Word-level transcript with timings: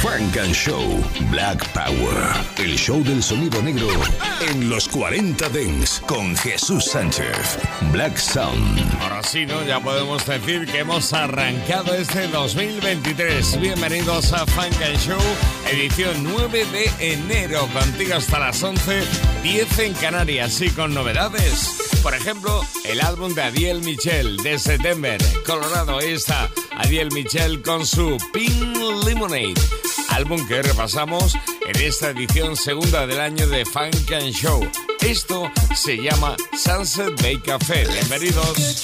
Frank 0.00 0.36
and 0.36 0.54
Show 0.54 1.02
Black 1.28 1.66
Power. 1.72 2.14
El 2.56 2.76
show 2.76 3.02
del 3.02 3.20
sonido 3.20 3.60
negro 3.62 3.88
en 4.48 4.70
los 4.70 4.86
40 4.88 5.48
Dents 5.48 6.00
con 6.06 6.36
Jesús 6.36 6.84
Sánchez. 6.84 7.58
Black 7.90 8.16
Sound. 8.16 8.78
Ahora 9.00 9.24
sí, 9.24 9.44
¿no? 9.44 9.64
Ya 9.64 9.80
podemos 9.80 10.24
decir 10.24 10.66
que 10.66 10.78
hemos 10.78 11.12
arrancado 11.12 11.94
este 11.94 12.28
2023. 12.28 13.60
Bienvenidos 13.60 14.32
a 14.32 14.46
Frank 14.46 14.80
and 14.82 14.98
Show, 14.98 15.20
edición 15.72 16.22
9 16.22 16.64
de 16.66 17.12
enero. 17.12 17.68
Contigo 17.72 18.14
hasta 18.14 18.38
las 18.38 18.62
11, 18.62 19.02
10 19.42 19.78
en 19.80 19.94
Canarias 19.94 20.60
y 20.60 20.70
con 20.70 20.94
novedades. 20.94 21.88
Por 22.04 22.14
ejemplo, 22.14 22.64
el 22.84 23.00
álbum 23.00 23.34
de 23.34 23.42
Adiel 23.42 23.80
Michel 23.80 24.36
de 24.38 24.60
September, 24.60 25.20
Colorado. 25.44 25.98
Ahí 25.98 26.12
está 26.12 26.48
Adiel 26.76 27.10
Michel 27.12 27.62
con 27.62 27.84
su 27.84 28.16
Pink 28.32 28.76
Lemonade 29.04 29.54
álbum 30.18 30.44
que 30.48 30.60
repasamos 30.62 31.36
en 31.68 31.80
esta 31.80 32.10
edición 32.10 32.56
segunda 32.56 33.06
del 33.06 33.20
año 33.20 33.46
de 33.46 33.64
Funk 33.64 34.10
and 34.12 34.32
Show. 34.32 34.68
Esto 35.00 35.48
se 35.76 35.96
llama 35.96 36.36
Sunset 36.56 37.22
Bay 37.22 37.38
Café. 37.38 37.86
Bienvenidos. 37.86 38.82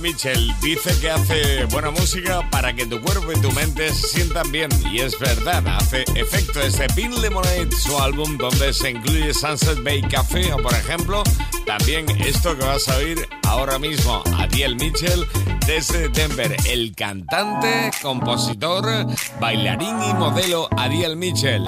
Dice 0.00 1.00
que 1.00 1.10
hace 1.10 1.64
buena 1.66 1.90
música 1.90 2.48
para 2.50 2.72
que 2.72 2.86
tu 2.86 3.00
cuerpo 3.00 3.32
y 3.32 3.40
tu 3.40 3.50
mente 3.52 3.92
se 3.92 4.08
sientan 4.08 4.50
bien. 4.52 4.68
Y 4.90 5.00
es 5.00 5.18
verdad, 5.18 5.66
hace 5.66 6.04
efecto 6.14 6.60
este 6.60 6.86
Pin 6.94 7.20
Lemonade, 7.20 7.70
su 7.72 7.98
álbum 7.98 8.36
donde 8.38 8.72
se 8.72 8.90
incluye 8.90 9.34
Sunset 9.34 9.82
Bay 9.82 10.02
Café 10.02 10.52
o 10.52 10.58
por 10.58 10.72
ejemplo 10.72 11.22
también 11.66 12.08
esto 12.20 12.56
que 12.56 12.64
vas 12.64 12.88
a 12.88 12.96
oír 12.96 13.28
ahora 13.46 13.78
mismo, 13.78 14.22
Adiel 14.36 14.76
Mitchell 14.76 15.26
desde 15.66 16.08
Denver, 16.08 16.56
el 16.66 16.94
cantante, 16.94 17.90
compositor, 18.00 19.06
bailarín 19.40 20.02
y 20.02 20.14
modelo 20.14 20.68
Adiel 20.76 21.16
Mitchell. 21.16 21.66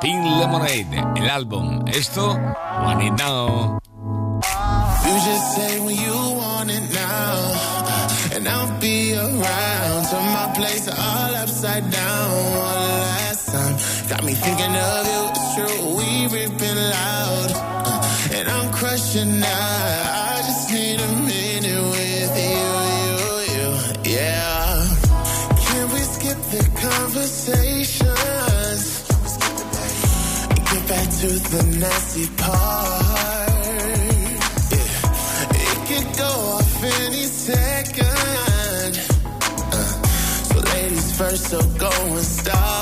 Pin 0.00 0.38
Lemonade, 0.38 1.04
el 1.16 1.28
álbum. 1.28 1.84
Esto, 1.88 2.38
One. 2.86 3.14
And 8.44 8.52
I'll 8.52 8.80
be 8.80 9.14
around. 9.14 10.04
Turn 10.10 10.26
my 10.38 10.52
place 10.54 10.86
all 10.88 11.34
upside 11.42 11.90
down 11.90 12.30
one 12.30 12.88
last 13.08 13.48
time. 13.48 13.76
Got 14.08 14.24
me 14.24 14.34
thinking 14.34 14.76
of 14.76 15.06
you, 15.12 15.28
it's 15.30 15.54
true, 15.54 15.96
we 15.96 16.26
ripping 16.36 16.80
loud. 16.96 17.50
Uh, 17.54 18.36
and 18.36 18.48
I'm 18.48 18.72
crushing 18.72 19.40
now. 19.40 19.48
I 19.48 20.42
just 20.48 20.70
need 20.72 21.00
a 21.00 21.08
minute 21.32 21.84
with 21.94 22.36
you, 22.48 22.64
you, 23.00 23.18
you, 23.54 23.68
yeah. 24.14 24.88
Can 25.66 25.84
we 25.94 26.00
skip 26.14 26.38
the 26.54 26.62
conversations? 26.86 28.84
Get 30.70 30.82
back 30.88 31.08
to 31.20 31.28
the 31.52 31.62
nasty 31.80 32.26
part. 32.36 33.03
So 41.54 41.78
go 41.78 41.90
and 42.06 42.18
start. 42.18 42.73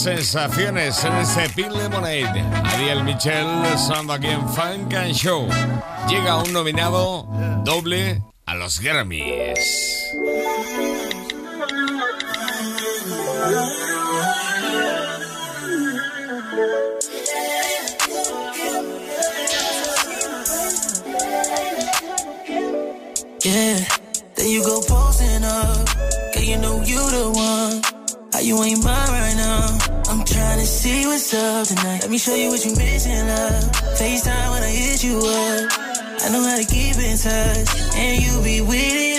Sensaciones 0.00 1.04
en 1.04 1.12
ese 1.16 1.48
Pin 1.50 1.72
Lemonade. 1.72 2.42
Ariel 2.64 3.04
Michel 3.04 3.46
sonando 3.78 4.14
aquí 4.14 4.28
Funk 4.54 4.94
and 4.94 5.12
Show. 5.12 5.46
Llega 6.08 6.38
un 6.38 6.52
nominado 6.52 7.26
doble 7.64 8.22
a 8.46 8.54
los 8.54 8.80
Grammys. 8.80 10.10
Show 32.20 32.34
you 32.34 32.50
what 32.50 32.62
you 32.66 32.74
missing, 32.76 33.26
love. 33.28 33.64
FaceTime 33.96 34.50
when 34.50 34.62
I 34.62 34.68
hit 34.68 35.02
you 35.02 35.16
up. 35.20 35.72
I 36.20 36.28
know 36.30 36.42
how 36.42 36.58
to 36.58 36.66
keep 36.66 36.98
in 36.98 37.16
touch, 37.16 37.96
and 37.96 38.22
you 38.22 38.42
be 38.42 38.60
with 38.60 38.76
it 38.76 39.09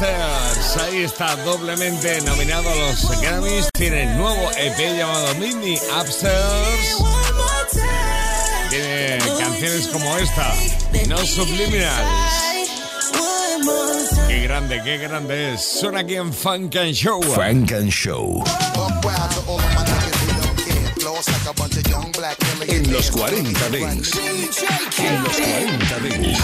ahí 0.00 1.02
está 1.02 1.34
doblemente 1.44 2.20
nominado 2.20 2.70
a 2.70 2.74
los 2.74 3.20
Grammys. 3.20 3.68
Tiene 3.72 4.06
nuevo 4.16 4.50
EP 4.56 4.78
llamado 4.96 5.34
Mini 5.36 5.76
Upstairs. 6.00 6.96
Tiene 8.70 9.18
canciones 9.38 9.88
como 9.88 10.16
esta, 10.18 10.54
No 11.08 11.18
Subliminals. 11.18 12.32
Qué 14.28 14.42
grande, 14.42 14.80
qué 14.84 14.98
grande 14.98 15.54
es. 15.54 15.62
Suena 15.62 16.00
aquí 16.00 16.14
en 16.16 16.32
Funk 16.32 16.76
and 16.76 16.92
Show. 16.92 17.22
Funk 17.22 17.72
and 17.72 17.90
Show. 17.90 18.44
En 22.68 22.92
los 22.92 23.10
40 23.10 23.68
Dents. 23.70 24.12
En 24.98 25.22
los 25.24 25.36
40 25.36 25.98
Dents. 26.00 26.38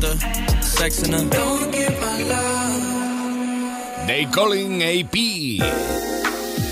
Throw 0.00 0.16
sex 0.62 1.02
in 1.02 1.10
them. 1.10 1.28
Don't 1.28 1.70
get 1.70 1.92
my 2.00 2.22
love. 2.22 4.06
They 4.06 4.24
calling 4.32 4.82
AP. 4.82 5.14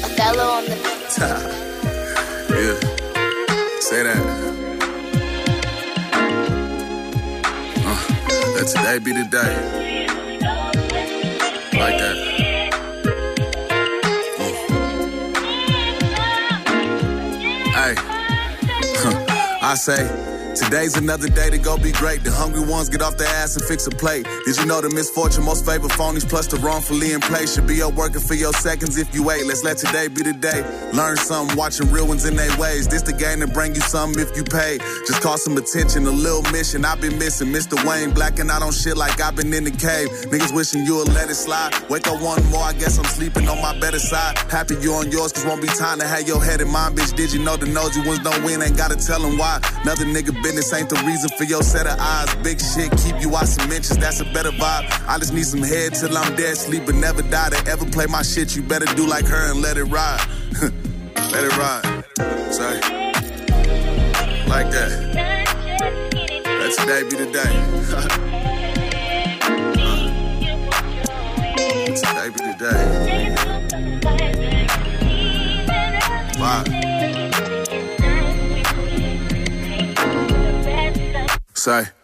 Othello 0.05 0.45
on 0.57 0.65
the 0.65 0.77
Yeah. 2.49 2.77
Say 3.81 4.03
that. 4.05 4.23
Uh, 7.85 8.01
let 8.57 8.67
today 8.67 8.99
be 8.99 9.13
the 9.13 9.25
day. 9.31 9.55
Like 11.79 11.99
that. 12.03 12.17
Mm. 14.39 14.57
Hey. 17.77 17.95
Huh. 18.97 19.15
I 19.61 19.75
say. 19.75 20.38
Today's 20.55 20.97
another 20.97 21.29
day 21.29 21.51
to 21.51 21.59
go 21.59 21.77
be 21.77 21.93
great. 21.93 22.25
The 22.25 22.31
hungry 22.31 22.65
ones 22.65 22.89
get 22.89 23.03
off 23.03 23.17
their 23.17 23.29
ass 23.29 23.57
and 23.57 23.65
fix 23.65 23.87
a 23.87 23.91
plate. 23.91 24.27
Did 24.45 24.57
you 24.57 24.67
know 24.67 24.81
the 24.81 24.91
misfortune 24.91 25.45
most 25.45 25.65
favor 25.65 25.89
phonies 25.89 26.29
plus 26.29 26.47
the 26.47 26.57
wrongfully 26.57 27.13
in 27.13 27.21
place 27.21 27.55
should 27.55 27.67
be 27.67 27.83
up 27.83 27.95
working 27.95 28.21
for 28.21 28.35
your 28.35 28.53
seconds 28.53 28.97
if 28.97 29.15
you 29.15 29.23
wait. 29.23 29.47
Let's 29.47 29.65
let 29.65 29.79
today 29.79 30.09
be 30.09 30.23
the 30.23 30.33
day. 30.33 30.63
Learn 30.93 31.17
something, 31.17 31.57
watching 31.57 31.91
real 31.91 32.07
ones 32.07 32.25
in 32.25 32.37
their 32.37 32.55
ways. 32.59 32.89
This 32.89 33.03
the 33.03 33.13
game 33.13 33.41
to 33.41 33.47
bring 33.47 33.75
you 33.75 33.81
something 33.81 34.21
if 34.21 34.37
you 34.37 34.45
pay. 34.45 34.79
Just 35.07 35.23
call 35.23 35.39
some 35.39 35.57
attention, 35.57 36.07
a 36.07 36.11
little 36.11 36.43
mission 36.53 36.85
I've 36.85 37.01
been 37.01 37.19
missing. 37.19 37.49
Mr. 37.49 37.77
Wayne 37.87 38.11
blacking 38.11 38.51
out 38.51 38.63
on 38.63 38.73
shit 38.73 38.97
like 38.97 39.21
I've 39.21 39.37
been 39.37 39.53
in 39.53 39.65
the 39.65 39.71
cave. 39.71 40.09
Niggas 40.33 40.55
wishing 40.55 40.85
you 40.85 40.97
would 40.97 41.09
let 41.15 41.31
it 41.31 41.37
slide. 41.37 41.73
Wake 41.89 42.07
up 42.09 42.21
one 42.21 42.45
more, 42.51 42.63
I 42.63 42.73
guess 42.73 42.99
I'm 42.99 43.05
sleeping 43.05 43.49
on 43.49 43.61
my 43.63 43.79
better 43.79 43.99
side. 43.99 44.39
Happy 44.51 44.77
you 44.81 44.93
on 44.95 45.11
yours, 45.11 45.33
cause 45.33 45.45
won't 45.45 45.63
be 45.63 45.69
time 45.69 45.99
to 46.01 46.07
have 46.07 46.27
your 46.27 46.43
head 46.43 46.61
in 46.61 46.69
mine, 46.69 46.95
bitch. 46.97 47.15
Did 47.15 47.33
you 47.33 47.43
know 47.43 47.57
the 47.57 47.67
nosy 47.67 48.01
ones 48.07 48.21
don't 48.21 48.43
win? 48.45 48.63
Ain't 48.63 48.77
gotta 48.77 48.97
tell 48.97 49.21
them 49.21 49.39
why. 49.39 49.61
Another 49.83 50.05
nigga 50.05 50.35
business 50.49 50.73
ain't 50.73 50.89
the 50.89 50.97
reason 51.05 51.29
for 51.37 51.45
your 51.45 51.63
set 51.63 51.87
of 51.87 51.99
eyes. 52.01 52.35
Big 52.37 52.59
shit, 52.59 52.91
keep 53.03 53.21
you 53.21 53.37
out 53.37 53.47
some 53.47 53.71
inches, 53.71 53.99
that's 53.99 54.21
a 54.21 54.25
better 54.33 54.51
vibe. 54.51 54.89
I 55.07 55.19
just 55.19 55.35
need 55.35 55.45
some 55.45 55.63
head 55.63 55.95
till 55.95 56.17
I'm 56.17 56.35
dead, 56.37 56.57
sleep 56.57 56.87
but 56.87 56.95
never 56.95 57.21
die. 57.21 57.51
To 57.51 57.71
ever 57.71 57.85
play 57.85 58.07
my 58.07 58.23
shit, 58.23 58.57
you 58.57 58.63
better 58.63 58.87
do 58.95 59.07
like 59.07 59.27
her 59.27 59.51
and 59.51 59.61
let 59.61 59.77
it 59.77 59.85
ride. 59.85 60.25
let 60.63 61.45
it 61.45 61.55
ride. 61.59 61.85
Say, 62.51 62.81
like 64.49 64.71
that. 64.71 64.91
Let 66.45 66.73
today 66.79 67.03
be 67.03 67.17
the 67.17 67.27
day. 67.31 67.53
today 71.95 72.29
be 72.31 72.41
the 72.41 72.55
day. 72.59 72.79
Bye. 76.39 76.88
Say. 81.59 81.98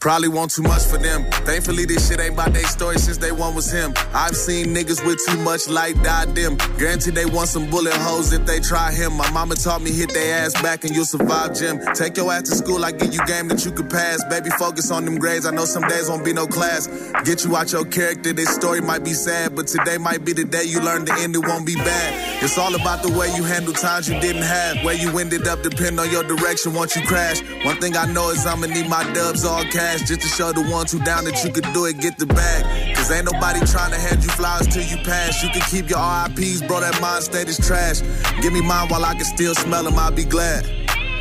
Probably 0.00 0.28
want 0.28 0.52
too 0.52 0.62
much 0.62 0.84
for 0.84 0.96
them. 0.96 1.24
Thankfully, 1.42 1.84
this 1.84 2.08
shit 2.08 2.20
ain't 2.20 2.34
about 2.34 2.52
their 2.52 2.66
story 2.66 2.98
since 2.98 3.16
day 3.16 3.32
one 3.32 3.56
was 3.56 3.68
him. 3.68 3.92
I've 4.14 4.36
seen 4.36 4.66
niggas 4.66 5.04
with 5.04 5.18
too 5.26 5.36
much 5.38 5.68
light 5.68 6.00
die 6.04 6.26
dim. 6.34 6.56
Guaranteed 6.78 7.16
they 7.16 7.26
want 7.26 7.48
some 7.48 7.68
bullet 7.68 7.94
holes 7.94 8.32
if 8.32 8.46
they 8.46 8.60
try 8.60 8.92
him. 8.92 9.14
My 9.14 9.28
mama 9.32 9.56
taught 9.56 9.82
me 9.82 9.90
hit 9.90 10.14
their 10.14 10.44
ass 10.44 10.52
back 10.62 10.84
and 10.84 10.94
you'll 10.94 11.04
survive, 11.04 11.58
Jim. 11.58 11.80
Take 11.94 12.16
your 12.16 12.32
ass 12.32 12.42
to 12.42 12.54
school, 12.54 12.84
I 12.84 12.92
give 12.92 13.12
you 13.12 13.26
game 13.26 13.48
that 13.48 13.64
you 13.64 13.72
could 13.72 13.90
pass. 13.90 14.22
Baby, 14.30 14.50
focus 14.50 14.92
on 14.92 15.04
them 15.04 15.18
grades. 15.18 15.46
I 15.46 15.50
know 15.50 15.64
some 15.64 15.82
days 15.88 16.08
won't 16.08 16.24
be 16.24 16.32
no 16.32 16.46
class. 16.46 16.86
Get 17.24 17.44
you 17.44 17.56
out 17.56 17.72
your 17.72 17.84
character. 17.84 18.32
This 18.32 18.54
story 18.54 18.80
might 18.80 19.02
be 19.02 19.14
sad, 19.14 19.56
but 19.56 19.66
today 19.66 19.98
might 19.98 20.24
be 20.24 20.32
the 20.32 20.44
day 20.44 20.62
you 20.62 20.80
learn 20.80 21.06
the 21.06 21.14
end. 21.14 21.34
It 21.34 21.44
won't 21.44 21.66
be 21.66 21.74
bad. 21.74 22.44
It's 22.44 22.56
all 22.56 22.74
about 22.76 23.02
the 23.02 23.10
way 23.18 23.34
you 23.34 23.42
handle 23.42 23.72
times 23.72 24.08
you 24.08 24.20
didn't 24.20 24.42
have. 24.42 24.84
Where 24.84 24.94
you 24.94 25.18
ended 25.18 25.48
up 25.48 25.64
depend 25.64 25.98
on 25.98 26.08
your 26.08 26.22
direction 26.22 26.72
once 26.72 26.94
you 26.94 27.04
crash. 27.04 27.42
One 27.64 27.80
thing 27.80 27.96
I 27.96 28.06
know 28.12 28.30
is 28.30 28.46
I'ma 28.46 28.66
need 28.66 28.88
my 28.88 29.02
dubs 29.12 29.44
all 29.44 29.64
cash 29.64 29.87
just 29.96 30.20
to 30.20 30.28
show 30.28 30.52
the 30.52 30.60
ones 30.70 30.92
who 30.92 30.98
down 31.00 31.24
that 31.24 31.42
you 31.42 31.50
could 31.50 31.64
do 31.72 31.86
it, 31.86 31.98
get 32.00 32.18
the 32.18 32.26
bag. 32.26 32.94
Cause 32.96 33.10
ain't 33.10 33.24
nobody 33.32 33.60
trying 33.66 33.90
to 33.90 33.98
hand 33.98 34.22
you 34.22 34.30
flowers 34.30 34.66
till 34.66 34.82
you 34.82 34.96
pass. 35.04 35.42
You 35.42 35.50
can 35.50 35.62
keep 35.62 35.88
your 35.88 35.98
RIPs, 35.98 36.62
bro, 36.66 36.80
that 36.80 37.00
mind 37.00 37.24
state 37.24 37.48
is 37.48 37.56
trash. 37.56 38.02
Give 38.42 38.52
me 38.52 38.60
mine 38.60 38.88
while 38.88 39.04
I 39.04 39.14
can 39.14 39.24
still 39.24 39.54
smell 39.54 39.84
them, 39.84 39.98
I'll 39.98 40.12
be 40.12 40.24
glad. 40.24 40.66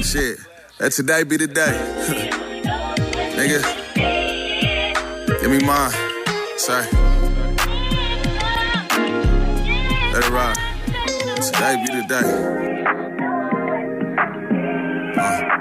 Shit, 0.02 0.40
let 0.80 0.92
today 0.92 1.24
be 1.24 1.38
the 1.38 1.48
day. 1.48 1.72
Nigga, 3.38 3.62
give 5.42 5.52
me 5.52 5.60
mine. 5.66 5.92
Say, 6.58 6.84
let 10.12 10.24
it 10.26 10.30
ride. 10.30 10.58
Today 11.42 11.76
be 11.86 12.02
the 12.02 12.06
day. 12.08 12.58
Uh, 15.20 15.57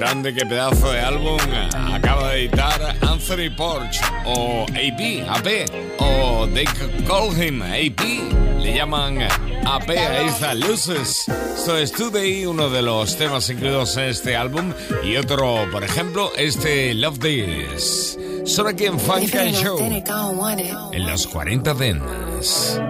grande, 0.00 0.32
qué 0.32 0.46
pedazo 0.46 0.92
de 0.92 0.98
álbum 0.98 1.36
acaba 1.92 2.30
de 2.30 2.46
editar 2.46 2.96
Anthony 3.02 3.54
Porch 3.54 4.00
o 4.24 4.64
AP, 4.70 5.28
AP 5.28 5.46
o 5.98 6.48
They 6.54 6.64
Call 7.06 7.30
Him 7.38 7.60
AP, 7.60 8.00
le 8.62 8.74
llaman 8.76 9.20
AP 9.20 9.90
a 9.90 10.22
esta 10.22 10.54
Luces. 10.54 11.26
Esto 11.28 11.76
es 11.76 11.92
Today, 11.92 12.46
uno 12.46 12.70
de 12.70 12.80
los 12.80 13.14
temas 13.18 13.50
incluidos 13.50 13.94
en 13.98 14.04
este 14.04 14.36
álbum 14.36 14.72
y 15.04 15.16
otro, 15.16 15.66
por 15.70 15.84
ejemplo, 15.84 16.32
este 16.34 16.94
Love 16.94 17.18
This. 17.18 18.18
Son 18.46 18.68
aquí 18.68 18.86
en 18.86 18.98
Funk 18.98 19.34
and 19.34 19.52
Show, 19.52 19.78
en 20.92 21.06
los 21.06 21.26
40 21.26 21.74
Dents. 21.74 22.80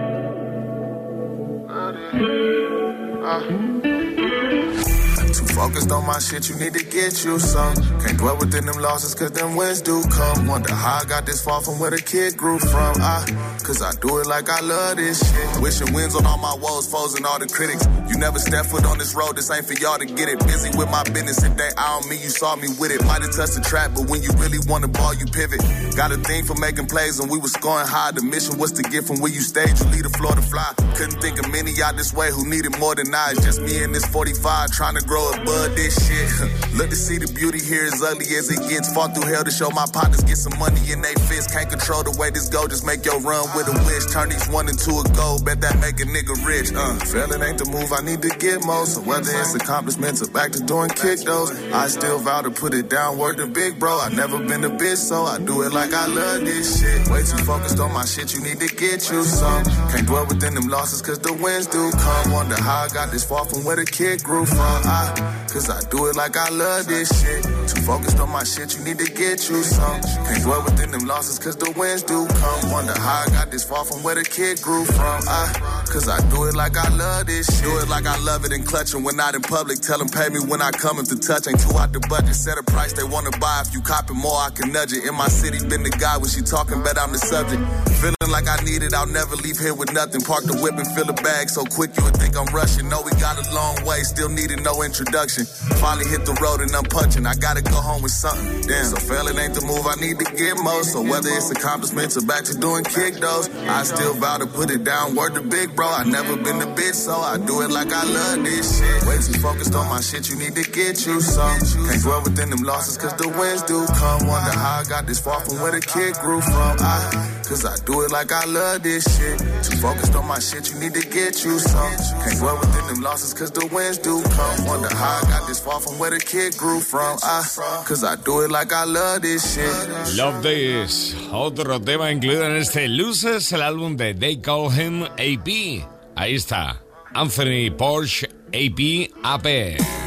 Focused 5.54 5.90
on 5.90 6.07
my 6.07 6.19
shit, 6.19 6.49
you 6.49 6.57
need 6.57 6.75
to 6.75 6.85
get 6.85 7.25
you 7.25 7.38
some. 7.38 7.75
Can't 8.00 8.19
dwell 8.19 8.38
within 8.38 8.66
them 8.66 8.80
losses, 8.80 9.14
cause 9.14 9.33
them 9.33 9.57
wins 9.57 9.83
do 9.83 10.02
come. 10.11 10.47
Wonder 10.47 10.75
how 10.75 11.00
I 11.02 11.04
got 11.04 11.26
this 11.26 11.45
far 11.45 11.61
from 11.61 11.78
where 11.78 11.90
the 11.90 12.00
kid 12.00 12.37
grew 12.37 12.59
from. 12.59 12.95
I, 13.00 13.26
cause 13.62 13.83
I 13.83 13.92
do 14.00 14.19
it 14.19 14.26
like 14.26 14.49
I 14.49 14.61
love 14.61 14.97
this 14.97 15.21
shit. 15.21 15.62
Wishing 15.62 15.92
wins 15.92 16.14
on 16.14 16.25
all 16.25 16.38
my 16.38 16.54
woes, 16.61 16.90
foes, 16.90 17.14
and 17.14 17.26
all 17.26 17.38
the 17.38 17.47
critics. 17.47 17.87
You 18.09 18.16
never 18.19 18.38
step 18.38 18.66
foot 18.66 18.85
on 18.87 18.99
this 18.99 19.14
road, 19.14 19.37
this 19.37 19.50
ain't 19.50 19.66
for 19.66 19.75
y'all 19.75 19.99
to 19.99 20.07
get 20.07 20.28
it. 20.28 20.38
Busy 20.47 20.71
with 20.78 20.90
my 20.90 21.02
business, 21.04 21.42
if 21.42 21.57
they 21.57 21.71
on 21.76 22.09
me, 22.09 22.16
you 22.16 22.30
saw 22.30 22.57
me 22.57 22.69
with 22.78 22.90
it. 22.92 23.04
Might 23.04 23.23
have 23.23 23.35
touched 23.35 23.54
the 23.54 23.61
trap, 23.61 23.92
but 23.95 24.09
when 24.09 24.23
you 24.23 24.30
really 24.38 24.59
want 24.66 24.83
the 24.83 24.88
ball, 24.88 25.14
you 25.14 25.26
pivot. 25.26 25.61
Got 25.97 26.12
a 26.12 26.16
thing 26.16 26.45
for 26.45 26.54
making 26.57 26.87
plays, 26.87 27.19
and 27.19 27.30
we 27.30 27.38
was 27.38 27.52
scoring 27.52 27.87
high. 27.87 28.12
The 28.12 28.23
mission 28.23 28.59
was 28.59 28.73
to 28.73 28.83
get 28.83 29.04
from 29.04 29.21
where 29.21 29.33
you 29.33 29.40
stayed, 29.40 29.78
you 29.78 29.87
lead 29.90 30.04
the 30.04 30.14
floor 30.14 30.35
to 30.35 30.42
fly. 30.42 30.73
Couldn't 30.97 31.21
think 31.21 31.38
of 31.38 31.50
many 31.50 31.73
out 31.83 31.97
this 31.97 32.12
way 32.12 32.30
who 32.30 32.49
needed 32.49 32.78
more 32.78 32.95
than 32.95 33.14
I. 33.14 33.33
It's 33.33 33.45
just 33.45 33.61
me 33.61 33.83
and 33.83 33.95
this 33.95 34.07
45 34.07 34.71
trying 34.73 34.97
to 34.97 35.04
grow 35.04 35.30
a 35.30 35.39
bud 35.44 35.76
this 35.76 35.94
shit. 36.06 36.28
Look 36.78 36.90
to 36.90 36.97
see 36.97 37.18
the 37.18 37.30
beauty 37.32 37.59
here 37.59 37.85
as 37.85 38.02
ugly 38.02 38.26
as 38.37 38.50
it 38.50 38.61
gets. 38.68 38.92
Fought 38.92 39.14
through 39.14 39.28
hell 39.32 39.44
to 39.44 39.50
show 39.50 39.70
my 39.70 39.87
partners 39.92 40.23
get 40.25 40.38
some 40.38 40.56
money 40.59 40.80
in 40.92 41.02
they 41.02 41.14
fist. 41.28 41.52
Can't 41.52 41.68
control 41.68 42.02
the 42.02 42.14
way 42.18 42.30
this 42.30 42.49
go, 42.49 42.66
just 42.66 42.87
make 42.87 43.04
your 43.04 43.20
run 43.20 43.44
with 43.54 43.68
a 43.68 43.76
wish. 43.85 44.06
Turn 44.12 44.28
these 44.28 44.47
one 44.49 44.68
into 44.68 44.90
a 44.90 45.04
goal, 45.16 45.42
bet 45.42 45.61
that 45.61 45.78
make 45.80 46.00
a 46.00 46.06
nigga 46.06 46.35
rich. 46.44 46.73
Uh, 46.73 46.97
failing 47.11 47.42
ain't 47.42 47.59
the 47.59 47.68
move 47.68 47.92
I 47.92 48.00
need 48.02 48.23
to 48.23 48.32
get 48.38 48.64
most. 48.64 48.94
So 48.94 49.00
whether 49.02 49.30
it's 49.30 49.54
accomplishments 49.54 50.23
or 50.23 50.30
back 50.30 50.52
to 50.52 50.61
doing 50.61 50.90
kick 50.90 51.20
those, 51.20 51.50
I 51.73 51.88
still 51.88 52.18
vow 52.18 52.42
to 52.42 52.50
put 52.50 52.75
it 52.75 52.88
down, 52.88 53.18
work 53.18 53.37
the 53.37 53.47
big 53.47 53.78
bro. 53.78 54.00
I 54.00 54.09
never 54.11 54.38
been 54.38 54.64
a 54.64 54.70
bitch, 54.70 54.99
so 54.99 55.25
I 55.25 55.38
do 55.38 55.62
it 55.62 55.73
like 55.73 55.92
I 55.92 56.06
love 56.06 56.44
this 56.44 56.80
shit. 56.80 57.09
Way 57.09 57.23
too 57.23 57.42
focused 57.44 57.78
on 57.80 57.92
my 57.92 58.04
shit, 58.04 58.35
you 58.35 58.40
need 58.40 58.61
to 58.61 58.68
get 58.75 59.11
you 59.11 59.23
some. 59.25 59.64
Can't 59.90 60.06
dwell 60.06 60.26
within 60.26 60.54
them 60.54 60.68
losses, 60.68 61.02
cause 61.02 61.18
the 61.18 61.32
wins 61.32 61.66
do 61.66 61.90
come. 61.92 62.32
Wonder 62.32 62.56
how 62.61 62.85
I 62.85 62.88
got 62.88 63.11
this 63.11 63.25
far 63.25 63.44
from 63.44 63.64
where 63.64 63.76
the 63.76 63.85
kid 63.85 64.23
grew 64.23 64.47
from. 64.47 64.59
I, 64.59 65.29
cause 65.52 65.68
I 65.70 65.80
do 65.90 66.06
it 66.06 66.16
like 66.16 66.37
I 66.37 66.49
love 66.50 66.87
this 66.87 67.08
shit. 67.20 67.42
Too 67.44 67.82
focused 67.82 68.18
on 68.20 68.30
my 68.30 68.44
shit, 68.44 68.76
you 68.76 68.84
need 68.84 68.99
to 68.99 69.10
get 69.12 69.49
you 69.49 69.62
some. 69.62 70.00
Can't 70.26 70.42
dwell 70.42 70.64
within 70.64 70.90
them 70.90 71.06
losses, 71.06 71.38
cause 71.38 71.56
the 71.56 71.70
wins 71.76 72.02
do 72.02 72.26
come. 72.26 72.70
Wonder 72.70 72.99
how 72.99 73.25
I 73.26 73.30
got 73.30 73.50
this 73.50 73.64
far 73.64 73.84
from 73.84 74.02
where 74.02 74.14
the 74.14 74.25
kid 74.25 74.60
grew 74.62 74.84
from. 74.84 75.22
I, 75.28 75.84
cause 75.87 76.08
I 76.08 76.18
do 76.30 76.44
it 76.46 76.54
like 76.54 76.76
I 76.76 76.88
love 76.96 77.26
this 77.26 77.46
shit. 77.46 77.64
Do 77.64 77.78
it 77.78 77.88
like 77.88 78.06
I 78.06 78.18
love 78.25 78.44
it 78.44 78.52
and 78.52 78.66
clutching 78.66 79.04
when 79.04 79.16
not 79.16 79.34
in 79.34 79.42
public. 79.42 79.80
Tell 79.80 79.99
them 79.99 80.08
pay 80.08 80.28
me 80.28 80.40
when 80.40 80.62
I 80.62 80.70
come 80.70 80.99
if 80.99 81.06
the 81.06 81.16
touch 81.16 81.46
ain't 81.46 81.60
too 81.60 81.76
out 81.78 81.92
the 81.92 82.00
budget. 82.08 82.34
Set 82.34 82.58
a 82.58 82.62
price 82.62 82.92
they 82.92 83.04
wanna 83.04 83.30
buy. 83.38 83.62
If 83.66 83.75
you 83.75 83.82
copy 83.82 84.14
more, 84.14 84.40
I 84.40 84.50
can 84.50 84.72
nudge 84.72 84.92
it. 84.92 85.04
In 85.06 85.14
my 85.14 85.28
city, 85.28 85.58
been 85.68 85.82
the 85.82 85.94
guy 85.94 86.16
when 86.16 86.28
she 86.28 86.42
talking, 86.42 86.82
bet 86.82 86.99
I'm 86.99 87.12
the 87.12 87.22
subject. 87.22 87.62
Feeling 88.02 88.30
like 88.32 88.49
I 88.49 88.56
need 88.64 88.82
it, 88.82 88.94
I'll 88.94 89.06
never 89.06 89.37
leave 89.37 89.58
here 89.58 89.75
with 89.75 89.92
nothing. 89.92 90.22
Park 90.22 90.44
the 90.44 90.58
whip 90.58 90.75
and 90.75 90.88
fill 90.96 91.06
the 91.06 91.18
bag 91.22 91.50
so 91.50 91.64
quick 91.64 91.94
you 91.96 92.02
would 92.04 92.16
think 92.16 92.37
I'm 92.37 92.49
rushing. 92.54 92.88
No, 92.88 93.02
we 93.02 93.12
got 93.20 93.37
a 93.37 93.44
long 93.54 93.76
way, 93.84 94.00
still 94.02 94.28
needing 94.28 94.62
no 94.62 94.82
introduction 94.82 95.20
introduction. 95.21 95.45
Finally 95.81 96.09
hit 96.09 96.25
the 96.25 96.35
road 96.41 96.61
and 96.61 96.73
I'm 96.75 96.85
punching. 96.85 97.27
I 97.27 97.35
gotta 97.35 97.62
go 97.62 97.77
home 97.77 98.03
with 98.03 98.12
something. 98.12 98.62
Damn, 98.62 98.85
so 98.85 98.97
failing 98.97 99.37
ain't 99.39 99.55
the 99.55 99.65
move 99.65 99.85
I 99.87 99.97
need 100.00 100.19
to 100.19 100.27
get 100.37 100.57
most. 100.62 100.93
So 100.93 101.03
whether 101.03 101.29
it's 101.29 101.50
accomplishments 101.50 102.17
or 102.17 102.25
back 102.25 102.45
to 102.45 102.57
doing 102.57 102.85
kick 102.85 103.15
those, 103.21 103.49
I 103.69 103.83
still 103.85 104.15
vow 104.15 104.39
to 104.39 104.47
put 104.47 104.71
it 104.71 104.85
down. 104.85 105.15
Word 105.15 105.35
to 105.35 105.43
big 105.43 105.77
bro. 105.77 105.89
I 105.89 106.05
never 106.05 106.37
been 106.37 106.61
a 106.61 106.71
bitch, 106.73 106.95
so 106.95 107.21
I 107.21 107.37
do 107.39 107.61
it 107.62 107.71
like 107.71 107.93
I 107.93 108.05
love 108.05 108.45
this 108.45 108.79
shit. 108.79 109.05
Way 109.07 109.17
too 109.21 109.39
focused 109.41 109.75
on 109.75 109.89
my 109.89 110.00
shit, 110.00 110.29
you 110.29 110.37
need 110.37 110.55
to 110.57 110.65
get 110.71 111.05
you 111.07 111.21
some. 111.21 111.59
Can't 111.61 112.03
dwell 112.03 112.23
within 112.23 112.50
them 112.50 112.62
losses, 112.62 112.97
cause 112.97 113.15
the 113.15 113.29
wins 113.29 113.62
do 113.62 113.87
come. 113.99 114.27
Wonder 114.27 114.57
how 114.57 114.81
I 114.81 114.85
got 114.85 115.07
this 115.07 115.21
far 115.21 115.41
from 115.41 115.61
where 115.61 115.73
the 115.73 115.81
kid 115.81 116.15
grew 116.21 116.41
from. 116.41 116.77
I, 116.81 117.39
cause 117.50 117.64
I 117.66 117.75
do 117.85 118.02
it 118.02 118.12
like 118.12 118.30
I 118.30 118.45
love 118.47 118.85
this 118.85 119.02
shit. 119.16 119.38
Too 119.64 119.76
focused 119.78 120.14
on 120.14 120.26
my 120.28 120.38
shit, 120.38 120.73
you 120.73 120.78
need 120.78 120.95
to 120.95 121.04
get 121.19 121.45
you 121.45 121.59
some. 121.59 121.92
Can't 122.23 122.38
dwell 122.38 122.59
within 122.61 122.87
them 122.87 123.02
losses, 123.02 123.35
cause 123.35 123.50
the 123.50 123.66
wins 123.75 123.99
do 123.99 124.23
come. 124.23 124.66
Wonder 124.66 124.95
how 124.95 125.19
I 125.19 125.23
got 125.28 125.49
this 125.49 125.59
far 125.59 125.80
from 125.80 125.99
where 125.99 126.11
the 126.11 126.21
kid 126.21 126.57
grew 126.57 126.80
from. 126.80 127.19
I, 127.23 127.42
cause 127.85 128.04
I 128.04 128.14
do 128.23 128.42
it 128.42 128.50
like 128.50 128.73
I 128.73 128.85
love 128.85 129.23
this 129.23 129.42
shit. 129.54 130.16
Love 130.16 130.42
This, 130.42 131.16
otro 131.33 131.80
tema 131.80 132.11
incluido 132.12 132.45
en 132.45 132.57
este 132.57 132.88
Luces, 132.88 133.52
el 133.52 133.62
álbum 133.62 133.97
de 133.97 134.14
They 134.14 134.40
Call 134.40 134.71
Him 134.71 135.02
AP. 135.04 135.85
Ahí 136.14 136.37
está, 136.37 136.80
Anthony 137.12 137.71
Porsche 137.76 138.28
AP 138.54 139.11
AP. 139.25 140.00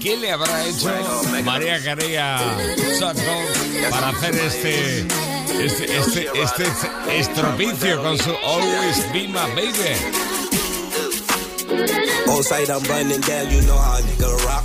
¿Qué 0.00 0.16
le 0.16 0.30
habrá 0.32 0.66
hecho 0.66 0.90
María 1.44 1.82
Carey 1.82 2.16
a 2.16 2.38
para 3.90 4.08
hacer 4.10 4.34
este, 4.34 5.00
este, 5.64 5.98
este, 5.98 6.28
este 6.42 6.64
estropicio 7.18 8.02
con 8.02 8.18
su 8.18 8.30
Always 8.30 9.12
Be 9.12 9.28
My 9.28 9.50
Baby? 9.54 10.34
On 12.28 12.42
sight, 12.42 12.68
I'm 12.68 12.82
running 12.84 13.20
down, 13.20 13.50
you 13.50 13.60
know 13.62 13.76
how 13.76 13.98
a 13.98 14.02
nigga 14.02 14.44
rock. 14.46 14.64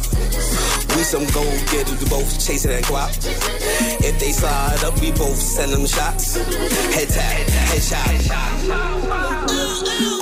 We 0.95 1.03
some 1.03 1.25
go 1.27 1.43
getters, 1.71 2.01
we 2.01 2.09
both 2.09 2.45
chasing 2.45 2.71
that 2.71 2.83
guap. 2.83 3.09
If 4.03 4.19
they 4.19 4.31
slide 4.31 4.83
up, 4.83 4.99
we 4.99 5.11
both 5.11 5.37
send 5.37 5.71
them 5.71 5.85
shots. 5.85 6.35
Head 6.35 7.09
tap, 7.09 7.47
head 7.69 7.81
shot. 7.81 8.07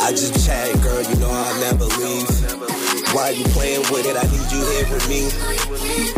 I 0.01 0.11
just 0.11 0.45
chat, 0.45 0.81
girl, 0.81 1.01
you 1.01 1.15
know 1.15 1.29
I'll 1.31 1.59
never 1.59 1.85
leave. 1.85 2.86
Why 3.13 3.29
you 3.29 3.45
playing 3.45 3.81
with 3.91 4.05
it? 4.05 4.17
I 4.17 4.23
need 4.23 4.51
you 4.51 4.61
here 4.71 4.87
with 4.91 5.07
me. 5.07 5.31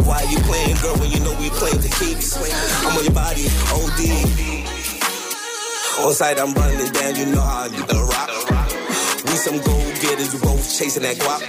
Why 0.06 0.24
you 0.24 0.40
playing, 0.40 0.76
girl, 0.82 0.96
when 0.98 1.12
you 1.12 1.20
know 1.20 1.36
we 1.40 1.50
playing 1.52 1.80
for 1.80 1.90
keeps? 2.04 2.36
I'm 2.86 2.98
on 2.98 3.04
your 3.04 3.14
body, 3.14 3.46
OD. 3.78 4.02
On 6.06 6.14
sight, 6.14 6.40
I'm 6.40 6.54
running 6.54 6.92
down, 6.92 7.16
you 7.16 7.26
know 7.28 7.42
how 7.42 7.64
I 7.64 7.68
the 7.70 8.02
rock. 8.10 8.30
We 9.26 9.36
some 9.38 9.58
go 9.60 9.78
getters, 10.02 10.34
we 10.34 10.40
both 10.40 10.66
chasing 10.78 11.04
that 11.04 11.18
guap. 11.18 11.42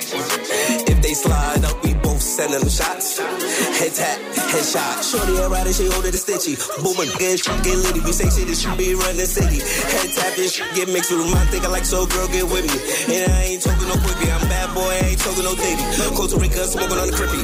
If 0.90 1.00
they 1.00 1.14
slide 1.14 1.64
up, 1.64 1.82
we 1.84 1.94
sending 2.20 2.60
them 2.60 2.68
shots. 2.68 3.18
Head 3.18 3.92
tap, 3.94 4.18
head 4.52 4.64
shot. 4.64 5.04
Shorty 5.04 5.36
a 5.36 5.48
rider, 5.48 5.72
she 5.72 5.88
older 5.88 6.12
than 6.12 6.20
Stitchy. 6.20 6.54
Boomer, 6.82 7.08
good 7.18 7.40
shit, 7.40 7.58
get 7.64 7.76
litty. 7.80 8.00
We 8.00 8.12
say 8.12 8.28
shit, 8.30 8.46
this 8.46 8.62
should 8.62 8.76
be 8.76 8.94
run 8.94 9.16
the 9.16 9.26
city. 9.26 9.60
Head 9.60 10.10
tap, 10.14 10.36
this 10.36 10.54
shit 10.54 10.68
get 10.74 10.88
mixed 10.88 11.10
with 11.10 11.26
my 11.32 11.44
think 11.50 11.64
I 11.64 11.68
like 11.68 11.84
so, 11.84 12.06
girl, 12.06 12.28
get 12.28 12.44
with 12.44 12.64
me. 12.68 12.76
And 13.14 13.32
I 13.32 13.56
ain't 13.56 13.62
talking 13.62 13.88
no 13.88 13.96
quippy, 14.00 14.28
I'm 14.28 14.44
bad 14.48 14.74
boy, 14.74 14.86
I 14.86 15.16
ain't 15.16 15.20
talking 15.20 15.44
no 15.44 15.54
ditty. 15.54 15.84
Costa 16.14 16.38
Rica, 16.38 16.64
smoking 16.64 16.98
on 16.98 17.06
the 17.08 17.14
crippy. 17.16 17.42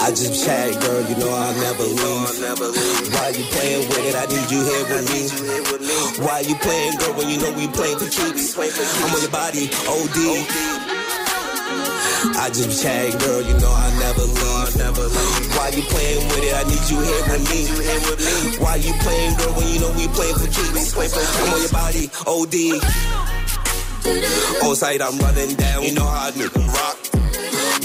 I 0.00 0.10
just 0.10 0.44
chat, 0.44 0.80
girl, 0.80 1.02
you 1.08 1.16
know 1.16 1.30
I'll 1.30 1.54
never 1.58 1.84
leave. 1.84 3.12
Why 3.12 3.28
you 3.34 3.44
playing 3.50 3.88
with 3.88 4.06
it? 4.06 4.14
I 4.14 4.26
need 4.30 4.50
you 4.50 4.62
here 4.62 4.86
with 4.88 5.06
me. 5.10 6.24
Why 6.24 6.40
you 6.40 6.54
playing, 6.56 6.98
girl, 6.98 7.14
when 7.14 7.28
you 7.28 7.38
know 7.38 7.52
we 7.52 7.68
playing 7.68 7.98
for 7.98 8.06
keeps? 8.06 8.56
I'm 8.56 9.14
on 9.14 9.20
your 9.20 9.30
body, 9.30 9.68
OD. 9.88 10.77
I 12.18 12.50
just 12.50 12.82
chat, 12.82 13.14
girl, 13.20 13.42
you 13.42 13.54
know 13.62 13.70
I 13.70 13.94
never 14.02 14.26
leave. 14.26 15.54
Why 15.54 15.70
you 15.70 15.82
playing 15.86 16.26
with 16.26 16.42
it? 16.42 16.54
I 16.54 16.64
need 16.66 16.82
you 16.90 16.98
here 16.98 17.22
with 17.30 17.46
me. 17.46 18.58
Why 18.58 18.74
you 18.74 18.92
playing, 18.98 19.36
girl, 19.38 19.54
when 19.54 19.68
you 19.70 19.78
know 19.78 19.92
we 19.94 20.08
playing 20.08 20.34
for 20.34 20.50
keeps? 20.50 20.98
I'm 20.98 21.54
on 21.54 21.62
your 21.62 21.70
body, 21.70 22.10
OD. 22.26 22.82
On 24.66 24.74
sight, 24.74 25.00
I'm 25.00 25.16
running 25.18 25.54
down, 25.54 25.84
you 25.84 25.94
know 25.94 26.02
how 26.02 26.26
I 26.26 26.30
nigga 26.32 26.58
rock. 26.74 26.98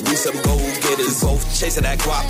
We 0.10 0.16
some 0.16 0.42
go 0.42 0.58
getters, 0.82 1.22
both 1.22 1.46
chasing 1.60 1.84
that 1.84 2.00
guap. 2.00 2.26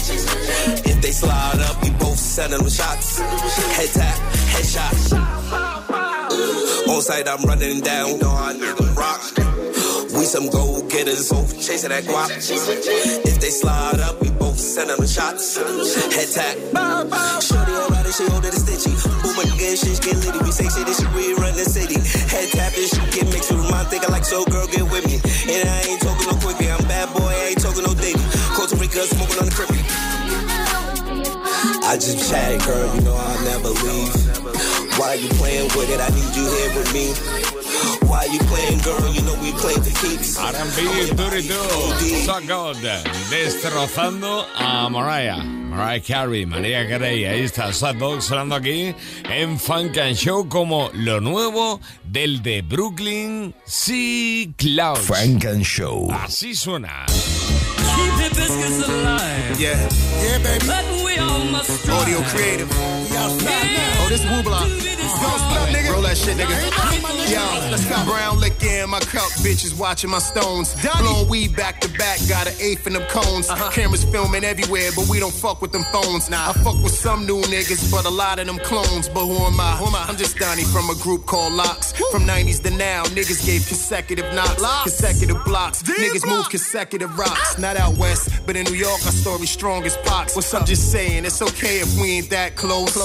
If 0.85 1.01
they 1.01 1.11
slide 1.11 1.59
up, 1.61 1.81
we 1.83 1.89
both 1.91 2.19
sending 2.19 2.59
them 2.59 2.69
shots. 2.69 3.19
Head 3.19 3.89
tap, 3.95 4.17
head 4.51 4.65
shot. 4.65 4.93
On 6.89 7.01
sight, 7.01 7.27
I'm 7.29 7.43
running 7.45 7.79
down, 7.79 8.09
you 8.09 8.17
know 8.17 8.29
how 8.29 8.49
I 8.49 8.53
nigga 8.53 8.95
rock. 8.95 9.42
We 10.13 10.25
some 10.25 10.49
go 10.49 10.81
getters, 10.89 11.29
both 11.29 11.57
chasing 11.57 11.89
that 11.89 12.03
guap. 12.03 12.29
If 12.29 13.39
they 13.41 13.49
slide 13.49 13.99
up, 13.99 14.21
we 14.21 14.29
both 14.29 14.59
send 14.59 14.89
them 14.89 15.01
shots. 15.07 15.57
Head 15.57 16.29
tap. 16.29 17.41
Shorty 17.41 17.73
alright, 17.73 18.05
she 18.13 18.23
older 18.29 18.53
than 18.53 18.61
Stitchy. 18.61 18.93
Boom 19.25 19.37
again, 19.41 19.75
shit 19.75 20.01
get 20.05 20.17
litty. 20.21 20.39
We 20.45 20.51
say 20.51 20.69
shit, 20.69 20.85
this 20.85 21.01
shit 21.01 21.09
we 21.17 21.33
run 21.33 21.55
the 21.57 21.65
city. 21.65 21.97
Head 22.29 22.49
tap, 22.53 22.73
this 22.73 22.93
shit 22.93 23.09
get 23.11 23.25
mixed 23.33 23.51
with 23.51 23.65
mine. 23.71 23.85
Think 23.87 24.05
I 24.05 24.11
like 24.11 24.25
so, 24.25 24.45
girl, 24.45 24.67
get 24.67 24.85
with 24.85 25.05
me. 25.09 25.17
And 25.49 25.67
I 25.67 25.81
ain't 25.89 26.01
talking 26.01 26.27
no 26.29 26.37
quickie, 26.37 26.69
I'm 26.69 26.83
bad 26.85 27.09
boy, 27.13 27.33
I 27.33 27.57
ain't 27.57 27.61
talking 27.61 27.83
no 27.83 27.93
dating. 27.93 28.21
Costa 28.53 28.77
Rica, 28.77 29.01
smoking 29.09 29.39
on 29.41 29.45
the 29.49 29.55
crippy. 29.55 29.81
I 31.83 31.97
just 31.97 32.29
chat, 32.29 32.61
girl, 32.65 32.95
you 32.95 33.01
know 33.01 33.15
I'll 33.17 33.43
never 33.43 33.69
leave. 33.69 34.72
Why 34.97 35.15
you 35.15 35.29
playing 35.29 35.69
with 35.75 35.89
it? 35.89 35.99
I 35.99 36.09
need 36.09 36.35
you 36.35 36.45
here 36.45 36.71
with 36.77 36.93
me. 36.93 37.13
Why 38.07 38.25
you 38.25 38.39
playing, 38.45 38.79
girl, 38.79 39.09
you 39.11 39.21
know 39.23 39.33
we 39.41 39.51
playing 39.53 39.81
for 39.81 39.89
keeps? 40.05 40.37
R&B, 40.37 41.11
Durito, 41.17 42.25
So 42.25 42.39
Good, 42.41 42.83
destrozando 43.29 44.45
a 44.55 44.89
Mariah. 44.89 45.43
Mariah 45.43 45.99
Carey, 45.99 46.45
María 46.45 46.87
Carey, 46.87 47.25
ahí 47.25 47.41
está 47.41 47.73
Sad 47.73 47.95
Dog 47.95 48.21
sonando 48.21 48.53
aquí 48.55 48.93
en 49.27 49.57
Funk 49.59 49.97
and 49.97 50.15
Show 50.15 50.47
como 50.47 50.91
lo 50.93 51.19
nuevo 51.19 51.79
del 52.03 52.43
de 52.43 52.61
Brooklyn 52.61 53.55
Sea 53.65 54.53
Cloud. 54.57 54.97
Funk 54.97 55.45
and 55.45 55.63
Show. 55.63 56.11
Así 56.11 56.53
suena. 56.53 57.05
Keep 57.07 58.13
the 58.17 58.29
biscuits 58.35 58.87
alive. 58.87 59.59
Yeah, 59.59 59.89
yeah, 60.21 60.37
baby. 60.37 60.67
But 60.67 60.85
we 61.03 61.17
all 61.17 61.43
must. 61.45 61.89
Audio 61.89 62.21
creative. 62.29 62.69
Oh, 63.15 64.07
this 64.09 64.23
Woo 64.25 64.43
Block. 64.43 64.67
Don't 64.67 65.39
stop, 65.39 65.69
nigga. 65.69 65.91
Roll 65.91 66.01
that 66.01 66.17
shit, 66.17 66.37
nigga. 66.37 66.55
Yo, 67.29 67.69
let's 67.71 67.85
go. 67.87 68.03
Brown 68.05 68.39
liquor 68.39 68.67
in 68.67 68.89
my 68.89 68.99
cup, 68.99 69.31
bitches 69.43 69.77
watching 69.79 70.09
my 70.09 70.19
stones. 70.19 70.75
Blowing 70.99 71.29
weed 71.29 71.55
back 71.55 71.79
to 71.81 71.89
back, 71.97 72.19
got 72.27 72.47
an 72.47 72.53
eighth 72.59 72.87
in 72.87 72.93
them 72.93 73.03
cones. 73.09 73.49
Uh-huh. 73.49 73.71
Cameras 73.71 74.03
filming 74.03 74.43
everywhere, 74.43 74.89
but 74.95 75.07
we 75.07 75.19
don't 75.19 75.33
fuck 75.33 75.61
with 75.61 75.71
them 75.71 75.83
phones. 75.83 76.29
Nah, 76.29 76.49
I 76.49 76.53
fuck 76.53 76.81
with 76.83 76.93
some 76.93 77.25
new 77.25 77.41
niggas, 77.43 77.91
but 77.91 78.05
a 78.05 78.09
lot 78.09 78.39
of 78.39 78.47
them 78.47 78.59
clones. 78.59 79.07
But 79.07 79.25
who 79.25 79.37
am 79.45 79.59
I? 79.59 79.71
Who 79.77 79.85
am 79.85 79.95
I? 79.95 80.05
I'm 80.07 80.17
just 80.17 80.37
Donnie 80.37 80.63
from 80.63 80.89
a 80.89 80.95
group 80.95 81.25
called 81.25 81.53
LOX. 81.53 81.93
From 82.11 82.23
90s 82.23 82.61
to 82.63 82.71
now, 82.71 83.03
niggas 83.05 83.45
gave 83.45 83.65
consecutive 83.67 84.33
knocks, 84.33 84.61
consecutive 84.83 85.43
blocks. 85.45 85.83
Niggas 85.83 86.27
move 86.27 86.49
consecutive 86.49 87.17
rocks. 87.17 87.57
Not 87.57 87.77
out 87.77 87.97
west, 87.97 88.29
but 88.45 88.55
in 88.55 88.65
New 88.65 88.75
York, 88.75 88.99
our 89.05 89.11
story 89.11 89.47
strong 89.47 89.83
as 89.85 89.97
pox. 89.97 90.35
What's 90.35 90.53
I'm 90.53 90.65
just 90.65 90.91
saying, 90.91 91.25
it's 91.25 91.41
okay 91.41 91.79
if 91.79 91.95
we 91.99 92.17
ain't 92.17 92.29
that 92.29 92.55
close. 92.55 92.95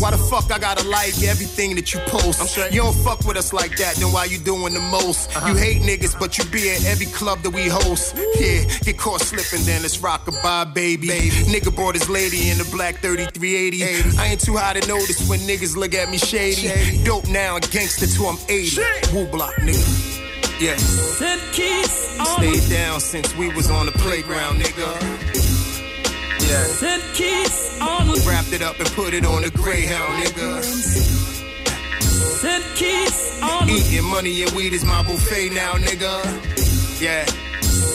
Why 0.00 0.10
the 0.10 0.18
fuck 0.18 0.50
I 0.50 0.58
gotta 0.58 0.86
like 0.88 1.22
everything 1.22 1.74
that 1.76 1.92
you 1.94 2.00
post? 2.06 2.56
You 2.72 2.82
don't 2.82 2.96
fuck 2.96 3.24
with 3.24 3.36
us 3.36 3.52
like 3.52 3.76
that, 3.78 3.96
then 3.96 4.12
why 4.12 4.24
you 4.24 4.38
doing 4.38 4.74
the 4.74 4.80
most? 4.80 5.32
You 5.46 5.54
hate 5.54 5.82
niggas, 5.82 6.18
but 6.18 6.38
you 6.38 6.44
be 6.46 6.70
at 6.70 6.84
every 6.86 7.06
club 7.06 7.42
that 7.42 7.50
we 7.50 7.68
host. 7.68 8.16
Yeah, 8.38 8.64
get 8.82 8.98
caught 8.98 9.20
slipping, 9.20 9.64
then 9.66 9.82
let's 9.82 9.98
rock 10.00 10.26
a 10.28 10.32
bye, 10.42 10.64
baby. 10.64 11.08
Nigga 11.08 11.74
brought 11.74 11.94
his 11.94 12.08
lady 12.08 12.50
in 12.50 12.58
the 12.58 12.68
black 12.70 12.96
3380. 12.96 14.18
I 14.18 14.26
ain't 14.26 14.40
too 14.40 14.56
high 14.56 14.74
to 14.78 14.86
notice 14.88 15.28
when 15.28 15.40
niggas 15.40 15.76
look 15.76 15.94
at 15.94 16.10
me 16.10 16.18
shady. 16.18 17.04
Dope 17.04 17.28
now, 17.28 17.56
and 17.56 17.70
gangster 17.70 18.06
till 18.06 18.28
I'm 18.28 18.38
80. 18.48 18.80
Woo 19.12 19.26
block, 19.26 19.54
nigga. 19.56 20.14
Yeah. 20.60 20.76
Said 20.76 21.40
keys 21.52 22.16
on 22.20 22.26
Stayed 22.26 22.70
down 22.70 23.00
since 23.00 23.34
we 23.36 23.52
was 23.54 23.70
on 23.70 23.86
the 23.86 23.92
playground, 23.92 24.60
nigga. 24.62 24.88
Yeah. 26.48 26.64
Said 26.64 27.00
keys 27.14 27.63
on 27.80 28.08
Wrapped 28.26 28.52
it 28.52 28.62
up 28.62 28.78
and 28.78 28.88
put 28.90 29.14
it 29.14 29.24
on 29.24 29.42
the 29.42 29.50
Greyhound, 29.50 30.24
nigga. 30.24 30.62
Said 32.02 32.62
keys 32.76 33.40
on 33.42 33.68
Eating 33.68 34.04
money 34.04 34.42
and 34.42 34.52
weed 34.52 34.72
is 34.72 34.84
my 34.84 35.02
buffet 35.02 35.50
now, 35.50 35.72
nigga. 35.74 37.00
Yeah. 37.00 37.43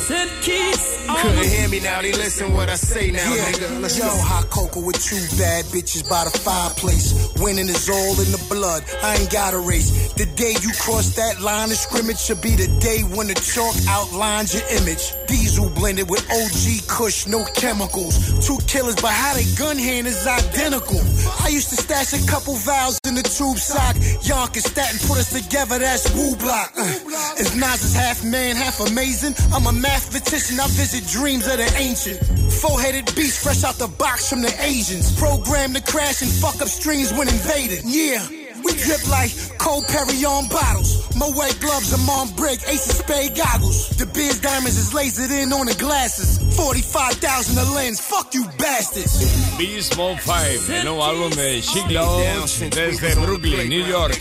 Said 0.10 0.28
kiss 0.42 1.06
Couldn't 1.06 1.38
the 1.38 1.46
hear 1.46 1.70
me 1.70 1.80
now, 1.82 2.02
they 2.02 2.14
listen 2.14 2.52
what 2.54 2.68
I 2.68 2.74
say 2.74 3.12
now, 3.12 3.20
nigga. 3.30 3.80
Let's 3.80 3.96
Yo, 3.96 4.06
go. 4.06 4.10
hot 4.26 4.50
cocoa 4.50 4.82
with 4.82 4.98
two 4.98 5.22
bad 5.38 5.66
bitches 5.66 6.02
by 6.10 6.26
the 6.26 6.34
fireplace. 6.34 7.14
Winning 7.38 7.70
is 7.70 7.86
all 7.88 8.18
in 8.18 8.34
the 8.34 8.42
blood. 8.50 8.82
I 9.04 9.18
ain't 9.22 9.30
got 9.30 9.54
a 9.54 9.60
race. 9.60 10.12
The 10.14 10.26
day 10.26 10.58
you 10.66 10.74
cross 10.82 11.14
that 11.14 11.42
line 11.42 11.70
of 11.70 11.78
scrimmage 11.78 12.18
should 12.18 12.42
be 12.42 12.58
the 12.58 12.66
day 12.82 13.06
when 13.06 13.28
the 13.28 13.38
chalk 13.38 13.78
outlines 13.86 14.50
your 14.58 14.66
image. 14.82 15.14
Diesel 15.30 15.70
blended 15.78 16.10
with 16.10 16.26
OG 16.26 16.90
Kush, 16.90 17.28
no 17.28 17.46
chemicals. 17.54 18.18
Two 18.42 18.58
killers, 18.66 18.98
but 18.98 19.14
how 19.14 19.38
they 19.38 19.46
gun 19.62 19.78
hand 19.78 20.08
is 20.08 20.26
identical. 20.26 20.98
I 21.46 21.54
used 21.54 21.70
to 21.70 21.78
stash 21.78 22.18
a 22.18 22.22
couple 22.26 22.56
vows 22.58 22.98
in 23.06 23.14
the 23.14 23.22
tube 23.22 23.62
sock. 23.62 23.94
Yonkers, 24.26 24.66
Staten 24.66 24.98
put 25.06 25.22
us 25.22 25.30
together, 25.30 25.78
that's 25.78 26.10
Woo 26.18 26.34
Block. 26.42 26.74
Uh, 26.74 27.38
if 27.38 27.54
Nas 27.54 27.86
is 27.86 27.94
half 27.94 28.26
man, 28.26 28.56
half 28.56 28.82
amazing, 28.82 29.38
I'm 29.54 29.70
a 29.70 29.74
mathematician. 30.00 30.60
I 30.60 30.68
visit 30.80 31.06
dreams 31.08 31.46
of 31.48 31.58
the 31.58 31.70
ancient. 31.76 32.20
Four-headed 32.64 33.14
beast 33.16 33.44
fresh 33.44 33.64
out 33.64 33.76
the 33.76 33.88
box 33.88 34.30
from 34.30 34.42
the 34.42 34.54
Asians. 34.64 35.12
Programmed 35.20 35.76
to 35.76 35.84
crash 35.84 36.22
and 36.22 36.32
fuck 36.32 36.62
up 36.62 36.68
strings 36.68 37.12
when 37.12 37.28
invaded. 37.28 37.84
Yeah. 37.84 38.24
We 38.64 38.74
drip 38.76 39.08
like 39.08 39.32
cold 39.58 39.88
Perry 39.88 40.24
on 40.24 40.48
bottles. 40.48 41.04
My 41.16 41.28
white 41.28 41.60
gloves 41.60 41.94
are 41.96 42.12
on 42.12 42.28
brick, 42.36 42.60
ace 42.68 42.88
of 42.92 42.96
spade 43.04 43.36
goggles. 43.36 43.90
The 43.96 44.06
biz 44.06 44.40
diamonds 44.42 44.78
is 44.78 44.92
lasered 44.92 45.32
in 45.32 45.52
on 45.54 45.68
the 45.68 45.76
glasses. 45.76 46.40
45,000 46.58 47.58
a 47.58 47.72
lens, 47.72 48.00
fuck 48.02 48.34
you 48.34 48.44
bastards. 48.58 49.16
Beast 49.58 49.98
Mode 49.98 50.20
5, 50.20 50.70
el 50.70 50.84
nuevo 50.84 51.04
álbum 51.04 51.32
de 51.36 51.62
Sheek 51.62 51.90
Louch 51.90 52.60
desde 52.72 53.16
Brooklyn, 53.16 53.70
New 53.70 53.86
York. 53.86 54.20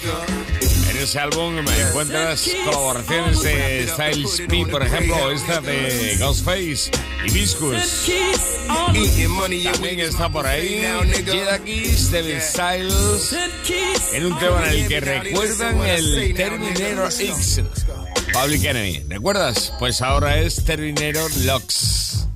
En 0.98 1.04
ese 1.04 1.20
álbum 1.20 1.56
encuentras 1.58 2.50
colaboraciones 2.64 3.40
de 3.42 3.86
Styles 3.86 4.42
P, 4.48 4.66
por 4.66 4.82
ejemplo, 4.82 5.30
esta 5.30 5.60
de 5.60 6.16
Ghostface 6.18 6.90
y 7.24 7.30
Viscus. 7.30 8.10
También 9.62 10.00
está 10.00 10.28
por 10.28 10.44
ahí 10.44 10.84
Kiss, 11.64 12.10
David 12.10 12.40
Styles, 12.40 13.36
en 14.12 14.26
un 14.26 14.38
tema 14.40 14.72
en 14.72 14.80
el 14.80 14.88
que 14.88 14.98
recuerdan 14.98 15.80
el 15.82 16.34
Terminator 16.34 17.12
X. 17.12 17.62
Public 18.32 18.64
Enemy, 18.64 19.04
¿recuerdas? 19.08 19.72
Pues 19.78 20.02
ahora 20.02 20.40
es 20.40 20.64
Terminator 20.64 21.30
Lux. 21.44 22.26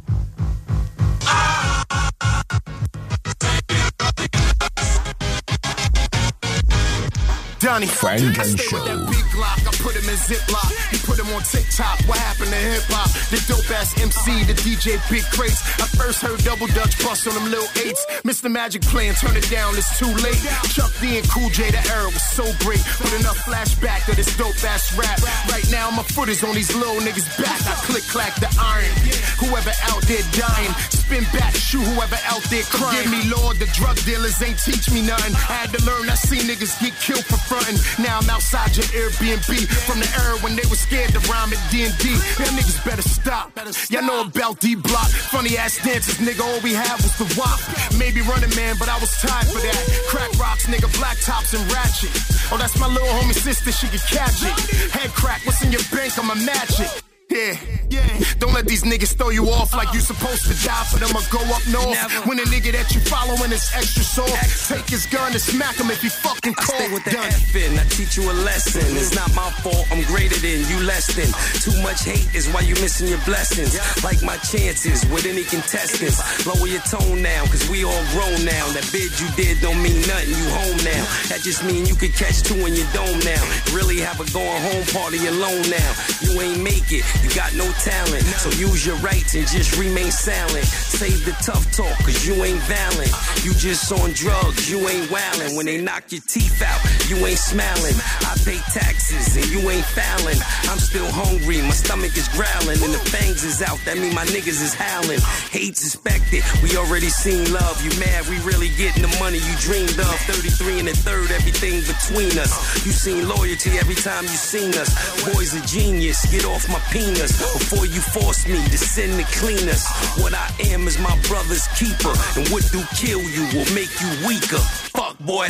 Donnie 7.63 7.87
Frank 7.87 8.23
I 8.23 8.43
and 8.43 8.59
stay 8.59 8.67
Show. 8.67 8.83
with 8.83 8.91
that 8.91 9.07
big 9.07 9.23
Glock, 9.31 9.63
I 9.63 9.73
put 9.79 9.95
him 9.95 10.03
in 10.11 10.19
Ziploc. 10.19 10.67
He 10.91 10.99
put 11.07 11.15
him 11.15 11.31
on 11.31 11.47
TikTok. 11.47 12.03
What 12.11 12.19
happened 12.19 12.51
to 12.51 12.59
hip 12.59 12.83
hop? 12.91 13.07
The 13.31 13.39
dope 13.47 13.71
ass 13.71 13.95
MC, 14.03 14.43
the 14.51 14.59
DJ 14.67 14.99
Big 15.07 15.23
Crates. 15.31 15.63
I 15.79 15.87
first 15.95 16.27
heard 16.27 16.43
Double 16.43 16.67
Dutch 16.75 16.99
bust 16.99 17.31
on 17.31 17.39
them 17.39 17.47
little 17.55 17.71
eights. 17.79 18.03
Mr. 18.27 18.51
Magic 18.51 18.83
playing, 18.83 19.15
turn 19.15 19.39
it 19.39 19.47
down, 19.47 19.79
it's 19.79 19.95
too 19.95 20.11
late. 20.27 20.43
Chuck 20.75 20.91
D 20.99 21.23
and 21.23 21.27
Cool 21.31 21.55
J, 21.55 21.71
the 21.71 21.79
era 21.87 22.11
was 22.11 22.27
so 22.35 22.43
great. 22.67 22.83
Put 22.99 23.15
enough 23.15 23.39
flashback 23.47 24.03
dope 24.43 24.59
ass 24.67 24.91
rap. 24.99 25.23
Right 25.47 25.67
now, 25.71 25.91
my 25.91 26.03
foot 26.03 26.29
is 26.29 26.43
on 26.43 26.55
these 26.55 26.75
little 26.75 26.99
niggas' 26.99 27.31
back. 27.39 27.63
I 27.63 27.79
click 27.87 28.03
clack 28.11 28.35
the 28.43 28.51
iron. 28.59 28.91
Whoever 29.39 29.75
out 29.91 30.03
there 30.11 30.23
dying, 30.35 30.73
spin 30.91 31.25
back, 31.31 31.55
shoot 31.55 31.83
whoever 31.83 32.19
out 32.27 32.43
there 32.51 32.67
crying. 32.75 33.11
Me, 33.11 33.23
Lord, 33.31 33.59
the 33.59 33.67
drug 33.75 33.97
dealers 34.03 34.41
ain't 34.43 34.59
teach 34.59 34.91
me 34.91 35.03
nothing. 35.03 35.35
I 35.35 35.63
had 35.63 35.71
to 35.75 35.81
learn, 35.85 36.11
I 36.11 36.15
seen 36.15 36.43
niggas 36.51 36.75
get 36.83 36.95
killed 36.99 37.25
for 37.25 37.39
frontin'. 37.53 37.77
Now 38.03 38.19
I'm 38.19 38.31
outside 38.31 38.73
your 38.77 38.89
Airbnb 38.97 39.69
from 39.85 40.01
the 40.01 40.09
era 40.17 40.41
when 40.41 40.57
they 40.57 40.65
was 40.73 40.81
scared 40.81 41.13
to 41.13 41.21
rhyme 41.29 41.53
at 41.53 41.61
D&D. 41.71 42.17
Them 42.41 42.57
niggas 42.57 42.81
better 42.85 43.05
stop. 43.05 43.53
Y'all 43.91 44.03
know 44.03 44.25
about 44.25 44.59
D-Block. 44.61 45.11
Funny 45.29 45.59
ass 45.59 45.77
dances, 45.85 46.17
nigga, 46.17 46.41
all 46.41 46.61
we 46.65 46.73
had 46.73 46.97
was 47.05 47.13
the 47.21 47.29
wop. 47.37 47.61
Maybe 47.99 48.23
running 48.23 48.55
man, 48.57 48.77
but 48.79 48.89
I 48.89 48.97
was 48.99 49.13
tired 49.21 49.47
for 49.53 49.61
that. 49.61 49.83
Crack 50.09 50.33
rocks, 50.41 50.65
nigga, 50.67 50.89
black 50.99 51.19
tops 51.21 51.53
and 51.53 51.65
ratchet. 51.71 52.13
Oh, 52.51 52.57
that's 52.57 52.79
my 52.79 52.89
little 52.89 53.13
homie 53.21 53.37
sister, 53.37 53.71
she 53.71 53.89
can 53.89 54.01
catch 54.09 54.41
it. 54.43 54.57
Head 54.91 55.11
crack, 55.13 55.45
what's 55.45 55.63
in 55.63 55.73
your 55.73 55.85
bank? 55.93 56.19
I'ma 56.19 56.35
match 56.35 56.81
it. 56.81 57.12
Yeah, 57.33 57.57
yeah. 57.89 58.05
Don't 58.39 58.53
let 58.53 58.67
these 58.67 58.83
niggas 58.85 59.17
throw 59.17 59.31
you 59.31 59.49
off 59.49 59.73
like 59.73 59.89
you 59.95 60.01
supposed 60.01 60.45
to 60.45 60.55
die 60.67 60.85
for 60.93 60.99
them 60.99 61.17
or 61.17 61.25
go 61.33 61.41
up 61.49 61.65
north. 61.73 61.97
When 62.29 62.39
a 62.39 62.45
nigga 62.45 62.73
that 62.77 62.93
you 62.93 63.01
following 63.01 63.53
is 63.53 63.65
extra 63.73 64.05
soft, 64.05 64.69
take 64.69 64.85
his 64.91 65.07
gun 65.07 65.33
and 65.33 65.41
smack 65.41 65.77
him 65.81 65.89
if 65.91 66.03
he 66.03 66.11
fucking 66.11 66.55
I 66.59 66.65
stay 66.65 66.93
with 66.93 67.05
the 67.05 67.13
Done. 67.13 67.25
F 67.25 67.57
in, 67.57 67.79
I 67.79 67.85
teach 67.89 68.17
you 68.21 68.29
a 68.29 68.37
lesson. 68.45 68.85
It's 69.01 69.15
not 69.17 69.33
my 69.35 69.49
fault, 69.65 69.89
I'm 69.91 70.05
greater 70.05 70.37
than 70.45 70.61
you 70.69 70.85
less 70.85 71.09
than. 71.17 71.31
Too 71.65 71.73
much 71.81 72.05
hate 72.05 72.29
is 72.35 72.53
why 72.53 72.61
you 72.69 72.75
missing 72.85 73.09
your 73.09 73.23
blessings. 73.25 73.81
Like 74.05 74.21
my 74.23 74.37
chances 74.45 75.09
with 75.09 75.25
any 75.25 75.45
contestants. 75.45 76.21
Lower 76.45 76.69
your 76.69 76.85
tone 76.85 77.23
now, 77.23 77.49
cause 77.49 77.65
we 77.73 77.85
all 77.85 78.05
grown 78.13 78.45
now. 78.45 78.69
That 78.77 78.85
bid 78.93 79.09
you 79.17 79.29
did 79.41 79.65
don't 79.65 79.81
mean 79.81 80.05
nothing, 80.05 80.37
you 80.37 80.47
home 80.53 80.77
now. 80.85 81.05
That 81.33 81.41
just 81.41 81.65
mean 81.65 81.87
you 81.89 81.97
could 81.97 82.13
catch 82.13 82.45
two 82.45 82.61
in 82.69 82.77
your 82.77 82.91
dome 82.93 83.25
now. 83.25 83.41
Really 83.73 84.05
have 84.05 84.21
a 84.21 84.29
going 84.37 84.61
home 84.69 84.85
party 84.93 85.25
alone 85.33 85.65
now. 85.73 85.91
You 86.21 86.37
ain't 86.45 86.61
make 86.61 86.93
it, 86.93 87.07
you 87.23 87.31
got 87.35 87.55
no 87.55 87.71
talent. 87.79 88.25
So 88.43 88.51
use 88.59 88.85
your 88.85 88.97
rights 88.97 89.35
and 89.35 89.47
just 89.47 89.79
remain 89.79 90.11
silent. 90.11 90.67
Save 90.67 91.25
the 91.25 91.33
tough 91.43 91.71
talk, 91.71 91.97
cause 92.03 92.27
you 92.27 92.35
ain't 92.43 92.61
valiant. 92.67 93.15
You 93.45 93.55
just 93.55 93.91
on 93.93 94.11
drugs, 94.13 94.69
you 94.69 94.79
ain't 94.89 95.09
wildin'. 95.09 95.57
When 95.57 95.67
they 95.67 95.81
knock 95.81 96.11
your 96.11 96.21
teeth 96.27 96.61
out, 96.63 96.83
you 97.09 97.17
ain't 97.25 97.39
smiling. 97.39 97.95
I 98.27 98.35
pay 98.45 98.59
taxes 98.75 99.37
and 99.37 99.47
you 99.47 99.63
ain't 99.71 99.85
fouling. 99.85 100.39
I'm 100.67 100.79
still 100.79 101.07
hungry, 101.11 101.63
my 101.63 101.71
stomach 101.71 102.17
is 102.17 102.27
growling, 102.35 102.83
and 102.83 102.93
the 102.93 103.03
fangs 103.15 103.45
is 103.45 103.63
out. 103.63 103.79
That 103.85 103.99
mean 103.99 104.15
my 104.15 104.27
niggas 104.27 104.59
is 104.59 104.75
howling. 104.75 105.21
Hate 105.51 105.77
suspected, 105.77 106.43
we 106.63 106.77
already 106.77 107.09
seen 107.09 107.53
love. 107.53 107.79
You 107.85 107.95
mad, 108.01 108.27
we 108.27 108.39
really 108.43 108.71
getting 108.75 109.03
the 109.03 109.15
money 109.23 109.39
you 109.39 109.55
dreamed 109.63 109.99
of. 109.99 110.15
33 110.27 110.81
and 110.81 110.89
a 110.89 110.95
third, 110.95 111.31
everything 111.31 111.87
between 111.87 112.35
us. 112.39 112.51
You 112.85 112.91
seen 112.91 113.29
loyalty 113.29 113.79
every 113.79 113.97
time 113.97 114.25
you 114.25 114.39
seen 114.39 114.75
us. 114.75 114.91
Boy's 115.23 115.55
a 115.55 115.63
genius, 115.67 116.27
get 116.27 116.45
off 116.45 116.67
my 116.69 116.83
penis 116.91 117.12
before 117.15 117.85
you 117.87 118.01
force 118.01 118.47
me 118.49 118.57
to 118.57 118.79
send 118.79 119.13
the 119.19 119.25
cleaners. 119.37 119.85
What 120.17 120.33
I 120.35 120.49
am 120.73 120.89
is 120.89 120.99
my 120.99 121.13
brother's 121.29 121.67
keeper, 121.77 122.13
and 122.37 122.49
what 122.49 122.65
do 122.73 122.81
kill 122.97 123.21
you 123.21 123.45
will 123.53 123.69
make 123.75 123.93
you 124.01 124.09
weaker. 124.27 124.61
Fuck, 124.97 125.19
boy. 125.21 125.49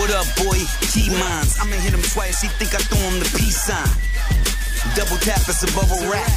What 0.00 0.10
up, 0.10 0.24
boy? 0.40 0.56
Key 0.88 1.10
mines. 1.10 1.60
I'ma 1.60 1.76
hit 1.76 1.92
him 1.92 2.02
twice. 2.02 2.40
He 2.40 2.48
think 2.56 2.74
I 2.74 2.78
throw 2.78 2.98
him 2.98 3.20
the 3.20 3.28
peace 3.36 3.60
sign. 3.60 3.88
Double 4.96 5.20
tap, 5.20 5.44
it's 5.44 5.62
a 5.62 5.70
bubble 5.76 6.00
wrap. 6.08 6.32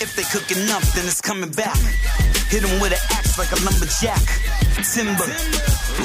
If 0.00 0.16
they 0.16 0.24
cook 0.24 0.48
enough, 0.56 0.84
then 0.94 1.04
it's 1.04 1.20
coming 1.20 1.50
back. 1.50 1.76
Hit 2.48 2.64
him 2.64 2.80
with 2.80 2.92
an 2.96 3.02
axe 3.12 3.36
like 3.36 3.52
a 3.52 3.60
lumberjack. 3.60 4.24
Timber. 4.80 5.28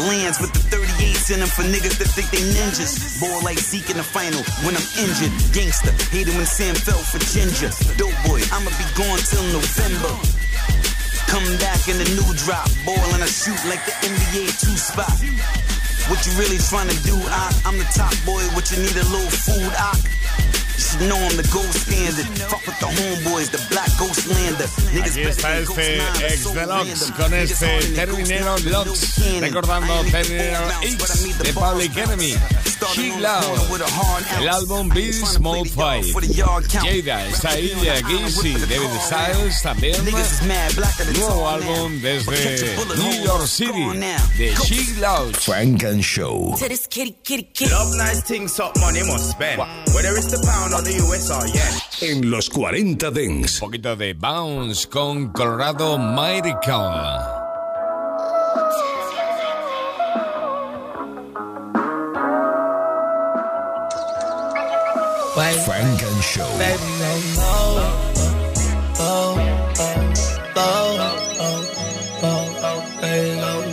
Lands 0.10 0.42
with 0.42 0.52
the 0.52 0.64
38s 1.04 1.34
in 1.34 1.40
them 1.40 1.50
for 1.50 1.64
niggas 1.64 1.98
that 2.00 2.08
think 2.08 2.32
they 2.32 2.44
ninjas. 2.56 3.20
Ball 3.20 3.42
like 3.44 3.60
Zeke 3.60 3.92
in 3.92 3.98
the 3.98 4.04
final 4.04 4.40
when 4.64 4.76
I'm 4.76 4.88
injured. 4.96 5.34
Gangster. 5.52 5.92
Hate 6.12 6.28
him 6.28 6.36
when 6.36 6.46
Sam 6.46 6.76
fell 6.76 7.00
for 7.00 7.20
ginger. 7.20 7.72
Dope 8.00 8.16
boy, 8.24 8.40
I'ma 8.52 8.72
be 8.80 8.88
gone 8.96 9.20
till 9.20 9.44
November. 9.52 10.14
Come 11.28 11.46
back 11.60 11.88
in 11.92 11.98
the 12.00 12.08
new 12.16 12.30
drop. 12.40 12.68
Ball 12.86 13.04
and 13.16 13.24
I 13.24 13.28
shoot 13.28 13.60
like 13.68 13.84
the 13.84 13.96
NBA 14.08 14.56
two 14.64 14.78
spot. 14.78 15.12
What 16.12 16.20
you 16.28 16.32
really 16.40 16.60
trying 16.60 16.90
to 16.90 17.00
do, 17.04 17.16
I, 17.16 17.52
I'm 17.66 17.78
the 17.78 17.88
top 17.96 18.14
boy. 18.24 18.44
What 18.56 18.72
you 18.72 18.78
need 18.80 18.96
a 18.96 19.08
little 19.12 19.32
food, 19.32 19.72
I. 19.76 19.92
Aquí 25.04 25.22
está 25.22 25.60
este 25.60 25.98
ex 25.98 26.54
Deluxe 26.54 27.12
con 27.18 27.34
este 27.34 27.80
Terminero 27.96 28.58
Lux, 28.60 29.16
recordando 29.40 29.94
Terminero 30.12 30.60
X 30.82 31.38
de 31.40 31.54
Public 31.54 31.98
Enemy. 31.98 32.36
She 32.94 33.14
Love, 33.18 33.82
el 34.40 34.50
álbum 34.50 34.90
Be 34.90 35.14
Small 35.14 35.66
Fight. 35.68 36.06
Jada 36.36 37.28
está 37.28 37.52
ahí, 37.52 37.72
David 37.76 38.28
Styles 39.06 39.62
también. 39.62 39.96
Nuevo 41.14 41.50
álbum 41.50 42.02
desde 42.02 42.76
New 42.98 43.24
York 43.24 43.48
City 43.48 43.86
de 44.38 44.54
She 44.66 45.00
Love. 45.00 45.34
Frank 45.40 45.84
and 45.86 46.02
Show. 46.04 46.58
Nice 46.60 48.22
things 48.26 48.60
up, 48.60 48.78
money 48.80 49.04
must 49.04 49.30
spend. 49.32 49.62
Whether 49.94 50.18
it's 50.18 50.28
the 50.30 50.40
pound 50.46 50.73
yen. 50.82 51.64
En 52.02 52.32
los 52.32 52.50
40 52.50 53.12
Dents. 53.12 53.62
Un 53.62 53.68
poquito 53.68 53.96
de 53.96 54.14
Bounce 54.14 54.88
con 54.90 55.32
Colorado 55.32 55.98
Miracle. 55.98 57.44
Frank 65.66 66.04
and 66.04 66.22
Show. 66.22 66.48
Baby, 66.58 66.80
no, 67.00 67.18
no. 67.36 67.44
Oh, 69.00 69.38
oh, 69.80 69.98
oh, 70.56 70.94
oh, 72.22 72.44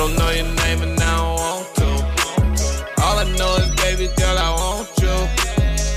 don't 0.00 0.16
know 0.16 0.30
your 0.30 0.48
name 0.64 0.80
and 0.80 0.98
I 0.98 1.16
don't 1.20 1.36
want 1.36 1.68
to. 1.76 1.90
All 3.04 3.18
I 3.20 3.26
know 3.36 3.52
is, 3.60 3.68
baby 3.84 4.08
girl, 4.16 4.38
I 4.38 4.48
want 4.56 4.88
you. 4.96 5.12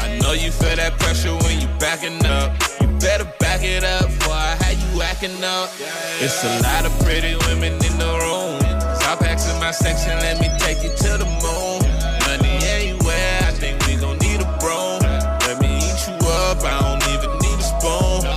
I 0.04 0.20
know 0.20 0.34
you 0.34 0.52
feel 0.52 0.76
that 0.76 1.00
pressure 1.00 1.32
when 1.48 1.56
you 1.64 1.70
backing 1.80 2.20
up. 2.28 2.52
You 2.82 2.88
better 3.00 3.24
back 3.40 3.64
it 3.64 3.86
up 3.86 4.04
before 4.12 4.36
I 4.36 4.60
have 4.60 4.76
you 4.76 5.02
acting 5.02 5.40
up. 5.40 5.72
It's 6.20 6.44
a 6.44 6.52
lot 6.68 6.84
of 6.84 6.92
pretty 7.00 7.40
women 7.48 7.80
in 7.80 7.96
the 7.96 8.12
room. 8.20 8.60
Stop 9.00 9.24
asking 9.24 9.56
my 9.64 9.72
section, 9.72 10.20
let 10.20 10.36
me 10.44 10.52
take 10.60 10.84
you 10.84 10.92
to 10.92 11.12
the 11.24 11.30
moon. 11.40 11.80
Money 12.28 12.60
anywhere, 12.76 13.40
I 13.48 13.56
think 13.56 13.80
we 13.88 13.96
gon' 13.96 14.20
need 14.20 14.44
a 14.44 14.50
broom. 14.60 15.00
Let 15.48 15.64
me 15.64 15.80
eat 15.80 16.00
you 16.12 16.20
up, 16.44 16.60
I 16.60 16.76
don't 16.84 17.04
even 17.16 17.32
need 17.40 17.56
a 17.56 17.68
spoon. 17.72 18.28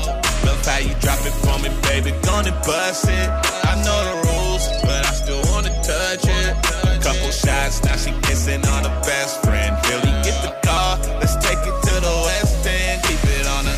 Love 0.47 0.63
how 0.63 0.79
you 0.79 0.95
drop 1.03 1.19
it 1.27 1.35
for 1.43 1.59
me, 1.59 1.75
baby, 1.83 2.15
gonna 2.23 2.55
bust 2.63 3.11
it. 3.11 3.29
I 3.67 3.75
know 3.83 3.99
the 4.15 4.16
touch 5.87 6.27
it. 6.27 7.03
Couple 7.03 7.31
shots, 7.31 7.83
now 7.85 7.97
she 7.97 8.11
kissing 8.23 8.65
on 8.67 8.83
her 8.85 9.01
best 9.03 9.43
friend. 9.43 9.77
Billy, 9.85 10.13
get 10.27 10.37
the 10.43 10.53
car, 10.67 10.99
let's 11.21 11.37
take 11.37 11.59
it 11.59 11.77
to 11.87 11.95
the 12.07 12.15
west 12.27 12.67
end. 12.67 13.03
Keep 13.05 13.23
it 13.39 13.47
on 13.47 13.65
the 13.65 13.77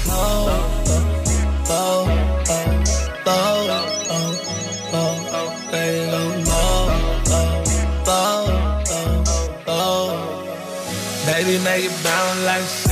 Baby, 11.38 11.62
make 11.62 11.84
it 11.84 12.02
bounce 12.02 12.44
like 12.44 12.87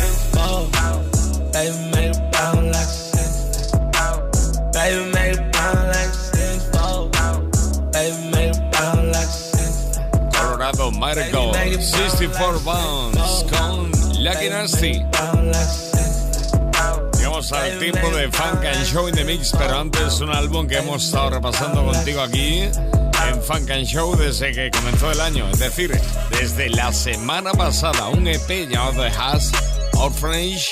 64 11.83 12.61
Bounds 12.61 13.45
con 13.51 13.91
Lucky 14.23 14.49
Nasty. 14.49 15.03
Llegamos 17.19 17.53
al 17.53 17.79
tiempo 17.79 18.11
de 18.11 18.31
Funk 18.31 18.65
and 18.65 18.85
Show 18.85 19.09
in 19.09 19.15
the 19.15 19.25
Mix, 19.25 19.53
pero 19.53 19.79
antes 19.79 20.21
un 20.21 20.31
álbum 20.31 20.67
que 20.67 20.79
hemos 20.79 21.05
estado 21.05 21.31
repasando 21.31 21.85
contigo 21.85 22.21
aquí 22.23 22.63
en 22.63 23.43
Funk 23.43 23.71
and 23.71 23.85
Show 23.87 24.17
desde 24.17 24.53
que 24.53 24.71
comenzó 24.71 25.11
el 25.11 25.21
año, 25.21 25.49
es 25.51 25.59
decir, 25.59 25.91
desde 26.31 26.71
la 26.71 26.93
semana 26.93 27.53
pasada, 27.53 28.09
un 28.09 28.27
EP 28.27 28.69
llamado 28.69 29.03
The 29.03 29.09
Has 29.09 29.53
Orphanage, 29.99 30.71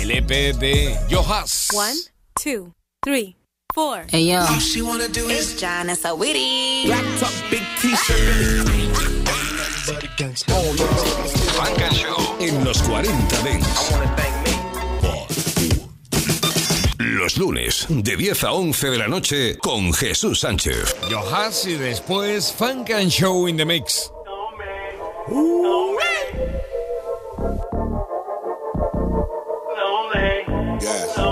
el 0.00 0.10
EP 0.10 0.56
de 0.56 0.98
Johas. 1.10 1.68
One, 1.74 1.96
two, 2.42 2.72
three, 3.04 3.36
four. 3.74 4.06
Hey 4.10 4.28
yo, 4.30 4.40
All 4.40 4.60
she 4.60 4.80
wanna 4.80 5.08
do 5.08 5.28
is 5.28 5.52
it's 5.52 5.60
John. 5.60 5.86
Black 5.86 7.04
top, 7.20 7.32
big 7.50 7.62
t-shirt. 7.80 9.15
Funk 10.16 11.82
and 11.82 11.92
Show 11.92 12.36
en 12.40 12.64
los 12.64 12.82
40 12.84 13.42
Dents. 13.42 13.92
Los 16.98 17.36
lunes, 17.36 17.86
de 17.90 18.16
10 18.16 18.44
a 18.44 18.52
11 18.52 18.90
de 18.90 18.98
la 18.98 19.08
noche, 19.08 19.58
con 19.58 19.92
Jesús 19.92 20.40
Sánchez. 20.40 20.96
Johas 21.10 21.66
y 21.66 21.74
después 21.74 22.50
Funk 22.50 22.92
and 22.92 23.10
Show 23.10 23.46
in 23.46 23.58
the 23.58 23.66
Mix. 23.66 24.10
Yeah. 30.80 31.25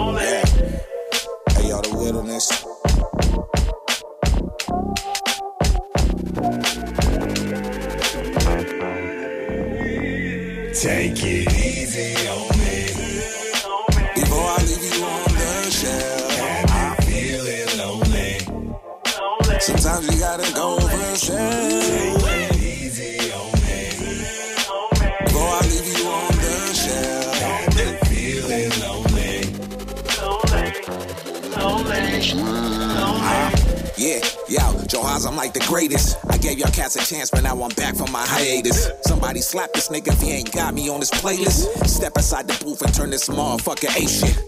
Greatest. 35.74 36.16
I 36.30 36.38
gave 36.38 36.60
y'all 36.60 36.70
cats 36.70 36.94
a 36.94 37.04
chance, 37.04 37.30
but 37.32 37.42
now 37.42 37.60
I'm 37.60 37.74
back 37.74 37.96
from 37.96 38.12
my 38.12 38.24
hiatus. 38.24 38.90
Somebody 39.02 39.40
slap 39.40 39.72
this 39.72 39.88
nigga 39.88 40.12
if 40.12 40.20
he 40.20 40.30
ain't 40.30 40.52
got 40.52 40.72
me 40.72 40.88
on 40.88 41.00
this 41.00 41.10
playlist. 41.10 41.84
Step 41.88 42.12
inside 42.16 42.46
the 42.46 42.56
booth 42.64 42.80
and 42.80 42.94
turn 42.94 43.10
this 43.10 43.28
motherfucker 43.28 43.90
A 43.90 44.06
shit. 44.06 44.38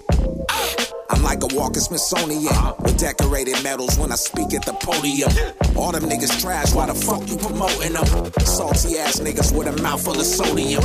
I'm 1.11 1.25
like 1.25 1.43
a 1.43 1.49
walking 1.57 1.83
Smithsonian 1.83 2.55
with 2.79 2.97
decorated 2.97 3.61
medals 3.65 3.99
when 3.99 4.13
I 4.13 4.15
speak 4.15 4.55
at 4.55 4.65
the 4.65 4.75
podium. 4.75 5.33
All 5.77 5.91
them 5.91 6.05
niggas 6.05 6.41
trash, 6.41 6.73
why 6.73 6.87
the 6.87 6.95
fuck 6.95 7.29
you 7.29 7.37
promoting 7.39 7.95
them? 7.95 8.07
Salty 8.45 8.97
ass 8.99 9.19
niggas 9.19 9.51
with 9.51 9.67
a 9.67 9.83
mouth 9.83 10.05
full 10.05 10.15
of 10.15 10.27
sodium. 10.27 10.85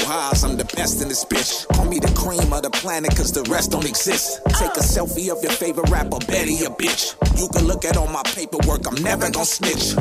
Haas, 0.00 0.44
I'm 0.44 0.56
the 0.56 0.64
best 0.76 1.02
in 1.02 1.08
this 1.08 1.24
bitch. 1.24 1.66
Call 1.74 1.84
me 1.86 1.98
the 1.98 2.12
cream 2.16 2.52
of 2.52 2.62
the 2.62 2.70
planet, 2.70 3.14
cause 3.16 3.32
the 3.32 3.42
rest 3.50 3.72
don't 3.72 3.86
exist. 3.86 4.40
Take 4.58 4.76
a 4.76 4.84
selfie 4.84 5.30
of 5.30 5.42
your 5.42 5.52
favorite 5.52 5.90
rapper, 5.90 6.18
Betty, 6.26 6.64
a 6.64 6.70
bitch. 6.70 7.14
You 7.38 7.48
can 7.48 7.66
look 7.66 7.84
at 7.84 7.96
all 7.96 8.06
my 8.06 8.22
paperwork, 8.22 8.86
I'm 8.86 9.02
never 9.02 9.30
gonna 9.30 9.44
snitch. 9.44 9.94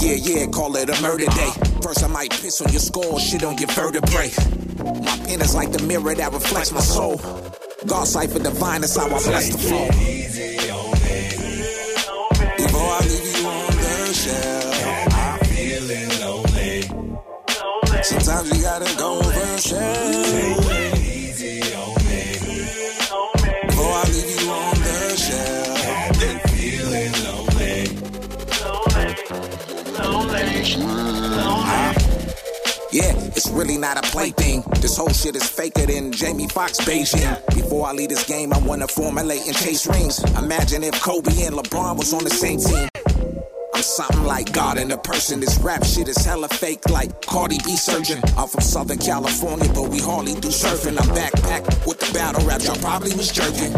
Yeah, 0.00 0.14
yeah, 0.14 0.46
call 0.46 0.76
it 0.76 0.90
a 0.90 1.02
murder 1.02 1.26
day. 1.26 1.50
First, 1.82 2.04
I 2.04 2.08
might 2.08 2.30
piss 2.30 2.60
on 2.60 2.70
your 2.72 2.80
skull, 2.80 3.18
shit 3.18 3.42
on 3.44 3.58
your 3.58 3.68
vertebrae. 3.68 4.30
My 5.02 5.16
pen 5.26 5.40
is 5.40 5.54
like 5.54 5.72
the 5.72 5.82
mirror 5.82 6.14
that 6.14 6.32
reflects 6.32 6.72
my 6.72 6.80
soul. 6.80 7.16
God 7.86 8.06
cipher 8.06 8.38
divine, 8.38 8.82
that's 8.82 8.96
how 8.96 9.06
I 9.06 9.08
bless 9.08 9.50
the 9.50 9.58
flow. 9.58 10.15
gotta 18.50 18.96
go. 18.96 19.22
Take 19.22 19.72
it 19.72 20.98
easy 20.98 21.60
on 21.74 21.94
me. 22.04 22.38
Before 23.66 23.92
I 23.92 24.04
leave 24.12 24.40
you 24.40 24.50
on 24.50 24.74
the 24.74 25.16
shelf. 25.16 25.78
I've 25.88 26.18
been 26.20 26.38
feeling 26.50 27.12
lonely. 27.24 27.76
Lonely. 28.62 29.10
Lonely. 29.98 30.46
Lonely. 31.36 31.94
Yeah, 32.92 33.12
it's 33.36 33.48
really 33.50 33.76
not 33.76 33.98
a 33.98 34.02
plaything. 34.10 34.62
This 34.80 34.96
whole 34.96 35.10
shit 35.10 35.36
is 35.36 35.48
faker 35.48 35.86
than 35.86 36.12
Jamie 36.12 36.48
Foxx 36.48 36.78
Beijing. 36.80 37.54
Before 37.54 37.86
I 37.86 37.92
leave 37.92 38.08
this 38.10 38.24
game, 38.26 38.52
I 38.52 38.58
wanna 38.58 38.88
formulate 38.88 39.46
and 39.46 39.56
chase 39.56 39.86
rings. 39.86 40.22
Imagine 40.38 40.84
if 40.84 41.00
Kobe 41.02 41.42
and 41.42 41.56
LeBron 41.56 41.96
was 41.98 42.12
on 42.14 42.24
the 42.24 42.30
same 42.30 42.58
team. 42.58 42.88
I'm 43.76 43.82
something 43.82 44.24
like 44.24 44.54
God 44.54 44.78
in 44.78 44.90
a 44.90 44.96
person. 44.96 45.38
This 45.38 45.58
rap 45.58 45.84
shit 45.84 46.08
is 46.08 46.16
hella 46.24 46.48
fake, 46.48 46.88
like 46.88 47.26
Cardi 47.26 47.58
B 47.62 47.76
surgeon. 47.76 48.22
I'm 48.38 48.48
from 48.48 48.62
Southern 48.62 48.96
California, 48.96 49.70
but 49.74 49.90
we 49.90 50.00
hardly 50.00 50.32
do 50.32 50.48
surfing. 50.48 50.98
I'm 50.98 51.14
backpack 51.14 51.86
with 51.86 52.00
the 52.00 52.10
battle 52.14 52.42
rap, 52.46 52.62
y'all 52.62 52.76
probably 52.76 53.14
was 53.14 53.30
jerking. 53.30 53.74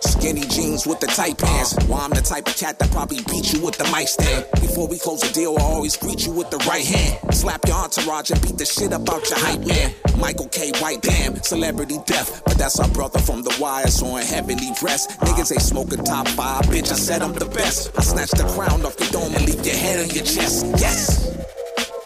Skinny 0.00 0.42
jeans 0.42 0.86
with 0.86 1.00
the 1.00 1.06
tight 1.06 1.38
pants. 1.38 1.76
Uh-huh. 1.76 1.86
Well, 1.88 2.00
I'm 2.00 2.10
the 2.10 2.20
type 2.20 2.46
of 2.46 2.56
cat 2.56 2.78
that 2.78 2.90
probably 2.90 3.18
beat 3.30 3.52
you 3.52 3.60
with 3.64 3.76
the 3.78 3.84
mic 3.94 4.08
stand. 4.08 4.46
Before 4.60 4.86
we 4.86 4.98
close 4.98 5.20
the 5.20 5.32
deal, 5.32 5.56
I 5.58 5.62
always 5.62 5.96
greet 5.96 6.26
you 6.26 6.32
with 6.32 6.50
the 6.50 6.58
right 6.68 6.84
hand. 6.84 7.34
Slap 7.34 7.66
your 7.66 7.76
entourage 7.76 8.30
and 8.30 8.40
beat 8.42 8.58
the 8.58 8.64
shit 8.64 8.92
up 8.92 9.08
out 9.08 9.28
your 9.28 9.38
hype 9.38 9.66
man. 9.66 9.94
Michael 10.18 10.48
K. 10.48 10.72
White, 10.80 11.02
damn, 11.02 11.36
celebrity 11.42 11.98
death. 12.06 12.42
But 12.44 12.58
that's 12.58 12.78
our 12.80 12.88
brother 12.88 13.18
from 13.18 13.42
the 13.42 13.56
wire, 13.60 13.86
so 13.88 14.16
in 14.16 14.26
heavenly 14.26 14.70
dress. 14.78 15.06
Niggas 15.18 15.52
ain't 15.52 15.62
smoking 15.62 16.04
top 16.04 16.28
five, 16.28 16.62
bitch. 16.66 16.90
I 16.90 16.96
said 16.96 17.22
I'm 17.22 17.34
the 17.34 17.46
best. 17.46 17.96
I 17.98 18.02
snatch 18.02 18.30
the 18.30 18.44
crown 18.54 18.84
off 18.84 18.98
your 18.98 19.10
dome 19.10 19.34
and 19.34 19.46
leave 19.46 19.64
your 19.64 19.76
head 19.76 20.00
on 20.00 20.10
your 20.10 20.24
chest. 20.24 20.66
Yes! 20.78 21.37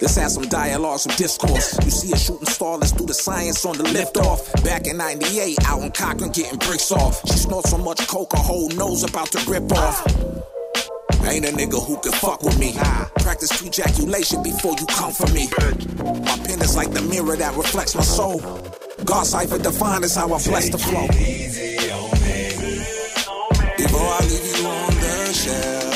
This 0.02 0.16
have 0.16 0.32
some 0.32 0.48
dialogue, 0.48 0.98
some 0.98 1.14
discourse. 1.14 1.78
You 1.84 1.90
see 1.92 2.12
a 2.12 2.16
shooting 2.16 2.48
star, 2.48 2.76
let's 2.76 2.90
do 2.90 3.06
the 3.06 3.14
science 3.14 3.64
on 3.64 3.76
the 3.76 3.84
lift 3.84 4.16
off. 4.16 4.52
Back 4.64 4.88
in 4.88 4.96
98, 4.96 5.58
out 5.64 5.80
in 5.80 5.92
Cochran 5.92 6.32
getting 6.32 6.58
bricks 6.58 6.90
off. 6.90 7.22
She 7.28 7.38
snorts 7.38 7.70
so 7.70 7.78
much 7.78 8.04
coke, 8.08 8.32
her 8.32 8.42
whole 8.42 8.68
nose 8.70 9.04
about 9.04 9.30
to 9.30 9.38
rip 9.48 9.70
off. 9.70 10.04
Ain't 11.24 11.46
a 11.46 11.52
nigga 11.52 11.80
who 11.86 11.96
can 12.00 12.10
fuck 12.10 12.42
with 12.42 12.58
me. 12.58 12.72
Practice 13.20 13.62
ejaculation 13.64 14.42
before 14.42 14.74
you 14.76 14.86
come 14.86 15.12
for 15.12 15.30
me. 15.32 15.46
My 16.24 16.36
pen 16.48 16.60
is 16.60 16.74
like 16.74 16.90
the 16.90 17.02
mirror 17.02 17.36
that 17.36 17.54
reflects 17.56 17.94
my 17.94 18.02
soul. 18.02 18.40
God 19.04 19.24
cipher 19.24 19.58
defined 19.58 20.02
is 20.02 20.16
how 20.16 20.24
I 20.24 20.42
bless 20.42 20.68
the 20.68 20.78
flow. 20.78 21.06
Before 23.76 24.00
I 24.00 24.20
leave 24.26 24.58
you 24.58 24.66
on 24.66 24.94
the 24.94 25.32
shelf. 25.32 25.91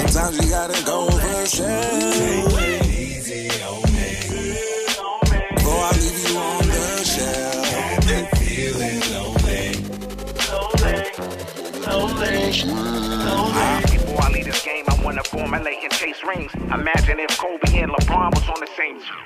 Sometimes 0.00 0.36
you 0.42 0.48
gotta 0.50 0.82
go 0.84 1.08
over 1.08 1.46
shelf. 1.46 2.62
Easy 2.88 3.50
on. 3.62 3.82
Before 5.54 5.82
I 5.84 5.92
leave 6.00 6.18
you 6.26 6.38
on 6.38 6.66
the 6.66 7.04
shelf. 7.04 7.66
I'm 8.08 8.26
feeling 8.38 9.00
lonely. 9.12 9.66
Before 13.92 14.22
I 14.22 14.30
leave 14.32 14.46
this 14.46 14.62
game, 14.64 14.84
I 14.88 14.90
wanna 15.04 15.22
formulate 15.24 15.82
and 15.82 15.92
chase 15.92 16.22
rings. 16.26 16.52
Imagine 16.54 17.20
if 17.20 17.36
Kobe 17.38 17.78
and 17.78 17.92
LeBron 17.92 18.34
was 18.34 18.48
on 18.48 18.60
the 18.60 18.68
same 18.76 18.98
team. 18.98 19.24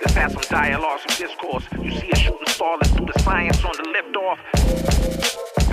This 0.00 0.14
has 0.14 0.32
some 0.32 0.42
dialogue, 0.48 1.00
some 1.06 1.16
discourse. 1.26 1.64
You 1.82 1.90
see 1.90 2.10
a 2.12 2.16
shooting 2.16 2.48
star, 2.48 2.76
let's 2.78 2.92
do 2.92 3.04
the 3.04 3.18
science 3.20 3.64
on 3.64 3.72
the 3.76 3.88
lift 3.90 4.16
off. 4.16 4.38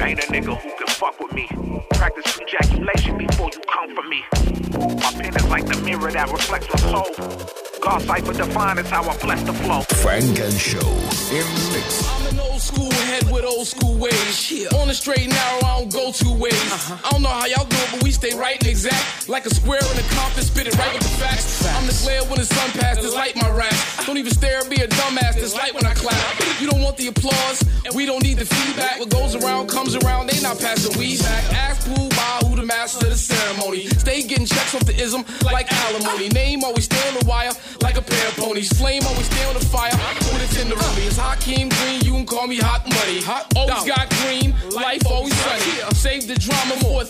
Ain't 0.03 0.19
a 0.19 0.27
nigga 0.27 0.57
who 0.57 0.69
can 0.75 0.87
fuck 0.87 1.17
with 1.17 1.31
me. 1.31 1.47
Practice 1.91 2.37
ejaculation 2.41 3.17
before 3.17 3.49
you 3.53 3.61
come 3.71 3.95
for 3.95 4.03
me. 4.03 4.21
My 4.99 5.11
pen 5.13 5.33
is 5.33 5.47
like 5.47 5.65
the 5.65 5.81
mirror 5.81 6.11
that 6.11 6.29
reflects 6.29 6.67
my 6.73 6.79
soul. 6.91 7.07
God 7.81 8.01
cipher 8.01 8.33
defined 8.33 8.79
is 8.79 8.89
how 8.89 9.03
I 9.03 9.17
bless 9.19 9.43
the 9.43 9.53
flow. 9.53 9.81
Funk 10.03 10.39
and 10.39 10.53
Show 10.59 10.87
in 11.31 11.47
mix. 11.71 12.03
I'm 12.09 12.33
an 12.33 12.39
old 12.39 12.61
school 12.61 12.91
head 12.91 13.31
with 13.31 13.45
old 13.45 13.65
school 13.65 13.97
ways. 13.97 14.71
On 14.75 14.87
the 14.89 14.93
straight 14.93 15.23
and 15.23 15.31
narrow, 15.31 15.59
I 15.63 15.79
don't 15.79 15.93
go 15.93 16.11
two 16.11 16.33
ways. 16.35 16.53
Uh-huh. 16.53 16.97
I 17.03 17.11
don't 17.11 17.21
know 17.21 17.29
how 17.29 17.45
y'all 17.45 17.63
do 17.65 17.77
it, 17.77 17.89
but 17.91 18.03
we 18.03 18.11
stay 18.11 18.35
right 18.35 18.59
and 18.59 18.67
exact. 18.67 19.29
Like 19.29 19.45
a 19.45 19.53
square 19.55 19.79
in 19.79 19.97
a 19.99 20.07
compass, 20.15 20.47
spit 20.47 20.67
it 20.67 20.77
right 20.77 20.93
with 20.93 21.03
the 21.03 21.15
facts. 21.19 21.65
I'm 21.65 21.87
the 21.87 21.95
glare 22.03 22.23
when 22.23 22.39
the 22.39 22.45
sun 22.45 22.71
passes, 22.71 23.15
light 23.15 23.35
my 23.35 23.49
rap. 23.49 23.73
Don't 24.05 24.17
even 24.17 24.33
stare, 24.33 24.63
be 24.69 24.81
a 24.83 24.87
dumbass, 24.87 25.35
this 25.35 25.55
light 25.55 25.73
when 25.73 25.82
applause, 27.23 27.63
we 27.95 28.05
don't 28.05 28.23
need 28.23 28.37
the 28.37 28.45
feedback. 28.45 28.99
What 28.99 29.09
goes 29.09 29.35
around 29.35 29.67
comes 29.67 29.95
around, 29.95 30.27
they 30.27 30.41
not 30.41 30.59
passing 30.59 30.97
weed 30.99 31.19
back. 31.19 31.53
Ask 31.53 31.87
who 31.87 32.09
by 32.09 32.39
who 32.43 32.55
the 32.55 32.63
master 32.65 33.05
of 33.05 33.11
the 33.11 33.17
ceremony. 33.17 33.87
Stay 33.87 34.23
getting 34.23 34.45
checks 34.45 34.75
off 34.75 34.85
the 34.85 34.95
ism 34.95 35.25
like 35.43 35.71
alimony. 35.71 36.29
Name 36.29 36.63
always 36.63 36.85
stay 36.85 37.07
on 37.07 37.15
the 37.19 37.25
wire 37.25 37.51
like 37.81 37.97
a 37.97 38.01
pair 38.01 38.27
of 38.27 38.35
ponies. 38.37 38.71
Flame 38.77 39.03
always 39.05 39.25
stay 39.25 39.45
on 39.45 39.53
the 39.53 39.65
fire 39.65 39.91
with 39.91 40.43
a 40.43 40.49
tenderoni. 40.55 41.07
It's 41.07 41.17
Hakeem 41.17 41.69
Green, 41.69 42.01
you 42.01 42.11
can 42.13 42.25
call 42.25 42.47
me 42.47 42.57
Hot 42.57 42.83
Money. 42.87 43.23
Always 43.55 43.85
got 43.85 44.09
green, 44.23 44.53
life 44.71 45.05
always 45.05 45.13
sunny. 45.13 45.13
Save 45.13 45.29
the 45.29 45.32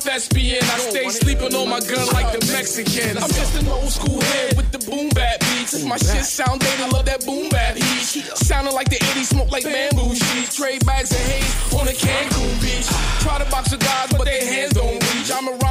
a 0.06 0.10
thespian. 0.10 0.64
I 0.64 0.78
stay 0.80 1.10
sleeping 1.10 1.54
on 1.56 1.70
my 1.70 1.80
gun 1.80 2.08
like 2.14 2.32
the 2.38 2.46
Mexicans. 2.52 3.18
I'm 3.18 3.30
just 3.30 3.56
an 3.62 3.68
old 3.68 3.90
school 3.90 4.22
head 4.22 4.58
with 4.58 4.72
the 4.72 4.80
boom 4.80 5.10
bap 5.10 5.40
beats. 5.40 5.84
My 5.84 5.98
shit 5.98 6.26
sound 6.26 6.62
dated, 6.62 6.92
love 6.92 7.06
that 7.06 7.26
boom 7.26 7.50
bap 7.50 7.76
heat. 7.76 8.04
Sounding 8.36 8.74
like 8.74 8.90
the 8.90 8.98
80s, 8.98 9.26
smoke 9.26 9.52
like 9.52 9.64
bamboo 9.64 10.16
sheets. 10.16 10.56
Trade 10.56 10.86
bags 10.86 11.12
of 11.12 11.18
haze 11.18 11.74
on 11.74 11.88
a 11.88 11.92
Cancun 11.92 12.62
beach. 12.62 12.88
Try 13.22 13.40
to 13.40 13.50
box 13.50 13.72
the 13.72 13.78
guys, 13.78 14.12
but 14.12 14.26
their 14.26 14.44
hands 14.44 14.74
don't 14.74 15.00
reach. 15.14 15.32
I'm 15.32 15.48
around 15.48 15.54
the 15.54 15.54
mountain 15.54 15.60
like 15.60 15.63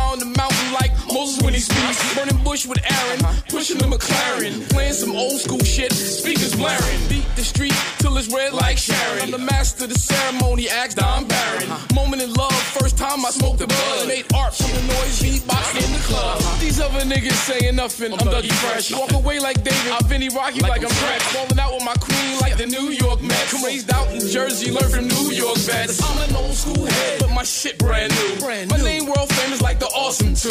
When 1.69 1.95
he. 1.95 2.15
Burning 2.15 2.45
bush 2.45 2.67
with 2.67 2.79
Aaron, 2.85 3.21
pushing 3.49 3.79
the 3.79 3.87
McLaren. 3.87 4.69
Playing 4.71 4.93
some 4.93 5.13
old 5.13 5.41
school 5.41 5.63
shit, 5.65 5.93
speakers 5.93 6.55
blaring. 6.55 7.09
Beat 7.09 7.25
the 7.37 7.43
street 7.43 7.75
till 7.99 8.17
it's 8.19 8.33
red 8.33 8.53
like 8.53 8.79
Sharon. 8.79 9.23
I'm 9.23 9.31
the 9.31 9.39
master 9.39 9.85
of 9.85 9.91
the 9.91 9.99
ceremony, 9.99 10.69
asked 10.69 10.99
Don 10.99 11.27
Barron. 11.27 11.69
Moment 11.95 12.23
in 12.23 12.33
love, 12.35 12.53
first 12.53 12.99
time 12.99 13.25
I 13.25 13.31
smoked 13.31 13.59
the 13.59 13.67
bud. 13.67 14.09
Made 14.09 14.27
art 14.35 14.55
from 14.55 14.71
the 14.71 14.83
noise, 14.93 15.21
beatbox 15.23 15.75
in 15.83 15.93
the 15.93 16.03
club. 16.05 16.41
These 16.61 16.81
other 16.81 17.01
niggas 17.01 17.39
saying 17.49 17.77
nothing, 17.77 18.13
I'm 18.13 18.19
Dougie 18.19 18.53
Fresh. 18.53 18.93
Walk 18.93 19.13
away 19.13 19.39
like 19.41 19.63
David, 19.65 19.93
I'm 19.93 20.05
Vinny 20.07 20.29
Rocky 20.29 20.61
like 20.61 20.83
I'm 20.85 20.91
Fresh. 20.91 21.23
Falling 21.33 21.59
out 21.59 21.73
with 21.73 21.85
my 21.85 21.95
queen 21.95 22.41
like 22.41 22.57
the 22.57 22.67
New 22.67 22.91
York 22.91 23.23
Mets. 23.23 23.65
Raised 23.65 23.91
out 23.93 24.09
in 24.13 24.21
Jersey, 24.21 24.71
learned 24.71 24.93
from 24.93 25.09
New 25.09 25.31
York 25.33 25.57
vets. 25.59 26.03
I'm 26.03 26.29
an 26.29 26.37
old 26.37 26.55
school 26.55 26.85
head, 26.85 27.21
but 27.21 27.31
my 27.31 27.45
shit 27.45 27.79
brand 27.79 28.13
new. 28.13 28.67
My 28.69 28.77
name 28.83 29.07
world 29.07 29.29
famous 29.33 29.63
like 29.63 29.79
the 29.79 29.87
Awesome 29.87 30.35
Two. 30.35 30.51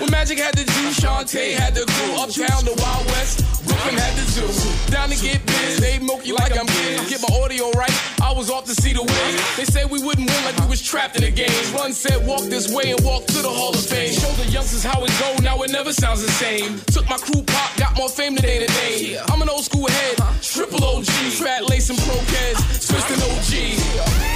When 0.00 0.10
Magic 0.10 0.38
had 0.38 0.49
the 0.54 0.64
juice, 0.64 1.00
Shantae 1.00 1.52
had 1.52 1.74
the 1.74 1.84
crew. 1.84 2.16
Uptown, 2.16 2.64
the 2.64 2.74
Wild 2.80 3.06
West, 3.12 3.44
Brooklyn 3.66 3.96
had 3.96 4.14
the 4.16 4.24
zoo. 4.30 4.48
Down 4.90 5.08
to 5.10 5.16
get 5.16 5.44
biz, 5.46 5.80
they 5.80 5.98
milk 5.98 6.26
you 6.26 6.34
like 6.34 6.56
I'm 6.56 6.66
kids. 6.66 7.08
Get 7.10 7.20
my 7.22 7.30
audio 7.42 7.70
right, 7.72 7.92
I 8.22 8.32
was 8.32 8.50
off 8.50 8.64
to 8.66 8.74
see 8.74 8.92
the 8.92 9.02
win. 9.02 9.32
They 9.56 9.64
said 9.64 9.90
we 9.90 10.02
wouldn't 10.02 10.28
win 10.28 10.44
like 10.44 10.56
we 10.58 10.66
was 10.66 10.82
trapped 10.82 11.16
in 11.16 11.22
the 11.22 11.30
game. 11.30 11.52
Run 11.74 11.92
said 11.92 12.26
walk 12.26 12.42
this 12.48 12.72
way 12.72 12.90
and 12.90 13.00
walk 13.04 13.26
to 13.26 13.42
the 13.42 13.50
Hall 13.50 13.74
of 13.74 13.84
Fame. 13.84 14.12
Show 14.12 14.32
the 14.42 14.48
youngsters 14.50 14.84
how 14.84 15.02
it 15.04 15.12
go, 15.20 15.36
now 15.42 15.62
it 15.62 15.70
never 15.70 15.92
sounds 15.92 16.22
the 16.22 16.30
same. 16.32 16.80
Took 16.92 17.08
my 17.08 17.18
crew 17.18 17.42
pop, 17.42 17.76
got 17.76 17.96
more 17.96 18.08
fame 18.08 18.36
today 18.36 18.58
than 18.64 18.72
they. 18.80 19.18
I'm 19.28 19.42
an 19.42 19.48
old 19.48 19.64
school 19.64 19.88
head, 19.88 20.16
triple 20.42 20.84
OG. 20.84 21.06
Fat 21.40 21.68
lace 21.68 21.90
and 21.90 21.98
pro-cats, 21.98 22.88
twisting 22.88 23.20
OG. 23.28 24.30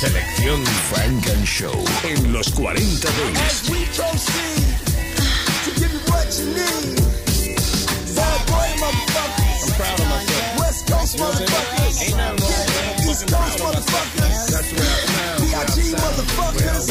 Selección 0.00 0.64
Funk 0.88 1.28
and 1.28 1.46
Show 1.46 1.74
en 2.04 2.32
los 2.32 2.48
40 2.52 2.80
Dance. 2.80 4.79
What 6.10 6.26
you 6.38 6.46
need. 6.50 6.98
Bad 8.18 8.40
boy 8.50 8.68
motherfuckers. 8.82 9.62
I'm 9.62 9.72
proud 9.78 10.00
of 10.00 10.08
myself. 10.10 10.58
West 10.58 10.82
Coast 10.90 11.14
motherfuckers. 11.16 12.02
Ain't 12.02 12.16
nothing 12.18 12.42
wrong 12.42 12.80
East 13.10 13.24
Coast 13.30 13.56
motherfuckers. 13.62 14.36
That's 14.50 14.70
where 14.74 14.98
I'm 15.22 15.66
PIG, 15.70 15.94
motherfuckers. 15.94 16.90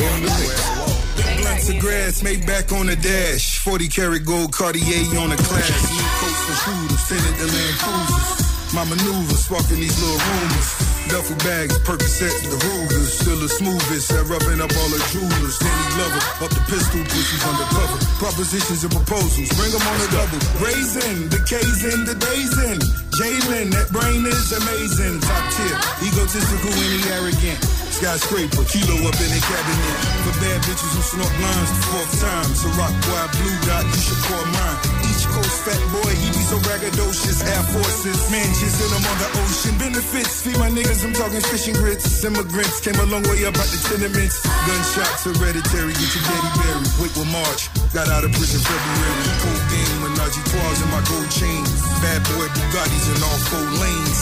Blunts 1.42 1.70
of 1.70 1.80
grass, 1.80 2.24
made 2.24 2.46
back 2.46 2.72
on 2.72 2.88
the 2.88 2.96
dash. 2.96 3.60
40 3.60 3.88
karat 3.88 4.26
gold 4.26 4.52
Cartier 4.54 5.06
on 5.20 5.30
the 5.30 5.38
class. 5.38 5.92
New 5.92 6.10
coats 6.20 6.42
for 6.48 6.56
shooters, 6.64 7.04
fitted 7.08 7.36
the 7.40 7.48
Land 7.48 7.78
Cruisers. 7.80 8.74
My 8.74 8.84
maneuvers, 8.86 9.46
sparking 9.46 9.78
these 9.78 9.98
little 10.02 10.20
rumors. 10.20 10.89
Duffel 11.10 11.42
bags, 11.42 11.74
Percocets, 11.82 12.46
the 12.46 12.58
Rugers. 12.70 13.18
Still 13.18 13.42
the 13.42 13.50
smoothest, 13.50 14.14
at 14.14 14.30
rubbing 14.30 14.62
up 14.62 14.70
all 14.70 14.90
the 14.94 15.02
jewelers. 15.10 15.58
Danny 15.58 15.88
Glover, 15.98 16.22
up 16.46 16.52
the 16.54 16.62
pistol, 16.70 17.02
pussies 17.02 17.44
undercover. 17.50 17.98
Propositions 18.22 18.86
and 18.86 18.94
proposals, 18.94 19.50
bring 19.58 19.74
them 19.74 19.82
on 19.90 19.98
the 19.98 20.10
double. 20.14 20.40
Raising, 20.62 21.34
the 21.34 21.42
K's 21.50 21.82
in, 21.82 22.06
the 22.06 22.14
days 22.14 22.54
in. 22.62 22.78
Jalen, 23.18 23.74
that 23.74 23.90
brain 23.90 24.22
is 24.22 24.54
amazing. 24.54 25.18
Top 25.26 25.44
tier, 25.58 25.78
egotistical 26.06 26.78
and 26.78 27.04
arrogant. 27.18 27.60
Skyscraper, 27.90 28.64
kilo 28.70 28.96
up 29.10 29.18
in 29.18 29.30
the 29.34 29.42
cabinet. 29.44 29.98
For 30.30 30.36
bad 30.46 30.62
bitches 30.62 30.94
who 30.94 31.02
snort 31.02 31.36
lines 31.42 31.70
the 31.74 31.80
fourth 31.90 32.14
time. 32.22 32.50
So 32.54 32.70
rock 32.78 32.94
boy, 33.10 33.26
blue 33.34 33.58
dot, 33.66 33.84
you 33.90 33.98
should 33.98 34.22
call 34.30 34.46
mine. 34.46 35.09
Coast 35.28 35.68
fat 35.68 35.82
boy, 35.92 36.14
he 36.16 36.28
be 36.32 36.44
so 36.48 36.58
braggadocious. 36.64 37.44
Air 37.44 37.64
Forces, 37.76 38.32
man, 38.32 38.48
just 38.56 38.80
in 38.80 38.90
them 38.94 39.04
on 39.04 39.18
the 39.20 39.30
ocean. 39.44 39.76
Benefits, 39.76 40.44
feed 40.44 40.58
my 40.58 40.70
niggas, 40.70 41.04
I'm 41.04 41.14
talking 41.14 41.42
fishing 41.42 41.76
grits. 41.76 42.24
Immigrants 42.24 42.80
came 42.80 42.96
a 42.96 43.08
long 43.10 43.24
way 43.28 43.44
up 43.44 43.58
out 43.60 43.68
the 43.68 43.80
tenements. 43.90 44.40
Gunshots 44.68 45.28
hereditary, 45.28 45.92
get 45.92 46.10
your 46.16 46.24
daddy 46.24 46.52
buried. 46.64 46.92
Wait 47.04 47.14
with 47.20 47.32
March, 47.32 47.68
got 47.92 48.08
out 48.08 48.24
of 48.24 48.32
prison 48.32 48.62
February. 48.64 49.60
Menage 50.04 50.40
Trois 50.48 50.80
in 50.84 50.90
my 50.94 51.02
gold 51.10 51.30
chains. 51.32 51.70
Bad 52.00 52.24
boy 52.32 52.48
Bugattis 52.56 53.06
in 53.12 53.20
all 53.20 53.40
four 53.52 53.68
lanes. 53.84 54.20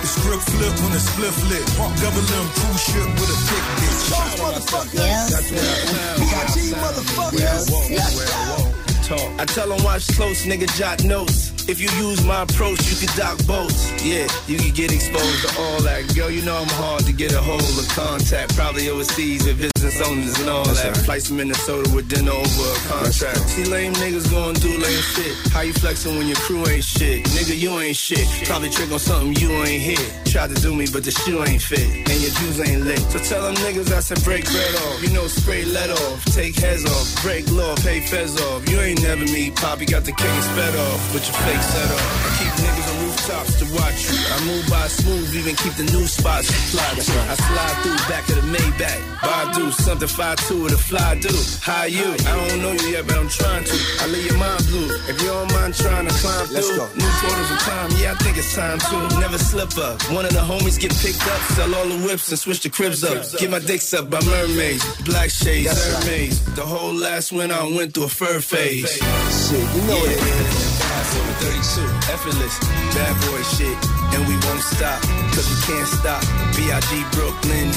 The 0.00 0.08
script 0.08 0.44
flip 0.48 0.74
when 0.80 0.92
the 0.92 1.00
split 1.00 1.36
lit. 1.52 1.66
Double 2.00 2.24
M 2.24 2.46
cruise 2.56 2.82
ship 2.88 3.08
with 3.20 3.28
a 3.28 3.38
thick 3.44 3.64
bitch. 3.76 4.02
Motherfuckers. 4.40 5.28
That's 5.28 5.50
what 5.52 5.60
I 5.60 6.16
BIG 6.16 6.72
motherfuckers. 6.80 7.68
Whoa, 7.68 7.84
whoa, 7.84 8.00
whoa, 8.00 8.64
whoa. 8.64 8.69
Talk. 9.10 9.40
I 9.40 9.44
tell 9.44 9.68
them 9.68 9.82
watch 9.82 10.06
close, 10.14 10.46
nigga, 10.46 10.72
jot 10.78 11.02
notes. 11.02 11.59
If 11.70 11.78
you 11.78 11.88
use 12.02 12.26
my 12.26 12.42
approach, 12.42 12.82
you 12.90 12.96
can 12.98 13.16
dock 13.16 13.38
boats. 13.46 13.86
Yeah, 14.02 14.26
you 14.48 14.58
can 14.58 14.74
get 14.74 14.90
exposed 14.90 15.46
to 15.46 15.60
all 15.62 15.80
that. 15.82 16.02
Girl, 16.16 16.28
you 16.28 16.42
know 16.42 16.56
I'm 16.56 16.74
hard 16.82 17.06
to 17.06 17.12
get 17.12 17.32
a 17.32 17.40
hold 17.40 17.62
of 17.62 17.86
contact. 17.94 18.56
Probably 18.56 18.90
overseas 18.90 19.46
with 19.46 19.60
business 19.62 20.02
owners 20.02 20.36
and 20.40 20.48
all 20.50 20.64
that. 20.64 20.96
Flights 20.96 21.28
to 21.28 21.34
Minnesota 21.34 21.88
with 21.94 22.08
dinner 22.08 22.32
over 22.32 22.66
a 22.74 22.78
contract. 22.90 23.38
See 23.54 23.70
lame 23.70 23.92
niggas 24.02 24.28
going 24.32 24.56
do 24.56 24.66
lame 24.66 25.04
shit. 25.14 25.30
How 25.52 25.60
you 25.60 25.72
flexing 25.72 26.18
when 26.18 26.26
your 26.26 26.42
crew 26.42 26.66
ain't 26.66 26.82
shit? 26.82 27.22
Nigga, 27.38 27.56
you 27.56 27.70
ain't 27.78 27.96
shit. 27.96 28.26
Probably 28.48 28.70
trick 28.70 28.90
on 28.90 28.98
something 28.98 29.36
you 29.36 29.52
ain't 29.62 29.80
hit. 29.80 30.02
Tried 30.26 30.50
to 30.50 30.58
do 30.60 30.74
me, 30.74 30.86
but 30.92 31.04
the 31.04 31.12
shoe 31.12 31.38
ain't 31.44 31.62
fit. 31.62 31.86
And 31.86 32.18
your 32.18 32.34
jewels 32.34 32.60
ain't 32.66 32.82
lit. 32.82 32.98
So 33.14 33.18
tell 33.20 33.42
them 33.46 33.54
niggas 33.62 33.94
I 33.94 34.00
said 34.00 34.18
break 34.24 34.44
bread 34.50 34.74
off. 34.74 35.02
You 35.04 35.10
know, 35.14 35.28
spray 35.28 35.64
let 35.64 35.90
off. 35.90 36.24
Take 36.34 36.58
heads 36.58 36.84
off. 36.84 37.22
Break 37.22 37.48
law, 37.52 37.76
pay 37.76 38.00
fez 38.00 38.34
off. 38.50 38.68
You 38.68 38.80
ain't 38.80 39.02
never 39.02 39.22
me. 39.22 39.52
Poppy 39.52 39.86
got 39.86 40.02
the 40.02 40.12
king 40.12 40.42
sped 40.42 40.74
off. 40.74 41.14
With 41.14 41.26
your 41.30 41.38
fake 41.46 41.59
set 41.60 41.90
off. 41.90 42.08
I 42.26 42.30
keep 42.38 42.52
niggas 42.64 42.88
on 42.90 42.96
rooftops 43.04 43.54
to 43.60 43.66
watch 43.74 43.98
you. 44.10 44.18
I 44.34 44.36
move 44.46 44.64
by 44.68 44.86
smooth, 44.88 45.34
even 45.34 45.54
keep 45.56 45.74
the 45.74 45.84
new 45.92 46.06
spots 46.06 46.50
fly. 46.70 46.84
I 46.84 47.34
slide 47.34 47.76
through 47.82 48.00
back 48.08 48.28
of 48.28 48.36
the 48.36 48.46
Maybach. 48.48 49.00
Badu, 49.20 49.72
something 49.72 50.08
5-2 50.08 50.64
with 50.64 50.72
a 50.72 50.78
fly 50.78 51.18
do. 51.20 51.34
How 51.60 51.84
you? 51.84 52.14
I 52.26 52.32
don't 52.36 52.62
know 52.62 52.72
you 52.72 52.88
yet, 52.96 53.06
but 53.06 53.18
I'm 53.18 53.28
trying 53.28 53.64
to. 53.64 53.76
I 54.00 54.06
leave 54.08 54.26
your 54.26 54.38
mind 54.38 54.64
blue. 54.66 54.88
If 55.08 55.20
you 55.20 55.28
don't 55.28 55.52
mind 55.52 55.74
trying 55.74 56.06
to 56.08 56.14
climb 56.14 56.46
through. 56.46 56.88
New 56.96 57.12
quarters 57.20 57.50
of 57.50 57.58
time, 57.60 57.90
yeah, 58.00 58.12
I 58.12 58.14
think 58.22 58.38
it's 58.38 58.54
time 58.54 58.78
to. 58.78 59.20
Never 59.20 59.38
slip 59.38 59.76
up. 59.78 60.00
One 60.10 60.24
of 60.24 60.32
the 60.32 60.40
homies 60.40 60.78
get 60.80 60.92
picked 60.96 61.26
up, 61.26 61.40
sell 61.52 61.74
all 61.74 61.88
the 61.88 61.98
whips 62.06 62.30
and 62.30 62.38
switch 62.38 62.60
the 62.60 62.70
cribs 62.70 63.04
up. 63.04 63.24
Get 63.38 63.50
my 63.50 63.58
dicks 63.58 63.92
up 63.92 64.10
by 64.10 64.20
mermaids, 64.24 64.84
black 65.02 65.30
shades, 65.30 65.74
mermaids. 65.92 66.40
The 66.54 66.64
whole 66.64 66.94
last 66.94 67.32
winter 67.32 67.54
I 67.54 67.66
went 67.76 67.94
through 67.94 68.04
a 68.04 68.08
fur 68.08 68.40
phase. 68.40 68.90
Shit, 68.90 69.60
you 69.74 69.82
know 69.86 70.04
yeah. 70.04 70.16
it. 70.16 70.89
32, 71.02 72.12
effortless, 72.12 72.58
bad 72.94 73.14
boy 73.30 73.42
shit, 73.56 73.76
and 74.14 74.26
we 74.28 74.34
won't 74.46 74.62
stop, 74.62 75.00
cause 75.34 75.48
we 75.48 75.56
can't 75.66 75.88
stop. 75.88 76.22
B.I.G. 76.56 76.90
Brooklyn, 77.16 77.68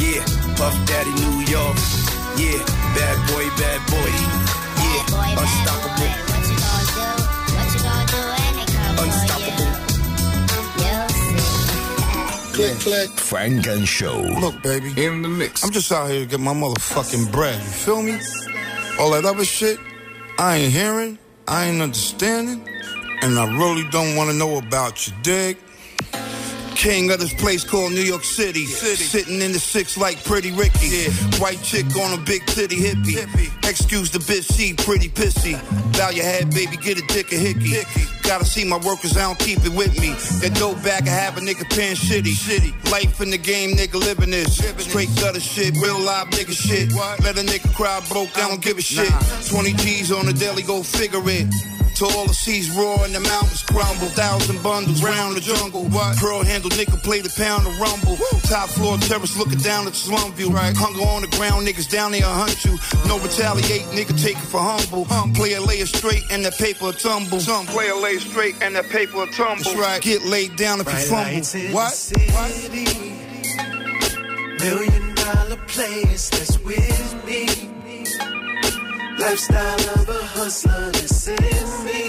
yeah, 0.00 0.24
Puff 0.56 0.74
Daddy 0.86 1.14
New 1.24 1.44
York, 1.46 1.76
yeah, 2.36 2.60
bad 2.96 3.16
boy, 3.28 3.44
bad 3.60 3.80
boy, 3.90 4.10
yeah, 4.80 5.40
unstoppable. 5.40 6.12
Unstoppable. 9.02 9.84
Click, 12.54 12.78
click. 12.78 13.10
Funk 13.18 13.66
and 13.66 13.86
Show. 13.88 14.20
Look, 14.40 14.62
baby. 14.62 15.04
In 15.04 15.22
the 15.22 15.28
mix. 15.28 15.64
I'm 15.64 15.72
just 15.72 15.90
out 15.90 16.08
here 16.08 16.20
to 16.20 16.26
get 16.26 16.38
my 16.38 16.54
motherfucking 16.54 17.32
bread. 17.32 17.56
You 17.56 17.68
feel 17.68 18.00
me? 18.00 18.20
All 19.00 19.10
that 19.10 19.24
other 19.24 19.44
shit, 19.44 19.76
I 20.38 20.58
ain't 20.58 20.72
hearing, 20.72 21.18
I 21.46 21.66
ain't 21.66 21.82
understanding, 21.82 22.66
and 23.22 23.38
I 23.38 23.58
really 23.58 23.86
don't 23.90 24.16
want 24.16 24.30
to 24.30 24.36
know 24.36 24.56
about 24.56 25.06
you, 25.06 25.12
dig? 25.22 25.58
King 26.74 27.10
of 27.10 27.20
this 27.20 27.32
place 27.34 27.64
called 27.64 27.92
New 27.92 28.02
York 28.02 28.24
City. 28.24 28.66
Sitting 28.66 29.40
in 29.40 29.52
the 29.52 29.58
six 29.58 29.96
like 29.96 30.22
Pretty 30.24 30.52
Ricky. 30.52 30.88
Yeah. 30.88 31.10
White 31.40 31.62
chick 31.62 31.86
on 31.96 32.18
a 32.18 32.22
big 32.22 32.44
titty 32.46 32.76
hippie. 32.76 33.16
Excuse 33.68 34.10
the 34.10 34.18
bitch, 34.18 34.54
she 34.56 34.74
pretty 34.74 35.08
pissy. 35.08 35.54
Bow 35.96 36.10
your 36.10 36.24
head, 36.24 36.50
baby, 36.50 36.76
get 36.76 36.98
a 36.98 37.06
dick 37.06 37.32
a 37.32 37.36
hickey. 37.36 37.68
hickey. 37.68 38.02
Gotta 38.22 38.44
see 38.44 38.64
my 38.64 38.78
workers, 38.78 39.16
I 39.16 39.22
don't 39.22 39.38
keep 39.38 39.64
it 39.64 39.72
with 39.72 39.98
me. 40.00 40.10
That 40.40 40.56
dope 40.58 40.82
bag, 40.82 41.08
I 41.08 41.12
have 41.12 41.36
a 41.38 41.40
nigga 41.40 41.68
paying 41.74 41.96
shitty. 41.96 42.34
shitty. 42.34 42.90
Life 42.90 43.20
in 43.20 43.30
the 43.30 43.38
game, 43.38 43.76
nigga 43.76 43.94
living 43.94 44.30
this. 44.30 44.56
Straight 44.78 45.10
gutter 45.16 45.40
shit, 45.40 45.74
real 45.82 45.98
live 45.98 46.28
nigga 46.30 46.52
shit. 46.52 46.92
Let 47.22 47.38
a 47.38 47.42
nigga 47.42 47.74
cry 47.74 48.00
broke, 48.08 48.36
I 48.38 48.48
don't 48.48 48.62
give 48.62 48.78
a 48.78 48.82
shit. 48.82 49.12
20 49.48 49.72
G's 49.74 50.12
on 50.12 50.26
the 50.26 50.32
daily, 50.32 50.62
go 50.62 50.82
figure 50.82 51.22
it. 51.24 51.52
To 51.96 52.06
all 52.06 52.26
the 52.26 52.34
seas 52.34 52.70
roar 52.74 53.04
and 53.04 53.14
the 53.14 53.20
mountains 53.20 53.62
crumble. 53.62 54.08
Thousand 54.18 54.60
bundles 54.64 55.00
round 55.00 55.36
the 55.36 55.40
jungle. 55.40 55.84
What? 55.84 56.16
Pearl 56.16 56.42
handle, 56.42 56.70
nigga 56.70 57.00
play 57.04 57.20
the 57.20 57.30
pound 57.30 57.68
of 57.68 57.78
rumble. 57.78 58.16
Top 58.50 58.68
floor 58.68 58.98
terrace 58.98 59.38
looking 59.38 59.60
down 59.60 59.86
at 59.86 59.92
the 59.92 59.98
slum 59.98 60.32
view. 60.32 60.50
Right. 60.50 60.74
Hunger 60.76 61.02
on 61.02 61.22
the 61.22 61.28
ground, 61.28 61.66
niggas 61.68 61.88
down 61.88 62.10
there 62.10 62.22
hunt 62.24 62.64
you. 62.64 62.78
No 63.06 63.18
retaliate, 63.20 63.86
nigga 63.94 64.20
take 64.20 64.36
it 64.36 64.48
for 64.50 64.58
humble. 64.58 65.06
Player 65.34 65.60
lay 65.60 65.76
it 65.76 65.86
straight 65.86 66.24
and 66.32 66.44
that 66.44 66.58
paper 66.58 66.90
tumble. 66.90 67.38
Some 67.38 67.66
player 67.66 67.94
lay 67.94 68.18
it 68.18 68.22
straight 68.22 68.60
and 68.60 68.74
that 68.74 68.88
paper 68.90 69.26
tumble. 69.26 69.62
That's 69.62 69.76
right. 69.76 70.02
Get 70.02 70.24
laid 70.24 70.56
down 70.56 70.80
if 70.80 70.86
you 70.90 70.98
fumble. 70.98 71.46
What? 71.74 71.94
Million 74.58 75.14
dollar 75.14 75.56
players 75.68 76.30
that's 76.30 76.58
with 76.60 77.24
me. 77.24 77.46
Lifestyle 79.18 79.90
of 79.94 80.08
a 80.08 80.24
hustler 80.34 80.90
that's 80.92 81.28
in 81.28 81.84
me. 81.84 82.08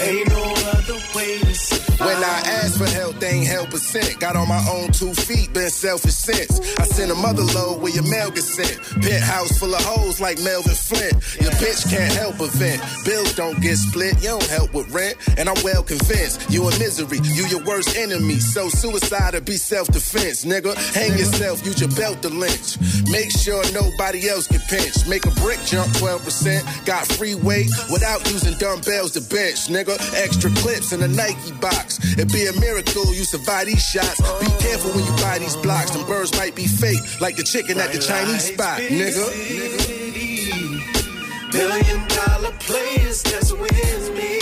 Ain't 0.00 0.28
no 0.28 0.42
other 0.72 0.98
way 1.14 1.38
to 1.38 1.54
survive. 1.54 1.79
When 2.00 2.16
I 2.16 2.40
ask 2.64 2.78
for 2.78 2.88
help, 2.88 3.20
they 3.20 3.28
ain't 3.28 3.46
help 3.46 3.74
a 3.74 3.78
cent. 3.78 4.18
Got 4.20 4.34
on 4.34 4.48
my 4.48 4.64
own 4.72 4.90
two 4.90 5.12
feet, 5.12 5.52
been 5.52 5.68
selfish 5.68 6.14
since. 6.14 6.58
I 6.80 6.84
sent 6.86 7.10
a 7.10 7.14
mother 7.14 7.42
load 7.42 7.82
where 7.82 7.92
your 7.92 8.08
mail 8.08 8.30
gets 8.30 8.54
sent. 8.54 8.80
Penthouse 9.04 9.58
full 9.58 9.74
of 9.74 9.84
hoes 9.84 10.18
like 10.18 10.40
Melvin 10.40 10.74
Flynt. 10.74 11.12
Your 11.42 11.52
bitch 11.60 11.90
can't 11.90 12.10
help 12.14 12.38
but 12.38 12.48
vent. 12.52 12.80
Bills 13.04 13.34
don't 13.34 13.60
get 13.60 13.76
split, 13.76 14.16
you 14.22 14.30
don't 14.30 14.48
help 14.48 14.72
with 14.72 14.88
rent. 14.90 15.16
And 15.36 15.46
I'm 15.46 15.60
well 15.62 15.82
convinced 15.82 16.50
you 16.50 16.66
in 16.70 16.78
misery, 16.78 17.18
you 17.22 17.44
your 17.52 17.62
worst 17.64 17.94
enemy. 17.94 18.40
So 18.40 18.70
suicide 18.70 19.34
or 19.34 19.42
be 19.42 19.58
self-defense, 19.58 20.46
nigga. 20.46 20.72
Hang 20.94 21.12
yourself, 21.18 21.64
use 21.66 21.80
your 21.82 21.90
belt 21.90 22.22
to 22.22 22.30
lynch. 22.30 22.80
Make 23.10 23.30
sure 23.30 23.60
nobody 23.72 24.26
else 24.30 24.46
get 24.46 24.66
pinched. 24.68 25.06
Make 25.06 25.26
a 25.26 25.34
brick 25.42 25.60
jump 25.66 25.92
12%. 26.00 26.86
Got 26.86 27.06
free 27.06 27.34
weight 27.34 27.68
without 27.92 28.24
using 28.32 28.56
dumbbells 28.56 29.12
to 29.12 29.20
bench, 29.20 29.68
nigga. 29.68 30.00
Extra 30.16 30.48
clips 30.64 30.92
in 30.92 31.02
a 31.02 31.08
Nike 31.08 31.52
box. 31.60 31.89
It'd 31.98 32.32
be 32.32 32.46
a 32.46 32.52
miracle 32.60 33.12
you 33.14 33.24
survive 33.24 33.66
these 33.66 33.82
shots. 33.82 34.20
Be 34.40 34.46
careful 34.58 34.92
when 34.92 35.04
you 35.04 35.12
buy 35.16 35.38
these 35.38 35.56
blocks. 35.56 35.90
Them 35.90 36.06
birds 36.06 36.36
might 36.36 36.54
be 36.54 36.66
fake, 36.66 37.20
like 37.20 37.36
the 37.36 37.42
chicken 37.42 37.78
at 37.78 37.92
the 37.92 37.98
Chinese 37.98 38.52
spot, 38.52 38.80
nigga. 38.80 39.26
Million 41.52 42.00
dollar 42.08 42.52
players 42.60 43.22
that's 43.22 43.52
with 43.52 44.10
me. 44.16 44.38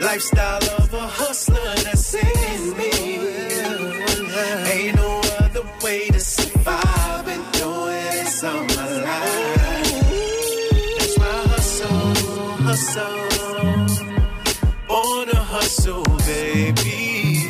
Lifestyle 0.00 0.64
of 0.78 0.92
a 0.94 1.06
hustler 1.06 1.74
that's 1.84 2.14
in 2.14 2.76
me. 2.76 2.90
Ain't 4.72 4.96
no 4.96 5.20
other 5.40 5.62
way 5.82 6.08
to 6.08 6.20
survive 6.20 7.28
and 7.28 7.52
doing 7.52 8.10
this 8.12 8.44
all 8.44 8.64
my 8.64 8.86
life. 9.02 9.92
That's 10.98 11.18
why 11.18 11.26
I 11.26 11.48
hustle, 11.48 12.14
hustle. 12.64 13.29
Hustle, 15.72 16.02
baby. 16.26 17.46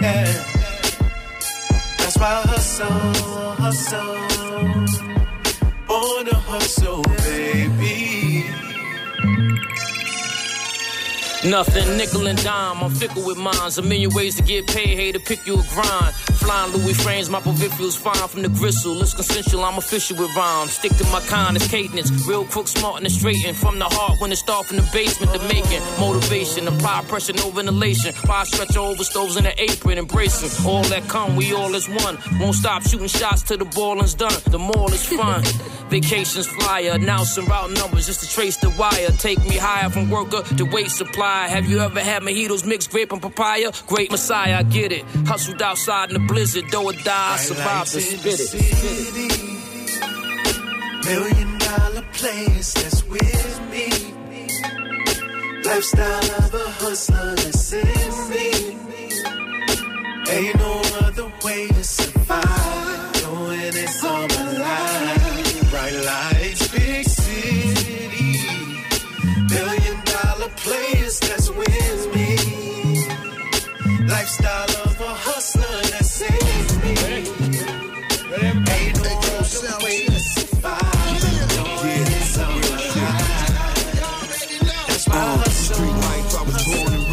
Yeah. 0.00 0.24
That's 1.96 2.18
why 2.18 2.26
I 2.26 2.46
hustle, 2.48 2.88
hustle. 3.62 4.16
Born 5.86 6.26
to 6.26 6.34
hustle, 6.34 7.02
baby. 7.22 8.15
Nothing, 11.50 11.96
nickel 11.96 12.26
and 12.26 12.42
dime. 12.42 12.82
I'm 12.82 12.90
fickle 12.90 13.24
with 13.24 13.36
mines. 13.36 13.78
A 13.78 13.82
million 13.82 14.10
ways 14.14 14.34
to 14.34 14.42
get 14.42 14.66
paid. 14.66 14.98
Hey, 14.98 15.12
to 15.12 15.20
pick 15.20 15.46
you 15.46 15.60
a 15.60 15.62
grind. 15.62 16.12
Flying 16.42 16.72
Louis 16.72 16.94
frames, 16.94 17.30
my 17.30 17.40
feels 17.40 17.96
fine 17.96 18.28
from 18.28 18.42
the 18.42 18.48
gristle. 18.48 19.00
It's 19.00 19.14
consensual, 19.14 19.64
I'm 19.64 19.78
official 19.78 20.16
with 20.16 20.34
rhymes. 20.34 20.72
Stick 20.72 20.96
to 20.96 21.04
my 21.04 21.20
kind, 21.20 21.56
it's 21.56 21.68
cadence. 21.68 22.10
Real 22.26 22.44
quick, 22.44 22.66
smart 22.66 23.02
and 23.02 23.12
straighten. 23.12 23.54
From 23.54 23.78
the 23.78 23.84
heart 23.84 24.20
when 24.20 24.32
it 24.32 24.36
start 24.36 24.66
from 24.66 24.78
the 24.78 24.88
basement 24.92 25.32
the 25.32 25.38
making 25.46 25.82
motivation. 26.00 26.66
Apply 26.66 27.04
pressure, 27.06 27.34
no 27.34 27.50
ventilation. 27.50 28.12
Fire 28.12 28.44
stretch 28.44 28.76
over 28.76 29.04
stoves 29.04 29.36
in 29.36 29.44
the 29.44 29.54
apron, 29.62 29.98
embracing 29.98 30.50
all 30.66 30.82
that 30.84 31.08
come. 31.08 31.36
We 31.36 31.52
all 31.54 31.74
is 31.74 31.88
one. 31.88 32.18
Won't 32.40 32.56
stop 32.56 32.82
shooting 32.82 33.08
shots 33.08 33.42
till 33.42 33.58
the 33.58 33.66
balling's 33.66 34.14
done. 34.14 34.34
The 34.46 34.58
mall 34.58 34.92
is 34.92 35.04
fun. 35.06 35.44
Vacations 35.88 36.48
flyer, 36.48 36.92
announcing 36.92 37.46
route 37.46 37.70
numbers 37.70 38.06
just 38.06 38.20
to 38.20 38.28
trace 38.28 38.56
the 38.56 38.70
wire. 38.70 39.10
Take 39.18 39.38
me 39.44 39.56
higher 39.56 39.88
from 39.88 40.10
worker 40.10 40.42
to 40.56 40.64
weight 40.64 40.90
supply. 40.90 41.35
Have 41.44 41.68
you 41.68 41.80
ever 41.80 42.00
had 42.00 42.22
mojitos 42.22 42.64
mixed 42.66 42.90
grape 42.90 43.12
and 43.12 43.20
papaya? 43.20 43.70
Great 43.86 44.10
Messiah, 44.10 44.56
I 44.58 44.62
get 44.62 44.92
it. 44.92 45.04
Hustled 45.26 45.62
outside 45.62 46.10
in 46.10 46.14
the 46.14 46.20
blizzard, 46.26 46.64
though 46.70 46.86
or 46.86 46.92
die, 46.92 47.34
I 47.34 47.36
survived 47.36 47.92
to 47.92 48.00
spit 48.00 48.40
it. 48.40 48.54
It. 48.54 49.46
Million 51.04 51.58
dollar 51.58 52.04
players 52.14 52.72
that's 52.74 53.04
with 53.04 53.60
me. 53.70 53.88
Lifestyle 55.64 56.30
of 56.38 56.54
a 56.54 56.70
hustler 56.80 57.34
that's 57.34 57.72
in 57.72 58.30
me. 58.30 58.50
Ain't 60.28 60.56
no 60.56 60.82
other 61.06 61.32
way 61.44 61.68
to 61.68 61.84
survive. 61.84 63.12
Doing 63.12 63.72
this 63.72 64.04
all 64.04 64.26
my 64.28 64.52
life. 64.58 65.70
Bright 65.70 65.94
lights, 65.94 66.68
big 66.68 67.04
city. 67.06 68.38
Million 69.48 69.96
dollar 70.04 70.50
that's 71.20 71.50
with 71.50 72.14
me. 72.14 72.36
Lifestyle 74.06 74.70
of 74.84 75.00
a 75.00 75.14
hustler 75.14 75.82
that 75.92 76.04
saves 76.04 76.76
me. 76.82 76.94
That's. 84.96 85.56
Street 85.66 85.90
life, 85.90 86.34
I 86.34 86.42
was 86.42 86.64
born 86.64 86.92
and 86.94 87.06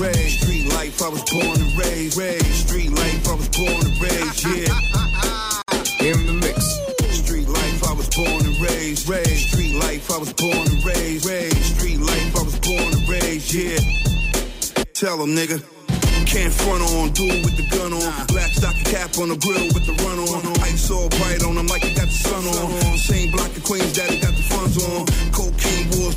raised. 0.00 0.40
Street 0.40 0.66
life, 0.72 1.02
I 1.02 1.08
was 1.08 1.22
born 1.30 1.60
and 1.60 1.78
raised, 1.78 2.16
raised. 2.16 2.68
Street 2.68 2.90
life, 2.90 3.28
I 3.28 3.34
was 3.34 3.48
born 3.50 3.86
and 3.86 4.00
raised, 4.00 4.44
yeah. 4.46 4.97
Tell 15.08 15.16
them, 15.16 15.34
nigga. 15.34 15.58
Can't 16.26 16.52
front 16.52 16.82
on, 16.82 17.08
it 17.08 17.40
with 17.44 17.56
the 17.56 17.64
gun 17.74 17.92
on. 17.94 18.26
Black 18.26 18.52
stocking 18.52 18.84
cap 18.92 19.16
on 19.16 19.30
the 19.30 19.38
grill 19.40 19.64
with 19.72 19.86
the 19.88 19.96
run 20.04 20.18
on. 20.20 20.44
Ice 20.68 20.90
all 20.90 21.08
bright 21.08 21.42
on 21.44 21.54
them 21.54 21.66
like 21.66 21.82
you 21.82 21.96
got 21.96 22.08
the 22.12 22.18
sun 22.28 22.44
on. 22.44 22.98
Same 22.98 23.30
block 23.30 23.48
of 23.56 23.64
Queens 23.64 23.94
that 23.96 24.10
got 24.20 24.36
the 24.36 24.42
funds 24.42 24.76
on. 24.84 25.08
Wars, 25.32 25.57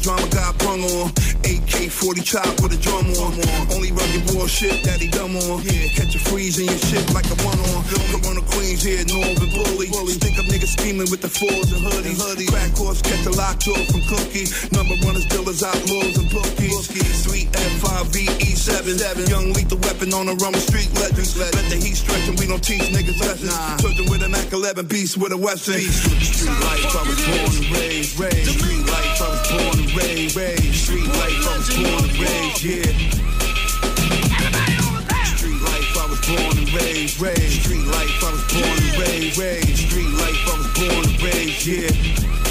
drama 0.01 0.27
got 0.33 0.57
brung 0.57 0.81
on. 0.81 1.13
AK 1.45 1.89
40 1.89 2.21
chop 2.21 2.49
with 2.61 2.73
a 2.73 2.79
drum 2.81 3.05
on. 3.21 3.37
Only 3.71 3.93
rugged 3.93 4.25
bullshit 4.33 4.83
that 4.83 4.99
he 4.99 5.07
dumb 5.07 5.37
on. 5.37 5.61
Yeah. 5.61 5.93
Catch 5.93 6.15
a 6.17 6.19
freeze 6.19 6.57
in 6.57 6.65
your 6.65 6.81
shit 6.89 7.05
like 7.13 7.29
a 7.29 7.37
one 7.45 7.59
on. 7.71 7.85
The 8.11 8.19
Queens 8.51 8.81
here, 8.81 9.05
Northern 9.05 9.49
Bully. 9.53 9.87
Stick 10.11 10.37
up 10.39 10.45
niggas 10.49 10.73
scheming 10.73 11.09
with 11.13 11.21
the 11.21 11.29
fours 11.29 11.71
and 11.71 11.85
hoodies. 11.85 12.17
hoodies. 12.17 12.49
Crack 12.49 12.71
horse, 12.75 13.01
catch 13.01 13.25
a 13.25 13.31
lockjaw 13.31 13.77
from 13.93 14.01
Cookie. 14.09 14.49
Number 14.73 14.97
one 15.05 15.13
runners, 15.13 15.25
dealers, 15.27 15.63
outlaws, 15.63 16.17
and 16.17 16.29
bookies. 16.31 16.89
Street 17.21 17.51
F5VE7. 17.51 19.29
Young 19.29 19.53
lethal 19.53 19.77
weapon 19.85 20.13
on 20.13 20.25
the 20.25 20.35
with 20.35 20.63
street 20.63 20.91
legends. 20.99 21.37
Let 21.37 21.51
the 21.69 21.77
heat 21.77 21.95
stretch 21.95 22.27
and 22.27 22.39
we 22.39 22.47
don't 22.47 22.63
teach 22.63 22.83
niggas 22.89 23.19
lessons. 23.19 23.53
Children 23.81 24.09
with 24.09 24.23
a 24.23 24.29
Mac 24.29 24.51
11, 24.51 24.87
beast 24.87 25.17
with 25.17 25.31
a 25.31 25.37
Western. 25.37 25.79
Street 25.79 26.49
life, 26.49 26.95
I 26.95 27.03
was 27.05 27.19
born 27.25 27.51
and 27.59 27.69
raised, 27.75 28.19
raised. 28.19 28.59
Street 28.59 28.61
life, 28.61 28.79
I 28.79 28.79
was 28.79 28.79
born 28.79 28.79
and 28.79 28.79
raised, 28.79 28.79
raised. 28.79 28.80
Street 29.91 31.05
life, 31.05 31.47
I 31.47 31.57
was 31.57 31.69
born 31.75 32.03
and 32.03 32.17
raised, 32.17 32.63
yeah. 32.63 32.83
Street 35.35 35.61
life, 35.61 35.97
I 35.97 36.05
was 36.09 36.21
born 36.25 36.57
and 36.57 36.73
raised, 36.73 37.19
raised. 37.19 37.61
Street 37.61 37.85
life, 37.87 38.23
I 38.23 38.31
was 38.31 38.43
born 38.53 38.63
and 38.63 38.97
raised, 38.97 39.37
raised. 39.37 39.89
Street 39.89 40.13
life, 40.13 40.47
I 40.47 40.57
was 40.57 40.67
born 40.79 41.05
and 41.09 41.21
raised, 41.21 41.65
yeah. 41.65 42.50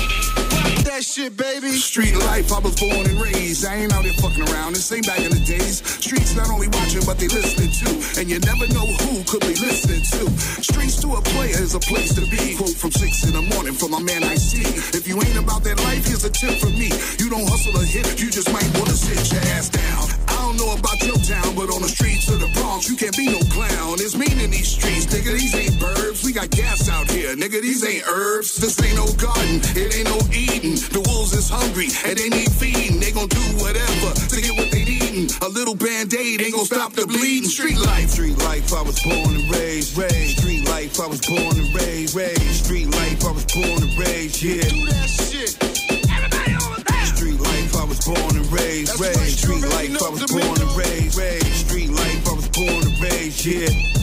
That 1.01 1.07
shit, 1.07 1.35
baby. 1.35 1.73
Street 1.81 2.15
life, 2.29 2.53
I 2.53 2.59
was 2.59 2.77
born 2.77 3.09
and 3.09 3.17
raised. 3.17 3.65
I 3.65 3.77
ain't 3.77 3.91
out 3.91 4.05
here 4.05 4.13
fucking 4.21 4.45
around. 4.53 4.77
This 4.77 4.93
ain't 4.93 5.07
back 5.07 5.25
in 5.25 5.33
the 5.33 5.41
days. 5.41 5.81
Streets 5.81 6.37
not 6.37 6.51
only 6.51 6.69
watching, 6.69 7.01
but 7.09 7.17
they 7.17 7.25
listening 7.25 7.73
too. 7.73 8.21
And 8.21 8.29
you 8.29 8.37
never 8.45 8.69
know 8.69 8.85
who 8.85 9.25
could 9.25 9.41
be 9.41 9.57
listening 9.65 10.05
to. 10.05 10.29
Streets 10.61 11.01
to 11.01 11.17
a 11.17 11.23
player 11.33 11.57
is 11.57 11.75
a 11.75 11.81
place 11.81 12.13
to 12.17 12.21
be. 12.29 12.53
Quote 12.55 12.77
from 12.77 12.93
six 12.93 13.25
in 13.25 13.33
the 13.33 13.41
morning 13.41 13.73
from 13.73 13.93
my 13.93 14.03
man 14.03 14.25
I 14.25 14.35
see. 14.35 14.61
If 14.93 15.09
you 15.09 15.17
ain't 15.17 15.41
about 15.41 15.65
that 15.65 15.81
life, 15.89 16.05
here's 16.05 16.25
a 16.29 16.31
tip 16.31 16.61
from 16.61 16.77
me. 16.77 16.93
You 17.17 17.31
don't 17.33 17.49
hustle 17.49 17.81
a 17.81 17.85
hit, 17.87 18.21
you 18.21 18.29
just 18.29 18.53
might 18.53 18.69
wanna 18.77 18.93
sit 18.93 19.33
your 19.33 19.41
ass 19.57 19.71
down. 19.71 20.10
I 20.51 20.53
don't 20.53 20.67
know 20.67 20.75
about 20.75 20.99
your 21.07 21.15
town, 21.23 21.55
but 21.55 21.71
on 21.71 21.79
the 21.79 21.87
streets 21.87 22.27
of 22.27 22.41
the 22.43 22.51
Bronx, 22.59 22.91
you 22.91 22.97
can't 22.97 23.17
be 23.17 23.31
no 23.31 23.39
clown. 23.55 24.03
It's 24.03 24.19
mean 24.19 24.35
in 24.43 24.51
these 24.51 24.67
streets, 24.67 25.07
nigga. 25.07 25.31
These 25.39 25.55
ain't 25.55 25.79
burbs. 25.79 26.27
We 26.27 26.33
got 26.33 26.51
gas 26.51 26.91
out 26.91 27.09
here, 27.09 27.37
nigga. 27.37 27.63
These 27.63 27.87
ain't 27.87 28.03
herbs. 28.11 28.57
This 28.59 28.75
ain't 28.83 28.99
no 28.99 29.07
garden. 29.15 29.63
It 29.79 29.95
ain't 29.95 30.11
no 30.11 30.19
Eden. 30.35 30.75
The 30.91 31.07
wolves 31.07 31.39
is 31.39 31.47
hungry 31.47 31.87
and 32.03 32.19
they 32.19 32.35
need 32.35 32.51
feeding. 32.51 32.99
They 32.99 33.15
gon' 33.15 33.31
do 33.31 33.39
whatever 33.63 34.11
to 34.11 34.37
get 34.43 34.59
what 34.59 34.75
they 34.75 34.83
needin'. 34.83 35.31
A 35.39 35.47
little 35.47 35.79
band-aid 35.79 36.43
ain't 36.43 36.51
gon' 36.51 36.67
stop 36.67 36.99
the 36.99 37.07
bleeding. 37.07 37.47
Street 37.47 37.79
life. 37.79 38.11
Street 38.11 38.39
life, 38.43 38.75
I 38.75 38.83
was 38.83 38.99
born 39.07 39.31
and 39.31 39.47
raised, 39.55 39.95
raised. 39.95 40.43
Street 40.43 40.67
life, 40.67 40.99
I 40.99 41.07
was 41.07 41.23
born 41.31 41.63
and 41.63 41.71
raised, 41.79 42.19
raised. 42.19 42.67
Street 42.67 42.91
life, 42.91 43.23
I 43.23 43.31
was 43.31 43.47
born 43.55 43.87
and 43.87 43.95
raised, 43.95 44.43
yeah. 44.43 44.67
Do 44.67 44.83
that 44.91 45.07
shit. 45.07 45.70
Street 47.91 48.09
life, 48.09 48.13
I 48.13 48.21
was 48.21 48.23
born 48.23 48.37
and 48.37 48.53
raised, 48.53 49.01
raised. 49.01 49.39
Street 49.39 49.63
life, 49.63 50.03
I 50.03 50.11
was 50.11 50.27
born 50.27 50.61
and 50.61 50.77
raised, 50.77 51.19
raised. 51.19 51.67
Street 51.67 51.91
life, 51.91 52.29
I 52.29 52.33
was 52.35 52.49
born 52.49 52.69
and 52.69 53.01
raised, 53.01 53.45
yeah. 53.45 54.00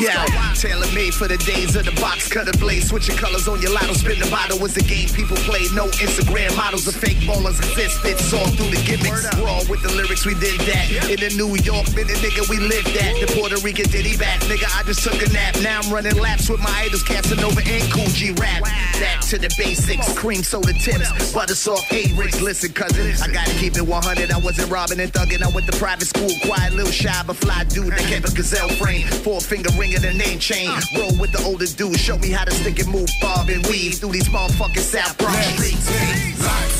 Yeah, 0.00 0.26
tailor 0.54 0.90
made 0.92 1.14
for 1.14 1.28
the 1.28 1.36
days 1.38 1.76
of 1.76 1.84
the 1.84 1.94
box 2.00 2.28
cutter 2.28 2.56
blade. 2.58 2.82
Switching 2.82 3.16
colors 3.16 3.46
on 3.46 3.62
your 3.62 3.72
lotto, 3.72 3.92
spin 3.94 4.18
the 4.18 4.28
bottle 4.28 4.58
was 4.58 4.74
the 4.74 4.82
game 4.82 5.08
people 5.10 5.36
played. 5.46 5.70
No 5.70 5.86
Instagram 6.02 6.56
models 6.56 6.88
of 6.88 6.96
fake 6.96 7.18
ballers 7.22 7.58
exist. 7.62 8.02
It's 8.04 8.32
all 8.32 8.46
through 8.58 8.74
the 8.74 8.82
gimmicks. 8.82 9.22
Raw 9.38 9.62
with 9.70 9.82
the 9.86 9.92
lyrics, 9.94 10.26
we 10.26 10.34
did 10.34 10.58
that. 10.66 10.90
In 11.06 11.22
the 11.22 11.30
New 11.38 11.54
York, 11.62 11.86
been 11.94 12.10
a 12.10 12.16
nigga, 12.18 12.42
we 12.50 12.58
lived 12.58 12.90
that. 12.98 13.14
The 13.22 13.30
Puerto 13.38 13.54
Rican 13.62 13.86
diddy 13.86 14.16
back, 14.16 14.40
nigga, 14.50 14.66
I 14.74 14.82
just 14.82 15.06
took 15.06 15.14
a 15.22 15.30
nap. 15.30 15.54
Now 15.62 15.78
I'm 15.78 15.92
running 15.92 16.18
laps 16.18 16.50
with 16.50 16.60
my 16.60 16.74
idols, 16.82 17.04
Casanova 17.04 17.62
and 17.62 17.86
Kool 17.92 18.10
G 18.10 18.32
Rap. 18.34 18.66
Back 18.98 19.20
to 19.30 19.38
the 19.38 19.50
basics, 19.56 20.10
cream 20.18 20.42
soda 20.42 20.72
tips, 20.74 21.32
butter 21.32 21.54
soft 21.54 21.92
eight 21.92 22.10
ricks. 22.18 22.40
Listen, 22.42 22.72
cousin, 22.72 23.14
I 23.22 23.30
gotta 23.30 23.54
keep 23.62 23.76
it 23.76 23.86
100. 23.86 24.32
I 24.32 24.38
wasn't 24.38 24.70
robbing 24.70 24.98
and 24.98 25.12
thugging. 25.12 25.42
I 25.42 25.54
went 25.54 25.70
to 25.70 25.76
private 25.78 26.08
school, 26.08 26.30
quiet 26.42 26.74
little 26.74 26.90
shy 26.90 27.14
but 27.26 27.36
fly 27.36 27.62
dude 27.70 27.94
that 27.94 28.02
kept 28.10 28.28
a 28.28 28.34
gazelle 28.34 28.68
frame, 28.74 29.06
four 29.22 29.40
finger 29.40 29.70
ring 29.78 29.83
and 29.92 30.04
a 30.04 30.12
name 30.14 30.38
chain. 30.38 30.70
Roll 30.96 31.14
with 31.18 31.32
the 31.32 31.42
older 31.44 31.66
dude, 31.66 31.98
show 31.98 32.16
me 32.18 32.30
how 32.30 32.44
to 32.44 32.50
stick 32.50 32.78
and 32.78 32.88
move, 32.88 33.08
bob 33.20 33.48
and 33.50 33.66
weave 33.66 33.94
through 33.96 34.12
these 34.12 34.28
motherfucking 34.28 34.78
South 34.78 35.18
Bronx 35.18 35.38
streets. 35.54 35.90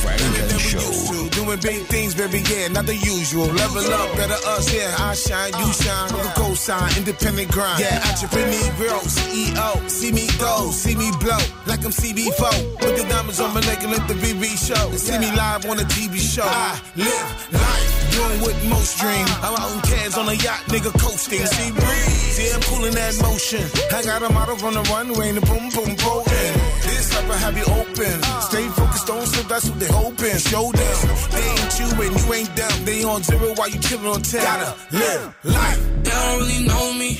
Funk 0.04 0.52
and 0.52 0.60
Show. 0.60 1.33
Doing 1.44 1.60
big 1.60 1.82
things, 1.92 2.14
baby, 2.14 2.40
yeah, 2.48 2.68
not 2.68 2.86
the 2.86 2.96
usual. 2.96 3.44
Level 3.44 3.84
up, 3.92 4.16
better 4.16 4.40
us, 4.56 4.72
yeah. 4.72 4.96
I 4.96 5.12
shine, 5.12 5.52
you 5.52 5.68
uh, 5.68 5.72
shine. 5.76 6.08
Uh. 6.08 6.16
With 6.16 6.24
a 6.24 6.40
cosign, 6.40 6.96
independent 6.96 7.52
grind. 7.52 7.80
Yeah, 7.80 8.00
entrepreneur, 8.08 9.04
CEO. 9.04 9.90
See 9.90 10.12
me 10.12 10.24
go, 10.40 10.70
see 10.70 10.96
me 10.96 11.12
blow. 11.20 11.36
Like 11.66 11.84
I'm 11.84 11.92
CB4. 11.92 12.80
Put 12.80 12.96
the 12.96 13.04
diamonds 13.10 13.40
on 13.40 13.52
my 13.52 13.60
neck 13.60 13.82
and 13.82 13.92
let 13.92 14.08
the 14.08 14.14
BB 14.14 14.56
show. 14.56 14.96
See 14.96 15.18
me 15.18 15.28
live 15.36 15.66
on 15.66 15.78
a 15.80 15.84
TV 15.84 16.16
show. 16.16 16.48
I 16.48 16.80
live 16.96 17.52
life, 17.52 17.92
doing 18.16 18.40
what 18.40 18.56
most 18.64 18.96
dream. 18.96 19.28
Uh. 19.28 19.44
I'm 19.44 19.54
out 19.60 19.68
in 19.76 19.80
cans 19.84 20.16
on 20.16 20.28
a 20.30 20.36
yacht, 20.40 20.64
nigga 20.72 20.96
coasting. 20.96 21.44
See 21.44 21.72
breeze, 21.72 22.40
see 22.40 22.48
I'm 22.56 22.62
cool 22.72 22.86
in 22.86 22.94
that 22.94 23.20
motion. 23.20 23.68
I 23.92 24.00
got 24.02 24.22
a 24.22 24.32
model 24.32 24.56
on 24.64 24.80
the 24.80 24.84
runway 24.88 25.28
and 25.28 25.36
the 25.36 25.44
boom 25.44 25.68
boom 25.76 25.92
boating. 26.00 26.54
This 26.88 27.12
type 27.12 27.28
of 27.28 27.36
have 27.36 27.56
you 27.58 27.68
open. 27.68 28.16
Stay 28.48 28.64
focused 28.72 28.83
on 29.10 29.26
so 29.26 29.42
that's 29.48 29.68
what 29.68 29.80
they 29.80 29.86
hoping. 29.86 30.38
Show 30.38 30.72
them 30.72 30.96
they 31.30 31.44
ain't 31.44 31.78
you 31.80 31.88
and 32.02 32.12
you 32.20 32.34
ain't 32.34 32.56
them. 32.56 32.84
They 32.84 33.04
on 33.04 33.22
zero 33.22 33.54
while 33.54 33.68
you 33.68 33.78
chillin' 33.78 34.14
on 34.14 34.22
ten. 34.22 34.42
Gotta 34.42 34.74
live 34.96 35.34
life. 35.44 35.80
They 36.04 36.10
don't 36.10 36.38
really 36.40 36.66
know 36.66 36.92
me. 36.94 37.14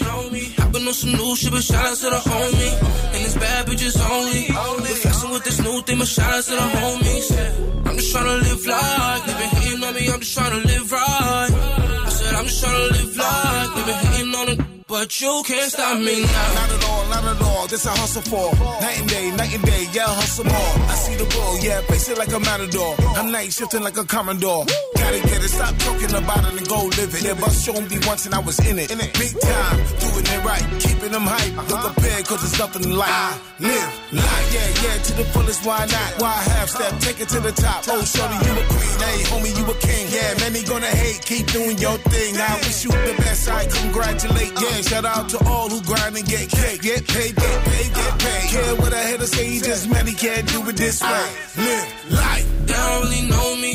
Hopping 0.59 0.87
on 0.87 0.95
some 0.95 1.13
new 1.13 1.37
shit, 1.37 1.53
but 1.53 1.63
shout 1.63 1.87
out 1.87 1.97
to 1.97 2.11
the 2.11 2.17
homie. 2.17 2.73
And 3.15 3.21
it's 3.25 3.35
bad 3.35 3.67
bitches 3.67 3.99
only. 4.11 4.47
We're 4.83 4.95
flexing 5.03 5.31
with 5.31 5.45
this 5.45 5.61
new 5.61 5.83
thing, 5.83 5.99
but 5.99 6.09
shout 6.09 6.33
out 6.33 6.45
to 6.45 6.51
the 6.51 6.69
homies. 6.79 7.87
I'm 7.87 7.97
just 7.97 8.15
tryna 8.15 8.43
live 8.43 8.67
life. 8.67 9.27
They 9.27 9.33
been 9.35 9.51
hating 9.61 9.85
on 9.85 9.95
me, 9.95 10.09
I'm 10.13 10.21
just 10.21 10.37
tryna 10.39 10.65
live 10.65 10.93
right. 10.93 11.51
I 11.53 12.09
said, 12.09 12.35
I'm 12.35 12.45
just 12.45 12.65
tryna 12.65 12.91
live 12.91 13.17
life. 13.17 13.75
They 13.75 13.85
been 13.85 13.95
hating 14.13 14.35
on 14.35 14.49
it. 14.49 14.64
But 14.95 15.21
you 15.21 15.43
can't 15.45 15.73
stop 15.73 15.99
me 15.99 16.23
now. 16.23 16.55
Not 16.55 16.71
at 16.71 16.85
all, 16.85 17.05
not 17.09 17.25
at 17.25 17.43
all. 17.43 17.67
This 17.67 17.85
I 17.85 17.97
hustle 17.99 18.23
for. 18.23 18.55
Night 18.81 19.01
and 19.01 19.09
day, 19.11 19.31
night 19.35 19.53
and 19.53 19.65
day, 19.65 19.89
yeah, 19.93 20.07
I 20.07 20.15
hustle 20.15 20.45
more. 20.45 20.75
I 20.87 20.95
see 20.95 21.17
the 21.17 21.27
bull, 21.35 21.59
yeah, 21.59 21.81
face 21.91 22.09
it 22.09 22.17
like 22.17 22.33
a 22.33 22.39
matador. 22.39 22.95
I'm 23.19 23.33
night 23.33 23.53
shifting 23.53 23.83
like 23.83 23.97
a 23.97 24.05
commodore. 24.05 24.65
Gotta 24.95 25.19
get 25.19 25.43
it, 25.43 25.51
stop 25.51 25.75
talking 25.79 26.15
about 26.15 26.47
it 26.47 26.55
and 26.55 26.69
go 26.69 26.87
live 26.95 27.11
it. 27.11 27.25
Yeah, 27.27 27.35
bus 27.35 27.59
showing 27.59 27.89
me 27.89 27.99
once 28.07 28.25
and 28.27 28.37
I 28.37 28.39
was 28.39 28.61
in 28.71 28.79
it. 28.79 28.93
In 28.93 29.01
it, 29.01 29.11
big 29.19 29.35
time, 29.41 29.77
doing 29.99 30.27
it 30.31 30.41
right, 30.47 30.63
keeping 30.79 31.11
them 31.11 31.27
hype. 31.27 31.59
Uh-huh. 31.59 31.75
Look 31.75 31.99
prepared, 31.99 32.25
cause 32.31 32.41
there's 32.47 32.59
nothing 32.63 32.95
like 32.95 33.11
I 33.11 33.35
live 33.59 34.15
life. 34.15 34.47
Yeah, 34.55 34.69
yeah, 34.87 35.03
to 35.03 35.13
the 35.19 35.25
fullest, 35.35 35.67
why 35.67 35.91
not? 35.91 36.23
Why 36.23 36.39
half 36.55 36.71
step, 36.71 36.87
uh-huh. 36.87 37.01
take 37.03 37.19
it 37.19 37.29
to 37.35 37.41
the 37.41 37.51
top. 37.51 37.83
Oh, 37.91 37.99
shorty, 38.07 38.39
you 38.47 38.53
a 38.55 38.65
queen, 38.71 38.97
hey, 39.03 39.19
homie, 39.27 39.51
you 39.59 39.65
a 39.67 39.75
king. 39.83 40.07
Yeah, 40.15 40.39
many 40.39 40.63
gonna 40.63 40.87
hate, 40.87 41.19
keep 41.27 41.51
doing 41.51 41.79
your 41.79 41.99
thing. 42.15 42.39
I 42.39 42.55
wish 42.63 42.85
you 42.85 42.95
the 42.95 43.15
best, 43.19 43.51
I 43.51 43.67
congratulate. 43.67 44.55
Yeah, 44.55 44.84
shout 44.85 45.05
out 45.05 45.29
to 45.31 45.39
all 45.47 45.69
who 45.69 45.81
grind 45.83 46.17
and 46.17 46.27
get 46.27 46.49
cake. 46.49 46.83
Get 46.83 47.07
paid, 47.09 47.35
get 47.35 47.59
paid, 47.65 47.95
get 47.95 48.13
paid. 48.19 48.51
Care 48.51 48.75
what 48.77 48.93
I 48.93 49.03
had 49.11 49.21
to 49.21 49.27
say, 49.27 49.59
just 49.61 49.89
many 49.89 50.13
can't 50.13 50.47
do 50.49 50.69
it 50.69 50.77
this 50.77 51.03
way. 51.03 51.27
Live 51.57 52.13
life. 52.13 52.67
They 52.67 52.73
don't 52.73 53.03
really 53.03 53.29
know 53.29 53.57
me. 53.57 53.73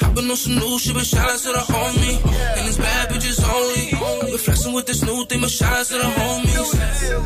Hopping 0.00 0.30
on 0.30 0.36
some 0.36 0.56
new 0.56 0.78
shit, 0.78 0.94
but 0.94 1.06
shout 1.06 1.30
out 1.30 1.38
to 1.38 1.48
the 1.48 1.64
homie. 1.72 2.16
And 2.56 2.68
it's 2.68 2.76
bad 2.76 3.08
bitches 3.10 3.40
only. 3.54 4.30
We're 4.30 4.38
flexing 4.38 4.72
with 4.72 4.86
this 4.86 5.02
new 5.02 5.24
thing, 5.26 5.40
but 5.40 5.50
shout 5.50 5.72
out 5.72 5.86
to 5.86 5.94
the 5.94 6.10
homies. 6.18 6.70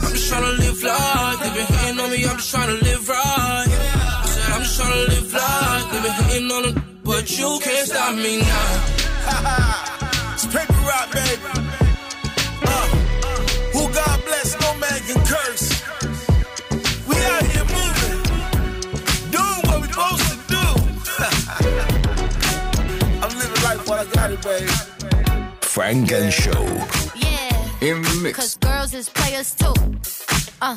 I'm 0.04 0.12
just 0.12 0.32
tryna 0.32 0.58
live 0.58 0.82
life. 0.82 1.38
They 1.40 1.50
been 1.58 1.66
hating 1.66 2.00
on 2.00 2.10
me, 2.10 2.24
I'm 2.24 2.36
just 2.36 2.54
tryna 2.54 2.80
live 2.82 3.08
right. 3.08 3.66
I 3.68 4.26
said, 4.26 4.52
I'm 4.54 4.62
just 4.62 4.80
tryna 4.80 5.08
live 5.08 5.32
life. 5.32 5.84
They 5.92 6.00
been 6.06 6.18
hating 6.28 6.50
on 6.52 6.64
it, 6.70 6.76
but 7.04 7.38
you 7.38 7.58
can't 7.62 7.88
stop 7.88 8.14
me 8.14 8.40
now. 8.40 8.70
it's 10.34 10.46
paper 10.46 10.80
rock, 10.86 11.12
baby. 11.12 11.87
Who 14.78 14.84
God 14.84 14.86
bless, 14.86 14.86
no 14.86 14.86
man 14.86 15.00
can 15.00 15.24
curse. 15.26 15.82
We 17.06 17.16
out 17.16 17.46
here 17.46 17.64
moving, 17.64 18.22
doing 19.30 19.62
what 19.66 19.80
we 19.82 19.88
supposed 19.88 20.28
to 20.28 20.36
do. 20.48 20.58
I'm 23.22 23.32
living 23.38 23.62
life 23.64 23.88
while 23.88 24.00
I 24.00 24.04
got 24.12 24.30
it, 24.32 24.42
baby. 24.42 24.70
Funk 25.62 26.12
and 26.12 26.32
Show. 26.32 26.64
Yeah. 27.16 27.68
In 27.80 28.02
the 28.02 28.20
mix. 28.22 28.38
Cause 28.38 28.56
girls 28.56 28.94
is 28.94 29.08
players 29.08 29.54
too. 29.54 29.74
Uh. 30.60 30.76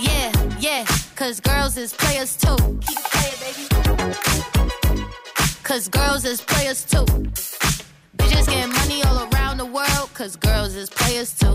Yeah, 0.00 0.32
yeah. 0.58 0.84
Cause 1.16 1.40
girls 1.40 1.76
is 1.76 1.92
players 1.92 2.36
too. 2.36 2.56
Keep 2.56 2.98
it 2.98 3.04
playing, 3.04 3.36
baby. 3.40 3.68
Cause 5.62 5.88
girls 5.88 6.24
is 6.24 6.40
players 6.40 6.84
too. 6.84 7.04
Bitches 8.16 8.46
getting 8.46 8.72
money 8.72 9.02
all 9.04 9.28
around 9.32 9.58
the 9.58 9.66
world. 9.66 10.10
Cause 10.14 10.36
girls 10.36 10.74
is 10.74 10.88
players 10.90 11.32
too. 11.38 11.54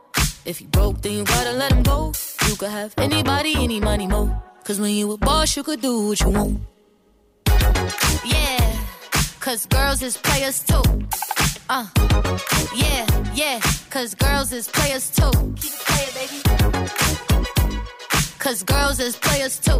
If 0.43 0.59
you 0.59 0.67
broke, 0.67 1.01
then 1.01 1.13
you 1.13 1.23
gotta 1.23 1.51
let 1.53 1.71
him 1.71 1.83
go. 1.83 2.13
You 2.47 2.55
could 2.55 2.69
have 2.71 2.93
anybody, 2.97 3.53
any 3.57 3.79
money, 3.79 4.07
mo. 4.07 4.41
Cause 4.63 4.79
when 4.79 4.91
you 4.91 5.11
a 5.11 5.17
boss, 5.17 5.55
you 5.55 5.63
could 5.63 5.81
do 5.81 6.07
what 6.07 6.19
you 6.19 6.29
want. 6.29 6.59
Yeah, 8.25 8.79
cause 9.39 9.65
girls 9.67 10.01
is 10.01 10.17
players 10.17 10.63
too. 10.63 10.81
Uh, 11.69 11.87
yeah, 12.75 13.05
yeah, 13.33 13.59
cause 13.89 14.15
girls 14.15 14.51
is 14.51 14.67
players 14.67 15.09
too. 15.11 15.31
Keep 15.31 15.73
it 15.73 15.83
playing, 15.87 16.13
baby. 16.19 16.41
Cause 18.39 18.63
girls 18.63 18.99
is 18.99 19.15
players 19.15 19.59
too. 19.59 19.79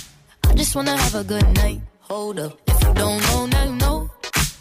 Just 0.61 0.75
wanna 0.75 0.95
have 0.95 1.15
a 1.15 1.23
good 1.23 1.55
night. 1.55 1.81
Hold 2.01 2.39
up. 2.39 2.53
If 2.67 2.83
you 2.83 2.93
don't 2.93 3.19
know, 3.23 3.47
now 3.47 3.63
you 3.63 3.75
know. 3.77 4.11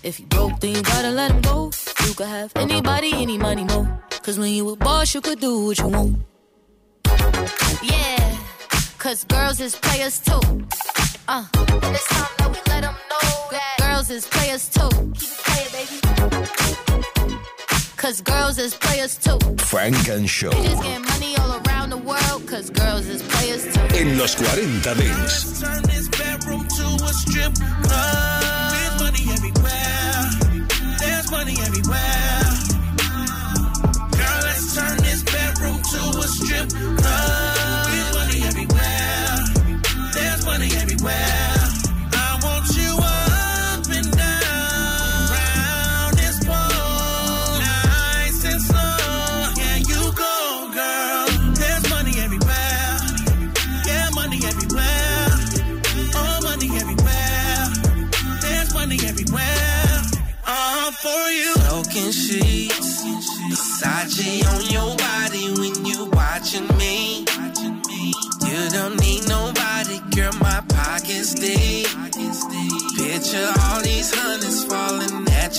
If 0.02 0.18
you 0.18 0.24
broke, 0.28 0.58
then 0.58 0.74
you 0.76 0.82
gotta 0.82 1.10
let 1.10 1.30
him 1.30 1.42
go. 1.42 1.70
You 2.06 2.14
could 2.14 2.26
have 2.26 2.52
anybody, 2.56 3.12
any 3.12 3.36
money, 3.36 3.64
mo. 3.64 3.86
Cause 4.22 4.38
when 4.38 4.50
you 4.50 4.70
a 4.70 4.76
boss, 4.76 5.12
you 5.14 5.20
could 5.20 5.40
do 5.40 5.66
what 5.66 5.78
you 5.78 5.88
want. 5.88 6.16
Yeah, 7.82 8.38
cause 8.96 9.24
girls 9.24 9.60
is 9.60 9.76
players 9.76 10.18
too. 10.20 10.40
Uh, 11.28 11.44
and 11.52 11.94
it's 11.94 12.08
time 12.08 12.32
that 12.38 12.48
we 12.48 12.60
let 12.72 12.80
them 12.80 12.96
know 13.10 13.28
that 13.50 13.76
girls 13.78 14.08
is 14.08 14.26
players 14.26 14.70
too. 14.70 14.88
Keep 14.88 15.28
it 15.28 15.42
playing, 15.44 15.72
baby. 15.76 17.39
Cause 18.00 18.22
girls 18.22 18.56
is 18.56 18.74
players 18.74 19.18
too. 19.18 19.38
Funk 19.58 20.08
and 20.08 20.26
Show. 20.28 20.48
Bitches 20.48 20.82
getting 20.82 21.04
money 21.04 21.36
all 21.36 21.60
around 21.66 21.90
the 21.90 21.98
world, 21.98 22.48
cause 22.48 22.70
girls 22.70 23.06
is 23.06 23.22
players 23.22 23.64
too. 23.74 23.80
En 23.94 24.16
los 24.16 24.34
40 24.36 24.80
Dance. 24.80 25.60
Turn 25.60 25.82
this 25.82 26.08
bedroom 26.08 26.66
to 26.66 27.04
a 27.04 27.12
strip 27.12 27.54
club. 27.82 28.42
There's 30.98 31.30
money 31.30 31.56
everywhere. 31.60 32.29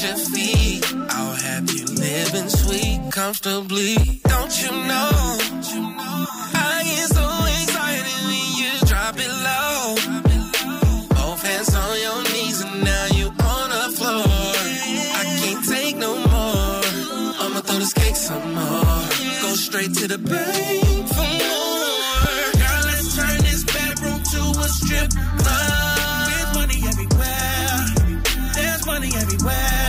Your 0.03 0.17
feet. 0.17 0.83
I'll 1.09 1.35
have 1.35 1.69
you 1.69 1.85
living 1.85 2.49
sweet, 2.49 3.11
comfortably. 3.11 4.21
Don't 4.23 4.53
you 4.61 4.71
know? 4.71 5.11
I 6.53 6.81
get 6.85 7.07
so 7.09 7.27
excited 7.55 8.17
when 8.25 8.45
you 8.57 8.71
drop 8.89 9.15
it 9.17 9.33
low. 9.49 9.95
Both 11.09 11.43
hands 11.43 11.75
on 11.75 11.99
your 11.99 12.23
knees 12.33 12.61
and 12.61 12.83
now 12.83 13.05
you 13.13 13.27
on 13.27 13.69
the 13.69 13.85
floor. 13.97 14.25
I 14.25 15.23
can't 15.39 15.65
take 15.67 15.97
no 15.97 16.15
more. 16.15 16.81
I'ma 17.41 17.61
throw 17.61 17.77
this 17.77 17.93
cake 17.93 18.15
some 18.15 18.55
more. 18.55 19.01
Go 19.41 19.53
straight 19.53 19.93
to 19.95 20.07
the 20.07 20.17
bank 20.17 21.07
for 21.13 21.29
more. 21.41 22.31
Girl, 22.61 22.81
let's 22.89 23.15
turn 23.15 23.37
this 23.49 23.63
bedroom 23.65 24.19
to 24.33 24.41
a 24.61 24.67
strip 24.67 25.11
club. 25.41 26.27
There's 26.29 26.53
money 26.55 26.79
everywhere. 26.89 27.85
There's 28.55 28.85
money 28.85 29.11
everywhere. 29.15 29.80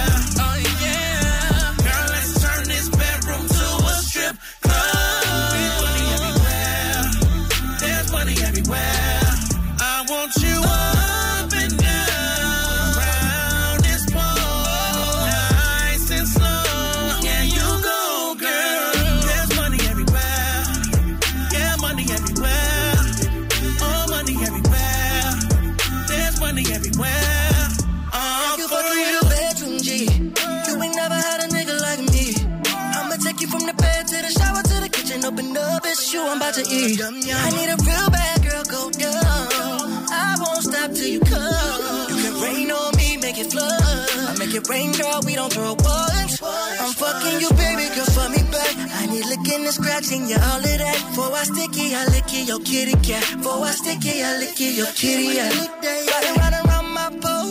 Real 37.87 38.09
bad 38.11 38.43
girl, 38.43 38.65
go 38.65 38.91
down. 38.91 40.07
I 40.11 40.37
won't 40.41 40.63
stop 40.63 40.93
till 40.93 41.09
you 41.09 41.21
come. 41.21 42.09
You 42.11 42.17
can 42.23 42.35
rain 42.43 42.71
on 42.71 42.97
me, 42.97 43.17
make 43.19 43.39
it 43.39 43.53
flood. 43.53 43.73
I 43.73 44.35
make 44.39 44.55
it 44.55 44.69
rain, 44.69 44.93
girl, 44.93 45.21
we 45.25 45.35
don't 45.35 45.53
throw 45.53 45.75
once. 45.79 46.43
I'm 46.43 46.93
fucking 46.95 47.41
you, 47.41 47.51
baby, 47.55 47.87
girl, 47.95 48.07
for 48.17 48.29
me 48.31 48.43
back. 48.51 48.75
I 49.01 49.07
need 49.07 49.25
licking 49.27 49.65
and 49.65 49.75
scratching, 49.75 50.29
yeah, 50.29 50.43
all 50.51 50.59
of 50.59 50.65
that. 50.65 50.99
For 51.15 51.29
I 51.33 51.45
sticky, 51.45 51.95
I 51.95 52.07
lick 52.07 52.31
it, 52.33 52.49
your 52.49 52.61
kitty 52.61 52.97
cat. 53.03 53.25
For 53.43 53.63
I 53.63 53.71
sticky, 53.73 54.23
I 54.23 54.39
lick 54.39 54.61
it, 54.61 54.75
your 54.77 54.93
kitty 54.93 55.35
cat. 55.35 55.53
Riding 55.83 56.37
round 56.41 56.57
around 56.67 56.89
my 56.93 57.09
pole. 57.23 57.49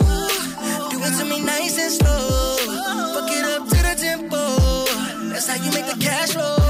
Do 0.90 0.96
it 1.00 1.12
to 1.18 1.24
me 1.24 1.40
nice 1.42 1.78
and 1.78 1.92
slow. 1.92 2.56
Fuck 3.14 3.30
it 3.30 3.44
up 3.44 3.68
to 3.68 3.78
the 3.86 3.94
tempo. 3.98 4.42
That's 5.32 5.46
how 5.48 5.56
you 5.64 5.72
make 5.72 5.86
the 5.86 5.98
cash 6.00 6.32
flow. 6.32 6.61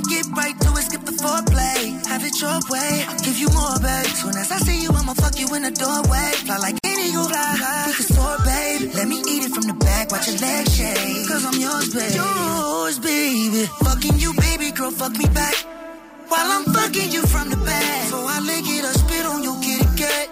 Babe. 0.00 0.08
Gon' 0.08 0.12
get 0.12 0.26
right 0.36 0.60
to 0.60 0.68
it, 0.78 0.84
skip 0.84 1.02
the 1.04 1.12
foreplay. 1.12 2.06
Have 2.06 2.24
it 2.24 2.40
your 2.40 2.60
way, 2.70 3.04
I'll 3.08 3.18
give 3.20 3.38
you 3.38 3.48
more, 3.50 3.78
babe. 3.80 4.06
Soon 4.16 4.36
as 4.36 4.50
I 4.52 4.58
see 4.58 4.82
you, 4.82 4.90
I'ma 4.90 5.14
fuck 5.14 5.38
you 5.38 5.46
in 5.54 5.62
the 5.62 5.70
doorway. 5.70 6.30
Fly 6.44 6.56
like 6.58 6.78
any 6.84 7.10
you 7.12 7.22
fly, 7.24 7.84
we 7.86 7.92
can 7.92 8.06
soar, 8.06 8.36
babe. 8.44 8.90
Let 8.94 9.08
me 9.08 9.18
eat 9.28 9.44
it 9.44 9.52
from 9.52 9.64
the 9.64 9.74
back, 9.74 10.10
watch 10.10 10.26
your 10.28 10.38
legs 10.38 10.76
shake. 10.76 11.28
Cause 11.28 11.44
I'm 11.44 11.60
yours, 11.60 11.94
baby. 11.94 12.14
Yours, 12.14 12.98
baby. 12.98 13.66
Fucking 13.84 14.18
you, 14.18 14.32
baby 14.34 14.70
girl, 14.72 14.90
fuck 14.90 15.12
me 15.16 15.26
back. 15.26 15.54
While 16.28 16.46
I'm 16.46 16.64
fucking 16.64 17.10
you 17.10 17.22
from 17.26 17.50
the 17.50 17.56
back. 17.56 18.08
So 18.08 18.18
I 18.24 18.40
lick 18.40 18.64
it 18.66 18.84
up, 18.84 18.94
spit 18.94 19.26
on 19.26 19.42
your 19.42 19.58
kitty 19.60 19.88
cat. 19.96 20.28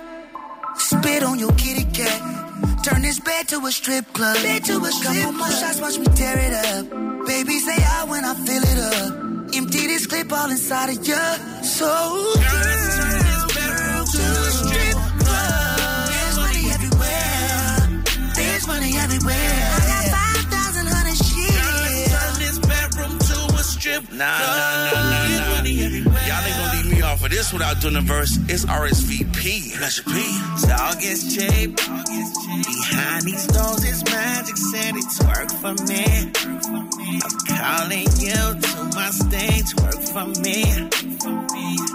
Spit 0.76 1.22
on 1.22 1.38
your 1.38 1.52
kitty 1.52 1.84
cat. 1.84 2.38
Turn 2.84 3.02
this 3.02 3.18
bed 3.20 3.48
to 3.48 3.58
a 3.66 3.72
strip 3.72 4.12
club. 4.12 4.36
Bed 4.36 4.64
to 4.64 4.78
a 4.78 4.90
strip 4.92 5.12
Couple 5.12 5.32
more 5.32 5.50
shots, 5.50 5.80
watch 5.80 5.98
me 5.98 6.06
tear 6.14 6.38
it 6.38 6.54
up. 6.54 7.26
Baby, 7.26 7.58
say 7.58 7.76
I 7.76 8.04
when 8.08 8.24
I 8.24 8.34
fill 8.34 8.62
it 8.62 8.78
up. 8.78 9.37
Empty 9.54 9.86
this 9.86 10.06
clip 10.06 10.32
all 10.32 10.50
inside 10.50 10.90
of 10.90 11.06
your 11.06 11.16
soul. 11.64 11.88
girl, 11.88 12.34
let's 12.36 12.96
turn 12.96 13.18
this 13.18 13.44
bedroom 13.56 14.04
to 14.06 14.22
a 14.22 14.50
strip 14.58 14.96
club. 15.24 16.08
There's 16.08 16.36
money 16.38 16.64
everywhere. 16.76 18.02
There's 18.34 18.66
money 18.66 18.92
everywhere. 18.98 19.34
I 19.34 19.80
got 19.88 20.04
5,000 20.52 20.86
hundred 20.86 21.16
shit. 21.16 21.54
Girl, 21.58 22.18
turn 22.18 22.34
this 22.38 22.58
bedroom 22.60 23.18
to 23.18 23.36
a 23.58 23.62
strip 23.62 24.02
Nah, 24.12 24.18
nah, 24.18 24.36
club. 24.36 24.48
nah, 24.48 25.10
nah, 25.10 25.26
There's 25.26 25.40
nah. 25.40 25.56
money 25.56 25.82
everywhere. 25.84 26.24
Y'all 26.28 26.44
ain't 26.46 26.56
gonna 26.56 26.76
leave 26.82 26.90
me 26.96 27.02
off 27.02 27.24
of 27.24 27.30
this 27.30 27.52
without 27.52 27.80
doing 27.80 27.94
the 27.94 28.00
verse. 28.02 28.38
It's 28.48 28.64
RSVP. 28.66 29.76
Pleasure 29.78 30.02
P. 30.04 30.12
Dog 30.68 31.00
gets 31.00 31.34
cheap. 31.34 31.76
Behind 31.76 33.22
these 33.24 33.46
doors 33.48 33.84
is 33.84 34.04
magic, 34.04 34.56
said 34.56 34.94
it 34.96 35.04
twerk 35.18 35.50
for 35.60 35.74
me. 35.88 36.57
I'm 37.10 37.38
calling 37.56 38.08
you 38.18 38.60
to 38.60 38.90
my 38.94 39.10
stage, 39.10 39.74
work 39.80 40.02
for 40.12 40.26
me. 40.42 40.64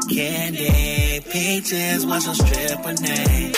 Candy, 0.10 1.22
peaches, 1.32 2.06
what's 2.06 2.26
your 2.26 2.36
stripper 2.36 2.94
name? 3.02 3.54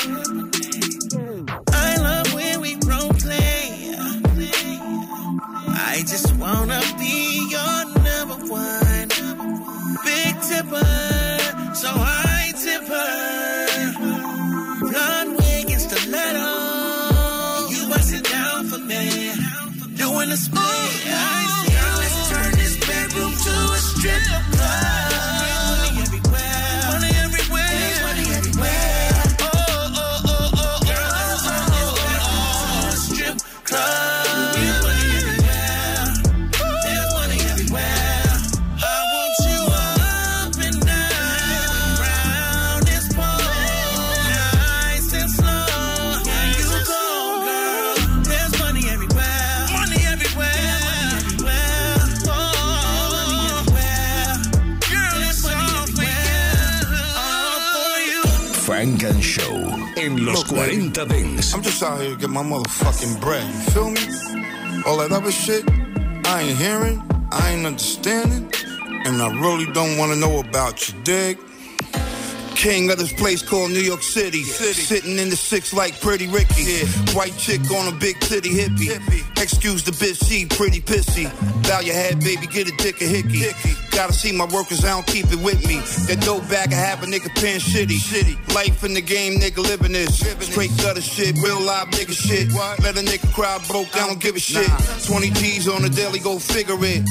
I 1.71 1.95
love 1.97 2.33
when 2.33 2.61
we 2.61 2.75
role 2.85 3.13
play. 3.13 3.95
I 5.67 6.03
just 6.05 6.35
wanna 6.35 6.81
be 6.99 7.47
your 7.49 7.85
number 8.03 8.37
one. 8.51 9.09
Big 10.03 10.33
tipper, 10.49 11.73
so 11.73 11.89
I 11.89 12.53
tip 12.63 12.83
her. 12.89 13.64
Doing 20.26 20.32
the 20.32 20.38
split. 20.38 21.54
Los 60.36 60.43
40 60.51 60.89
Dance. 61.05 61.53
I'm 61.53 61.61
just 61.61 61.81
out 61.81 62.01
here 62.01 62.09
to 62.09 62.17
get 62.17 62.29
my 62.29 62.43
motherfucking 62.43 63.21
bread. 63.21 63.47
You 63.47 63.59
feel 63.71 63.89
me? 63.89 64.01
All 64.86 64.97
that 64.97 65.13
other 65.13 65.31
shit, 65.31 65.63
I 66.25 66.41
ain't 66.41 66.57
hearing, 66.57 67.01
I 67.31 67.53
ain't 67.53 67.65
understanding, 67.65 68.51
and 69.05 69.21
I 69.21 69.29
really 69.39 69.71
don't 69.71 69.97
want 69.97 70.11
to 70.11 70.19
know 70.19 70.41
about 70.41 70.89
you, 70.89 71.01
dig? 71.03 71.39
King 72.55 72.89
of 72.89 72.97
this 72.97 73.13
place 73.13 73.41
called 73.41 73.71
New 73.71 73.79
York 73.79 74.01
City. 74.01 74.43
Sitting 74.43 75.19
in 75.19 75.29
the 75.29 75.35
six 75.35 75.73
like 75.73 75.99
Pretty 75.99 76.27
Ricky. 76.27 76.85
White 77.13 77.35
chick 77.37 77.61
on 77.71 77.93
a 77.93 77.97
big 77.97 78.19
titty 78.21 78.49
hippie. 78.49 78.87
hippie. 78.87 79.41
Excuse 79.41 79.83
the 79.83 79.91
bitch, 79.91 80.27
she 80.27 80.45
pretty 80.45 80.81
pissy. 80.81 81.29
Bow 81.67 81.81
your 81.81 81.93
head, 81.93 82.19
baby, 82.21 82.47
get 82.47 82.67
a 82.67 82.75
dick 82.77 83.01
a 83.01 83.05
hickey. 83.05 83.45
Gotta 83.91 84.13
see 84.13 84.31
my 84.31 84.45
workers, 84.45 84.83
I 84.83 84.89
don't 84.89 85.05
keep 85.05 85.27
it 85.31 85.39
with 85.39 85.65
me. 85.67 85.77
That 86.07 86.23
dope 86.25 86.47
bag, 86.49 86.73
I 86.73 86.77
have 86.77 87.03
a 87.03 87.05
nigga 87.05 87.29
paying 87.35 87.59
shitty. 87.59 87.99
shitty. 87.99 88.55
Life 88.55 88.83
in 88.83 88.93
the 88.93 89.01
game, 89.01 89.39
nigga 89.39 89.57
living 89.57 89.91
this. 89.91 90.17
Straight 90.17 90.71
gutter 90.77 91.01
shit, 91.01 91.35
real 91.43 91.61
live 91.61 91.89
nigga 91.89 92.15
shit. 92.15 92.51
Let 92.81 92.97
a 92.97 93.01
nigga 93.01 93.31
cry 93.33 93.59
broke, 93.67 93.95
I 93.95 94.07
don't 94.07 94.19
give 94.19 94.35
a 94.35 94.39
shit. 94.39 94.69
20 95.05 95.29
G's 95.31 95.67
on 95.67 95.81
the 95.83 95.89
daily, 95.89 96.19
go 96.19 96.39
figure 96.39 96.77
it. 96.79 97.05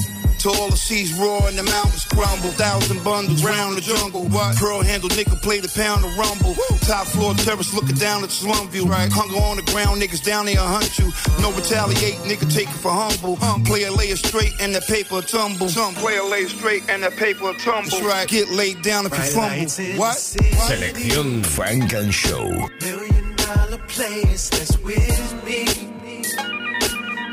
To 0.44 0.50
all 0.50 0.68
the 0.68 0.76
seas 0.76 1.10
roar 1.14 1.48
and 1.48 1.56
the 1.56 1.62
mountains 1.62 2.04
crumble. 2.04 2.50
Thousand 2.50 3.02
bundles 3.02 3.42
round 3.42 3.78
the 3.78 3.80
jungle. 3.80 4.28
What? 4.28 4.54
Pearl 4.56 4.82
handle 4.82 5.08
nigga 5.08 5.40
play 5.40 5.58
the 5.58 5.72
pound 5.72 6.04
of 6.04 6.12
rumble. 6.18 6.54
Top 6.84 7.06
floor 7.06 7.32
terrace 7.32 7.72
looking 7.72 7.96
down 7.96 8.22
at 8.22 8.28
the 8.28 8.34
slum 8.34 8.68
view. 8.68 8.84
Right. 8.84 9.10
Hunger 9.10 9.40
on 9.40 9.56
the 9.56 9.62
ground, 9.72 10.02
niggas 10.02 10.22
down 10.22 10.44
there 10.44 10.60
hunt 10.60 10.98
you. 10.98 11.08
No 11.40 11.50
retaliate, 11.50 12.20
nigga 12.28 12.44
take 12.52 12.68
it 12.68 12.76
for 12.76 12.92
humble. 12.92 13.38
Player 13.64 13.90
lay 13.90 14.12
it 14.12 14.18
straight 14.18 14.52
and 14.60 14.74
the 14.74 14.82
paper 14.82 15.22
tumble. 15.22 15.70
Some 15.70 15.94
player 15.94 16.22
lay 16.22 16.44
straight 16.44 16.90
and 16.90 17.02
the 17.02 17.10
paper 17.12 17.54
tumble. 17.54 17.88
That's 17.88 18.02
right. 18.02 18.28
Get 18.28 18.50
laid 18.50 18.82
down 18.82 19.06
if 19.06 19.16
you 19.16 19.24
fumble. 19.32 19.64
What? 19.98 20.18
Selección 20.18 21.42
Funk 21.42 21.94
and 21.94 22.12
Show. 22.12 22.68
Million 22.82 23.34
dollar 23.36 23.78
players 23.88 24.50
that's 24.50 24.76
with 24.80 25.44
me. 25.46 25.73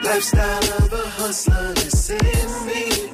Lifestyle 0.04 0.78
of 0.80 0.94
a 0.94 1.10
hustler 1.10 1.74
that's 1.74 2.10
in 2.10 2.66
me. 2.66 3.12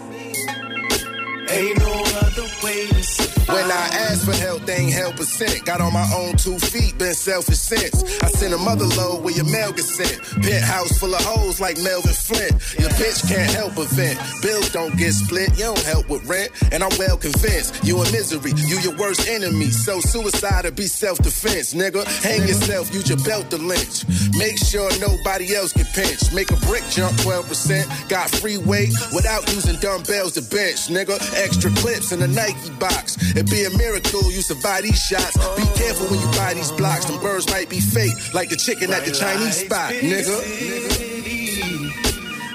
Ain't 1.50 1.80
no 1.80 2.04
other 2.22 2.48
way 2.64 2.88
to 2.88 3.04
survive. 3.04 3.37
When 3.48 3.72
I 3.72 3.88
ask 4.12 4.26
for 4.26 4.36
help, 4.36 4.66
they 4.66 4.76
ain't 4.76 4.94
help 4.94 5.16
a 5.20 5.24
cent. 5.24 5.64
Got 5.64 5.80
on 5.80 5.94
my 5.94 6.06
own 6.14 6.36
two 6.36 6.60
feet, 6.60 6.98
been 6.98 7.14
selfish 7.14 7.58
since. 7.58 8.04
I 8.22 8.28
sent 8.28 8.54
a 8.54 8.58
mother 8.58 8.84
load 9.00 9.24
where 9.24 9.34
your 9.34 9.46
mail 9.46 9.72
gets 9.72 9.96
sent. 9.96 10.20
Penthouse 10.44 11.00
full 11.00 11.16
of 11.16 11.24
hoes 11.24 11.62
like 11.62 11.78
Melvin 11.80 12.12
Flynt. 12.12 12.52
Your 12.78 12.90
bitch 13.00 13.26
can't 13.26 13.50
help 13.50 13.78
a 13.78 13.86
vent. 13.96 14.20
Bills 14.42 14.70
don't 14.74 14.98
get 14.98 15.14
split, 15.14 15.58
you 15.58 15.64
don't 15.64 15.84
help 15.84 16.10
with 16.10 16.28
rent. 16.28 16.52
And 16.74 16.84
I'm 16.84 16.92
well 17.00 17.16
convinced 17.16 17.86
you 17.86 17.96
in 18.04 18.12
misery, 18.12 18.52
you 18.68 18.80
your 18.84 18.98
worst 18.98 19.30
enemy. 19.30 19.72
So 19.72 20.02
suicide 20.02 20.66
or 20.66 20.72
be 20.72 20.88
self-defense, 20.88 21.74
nigga. 21.74 22.04
Hang 22.24 22.42
yourself, 22.42 22.94
use 22.94 23.08
your 23.08 23.24
belt 23.24 23.50
to 23.52 23.58
lynch. 23.58 24.04
Make 24.36 24.58
sure 24.60 24.92
nobody 25.00 25.56
else 25.56 25.72
get 25.72 25.88
pinched. 25.96 26.34
Make 26.34 26.52
a 26.52 26.60
brick 26.68 26.84
jump 26.90 27.16
12%. 27.24 28.10
Got 28.10 28.30
free 28.30 28.58
weight 28.58 28.92
without 29.16 29.48
using 29.56 29.80
dumbbells 29.80 30.34
to 30.34 30.42
bench, 30.42 30.92
nigga. 30.92 31.16
Extra 31.40 31.72
clips 31.80 32.12
in 32.12 32.22
a 32.22 32.28
Nike 32.28 32.72
box. 32.76 33.16
It'd 33.38 33.52
be 33.52 33.66
a 33.66 33.70
miracle 33.78 34.32
you 34.32 34.42
survive 34.42 34.82
these 34.82 35.00
shots. 35.00 35.38
Be 35.56 35.64
careful 35.78 36.08
when 36.08 36.20
you 36.20 36.26
buy 36.32 36.56
these 36.56 36.72
blocks. 36.72 37.06
Them 37.06 37.22
birds 37.22 37.46
might 37.52 37.70
be 37.70 37.80
fake, 37.80 38.34
like 38.34 38.50
the 38.50 38.56
chicken 38.56 38.92
at 38.92 39.06
the 39.06 39.12
Chinese 39.12 39.58
spot, 39.64 39.94
nigga. 39.94 40.38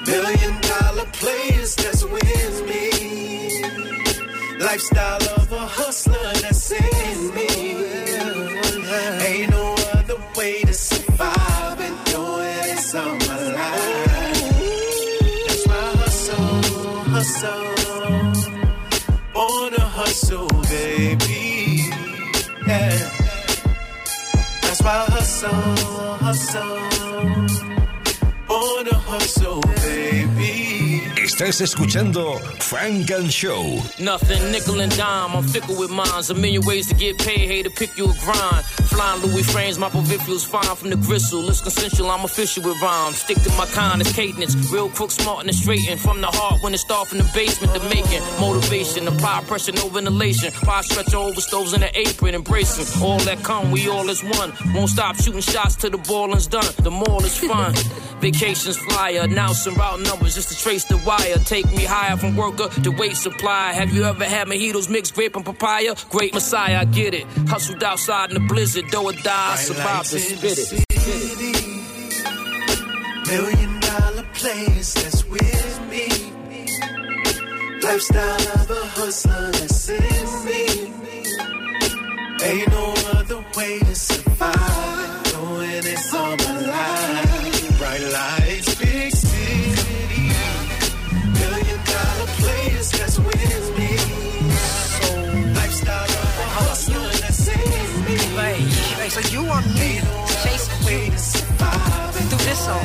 Million 0.09 0.61
dollar 0.61 1.07
players 1.12 1.76
that's 1.76 2.03
with 2.05 2.66
me. 2.68 3.62
Lifestyle 4.59 5.22
of 5.39 5.53
a 5.53 5.66
hustler 5.78 6.33
that's 6.43 6.72
in 6.72 7.33
me. 7.33 7.49
Ain't 9.24 9.51
no 9.53 9.76
other 9.95 10.20
way 10.37 10.62
to 10.64 10.74
survive 10.74 11.80
and 11.80 12.05
doing 12.07 12.74
this 12.74 12.93
all 12.97 13.14
my 13.14 13.39
life. 13.55 14.51
That's 15.47 15.66
my 15.68 15.74
hustle, 16.03 16.62
hustle. 17.14 17.62
Hustle, 25.43 26.18
hustle. 26.18 26.91
Estás 31.43 31.61
escuchando 31.61 32.38
Funk 32.61 33.11
and 33.11 33.28
Show. 33.28 33.64
Nothing, 33.99 34.53
nickel 34.53 34.80
and 34.80 34.97
dime. 34.97 35.34
I'm 35.34 35.43
fickle 35.43 35.76
with 35.76 35.90
mines. 35.90 36.30
A 36.30 36.34
million 36.34 36.64
ways 36.64 36.86
to 36.86 36.95
get 36.95 37.18
paid. 37.18 37.49
Hey, 37.49 37.64
to 37.64 37.70
pick 37.70 37.99
you 37.99 38.05
a 38.05 38.14
grind. 38.24 38.64
Flying 38.93 39.22
Louis 39.22 39.43
frames, 39.51 39.76
my 39.76 39.88
peripherals 39.88 40.47
fine 40.47 40.76
from 40.76 40.90
the 40.90 40.97
gristle. 40.97 41.49
It's 41.49 41.61
consensual, 41.61 42.11
I'm 42.12 42.24
official 42.24 42.62
with 42.62 42.80
rhymes. 42.80 43.18
Stick 43.18 43.38
to 43.43 43.51
my 43.59 43.66
kind, 43.66 44.01
it's 44.01 44.12
cadence. 44.12 44.55
Real 44.70 44.88
crook, 44.90 45.11
smart 45.11 45.45
and 45.45 45.53
straighten. 45.55 45.99
From 45.99 46.20
the 46.20 46.28
heart, 46.28 46.62
when 46.62 46.74
it 46.74 46.78
start 46.78 47.09
from 47.09 47.18
the 47.18 47.28
basement, 47.34 47.72
the 47.72 47.80
making. 47.88 48.22
Motivation, 48.38 49.09
apply 49.09 49.43
pressure, 49.49 49.72
no 49.72 49.88
ventilation. 49.88 50.53
Fire 50.53 50.84
stretcher 50.84 51.16
over 51.16 51.40
stoves 51.40 51.72
in 51.72 51.80
the 51.80 51.90
apron, 51.99 52.36
embracing. 52.36 52.86
All 53.03 53.18
that 53.20 53.43
come, 53.43 53.72
we 53.72 53.88
all 53.88 54.09
is 54.09 54.22
one. 54.22 54.53
Won't 54.74 54.90
stop 54.90 55.16
shooting 55.16 55.40
shots 55.40 55.74
till 55.74 55.90
the 55.90 55.99
ball 55.99 56.32
is 56.34 56.47
done. 56.47 56.72
The 56.78 56.90
more 56.93 57.24
is 57.24 57.36
fun. 57.36 57.74
Vacations 58.20 58.76
flyer, 58.76 59.22
announcing 59.22 59.74
route 59.74 59.99
numbers 59.99 60.36
just 60.36 60.49
to 60.51 60.57
trace 60.57 60.84
the 60.84 60.97
wire. 60.99 61.32
Take 61.39 61.70
me 61.72 61.85
higher 61.85 62.16
from 62.16 62.37
worker 62.37 62.68
to 62.83 62.91
weight 62.91 63.16
supply. 63.16 63.72
Have 63.72 63.93
you 63.93 64.05
ever 64.05 64.24
had 64.24 64.49
mojitos 64.49 64.89
mixed 64.91 65.14
grape 65.14 65.37
and 65.37 65.45
papaya? 65.45 65.95
Great 66.11 66.35
Messiah, 66.35 66.80
I 66.80 66.85
get 66.85 67.14
it. 67.14 67.26
Hustled 67.49 67.83
outside 67.83 68.30
in 68.30 68.35
the 68.35 68.49
blizzard, 68.49 68.85
though 68.91 69.07
or 69.07 69.12
die, 69.12 69.53
I 69.53 69.57
survived 69.57 70.11
to 70.11 70.18
spit 70.18 70.59
it. 70.59 70.87
Million 73.26 73.80
dollar 73.80 74.26
players 74.35 74.95
that's 74.95 75.24
with 75.26 75.80
me. 75.91 76.09
Lifestyle 77.83 78.61
of 78.61 78.70
a 78.70 78.87
hustler 78.95 79.51
that's 79.53 79.89
in 79.89 80.45
me. 80.45 80.66
Ain't 82.45 82.68
no 82.70 83.02
so 99.13 99.21
you 99.29 99.45
want 99.45 99.67
me 99.75 100.01
to 100.01 100.35
chase 100.43 100.67
survive. 101.21 102.13
do 102.31 102.37
this 102.49 102.65
song? 102.65 102.85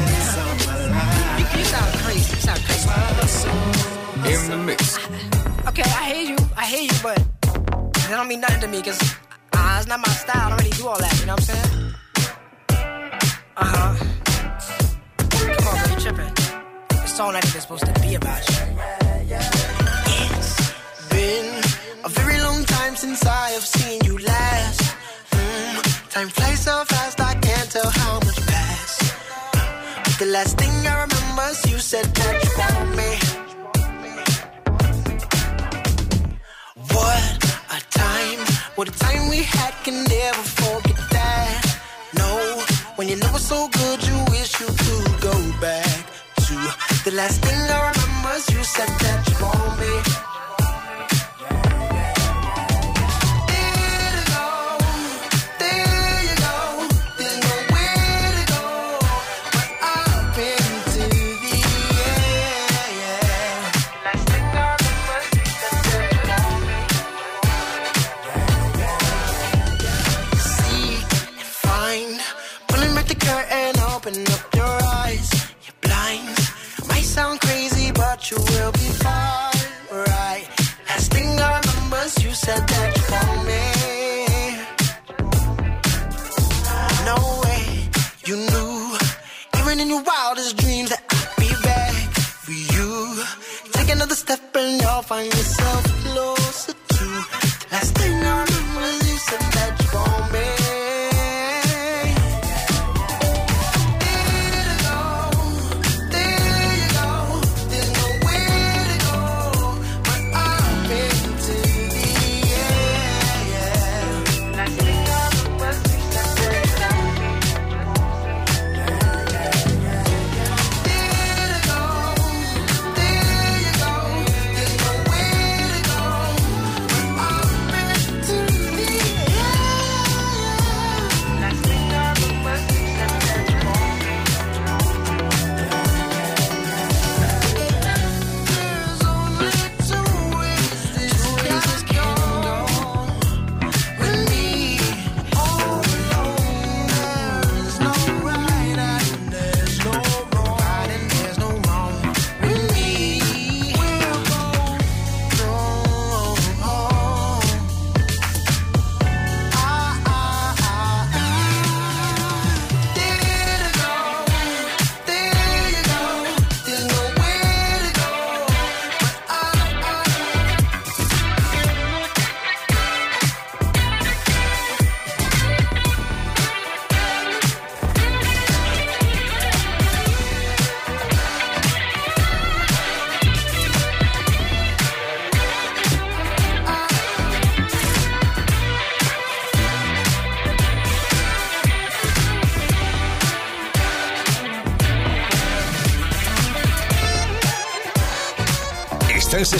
You, 1.40 1.46
you 1.58 1.64
sound 1.64 1.92
crazy. 2.04 2.36
You 2.36 2.42
sound 2.48 2.62
crazy. 2.68 2.90
In 4.34 4.52
the 4.52 4.58
mix. 4.58 4.98
Okay, 5.70 5.84
I 5.84 6.04
hear 6.12 6.24
you. 6.32 6.38
I 6.58 6.66
hear 6.66 6.82
you, 6.82 6.98
but 7.02 7.18
it 7.18 8.10
don't 8.10 8.28
mean 8.28 8.42
nothing 8.42 8.60
to 8.60 8.68
me 8.68 8.80
because 8.80 9.02
uh, 9.54 9.78
it's 9.80 9.88
not 9.88 10.00
my 10.06 10.14
style. 10.24 10.48
I 10.48 10.50
don't 10.50 10.60
really 10.60 10.72
do 10.72 10.88
all 10.90 11.00
that. 11.00 11.18
You 11.22 11.28
know 11.28 11.36
what 11.36 11.50
I'm 11.50 11.56
saying? 11.56 11.94
Uh 13.56 13.66
huh. 13.74 13.96
Come 15.56 15.68
on, 15.70 15.76
bro, 15.80 15.94
you 15.94 16.00
tripping? 16.02 16.34
It's 17.04 17.14
song 17.16 17.32
not 17.34 17.46
even 17.48 17.62
supposed 17.62 17.86
to 17.86 17.94
be 18.02 18.16
about 18.16 18.44
you. 18.50 18.56
It's 20.20 21.08
been 21.10 21.48
a 22.04 22.10
very 22.10 22.42
long 22.42 22.66
time 22.66 22.98
since 22.98 23.26
I 23.26 23.50
have 23.52 23.64
seen 23.66 24.02
you 24.04 24.18
last. 24.18 24.98
Time 26.18 26.30
flies 26.30 26.62
so 26.64 26.84
fast, 26.86 27.22
I 27.22 27.36
can't 27.36 27.70
tell 27.70 27.92
how 27.92 28.14
much 28.26 28.40
passed. 28.48 29.02
The 30.18 30.26
last 30.26 30.58
thing 30.58 30.74
I 30.88 31.02
remember 31.06 31.48
is 31.52 31.72
you 31.72 31.78
said 31.78 32.06
that 32.06 32.36
you 32.44 32.52
want 32.62 32.90
me. 33.00 33.12
What 36.96 37.32
a 37.70 37.80
time, 38.04 38.40
what 38.78 38.88
a 38.88 38.96
time 38.98 39.30
we 39.30 39.44
had, 39.44 39.74
can 39.84 39.98
never 40.06 40.44
forget 40.58 40.98
that. 41.12 41.80
No, 42.18 42.64
when 42.96 43.10
you 43.10 43.18
know 43.18 43.30
it's 43.36 43.46
so 43.46 43.68
good, 43.68 44.00
you 44.10 44.18
wish 44.32 44.60
you 44.60 44.70
could 44.84 45.22
go 45.22 45.36
back 45.62 46.02
to 46.48 46.56
the 47.06 47.12
last 47.14 47.46
thing 47.46 47.60
I 47.78 47.92
remember 47.92 48.32
is 48.38 48.50
you 48.50 48.64
said 48.64 48.90
that 49.04 49.20
you 49.30 49.36
want 49.46 49.80
me. 49.82 50.27
Find 95.08 95.34
yourself 95.34 95.57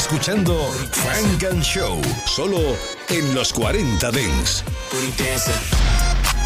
escuchando 0.08 0.56
Funk 0.92 1.44
and 1.52 1.62
Show, 1.62 2.02
solo 2.26 2.78
en 3.10 3.36
los 3.36 3.52
40 3.52 4.10
Dance. 4.10 4.64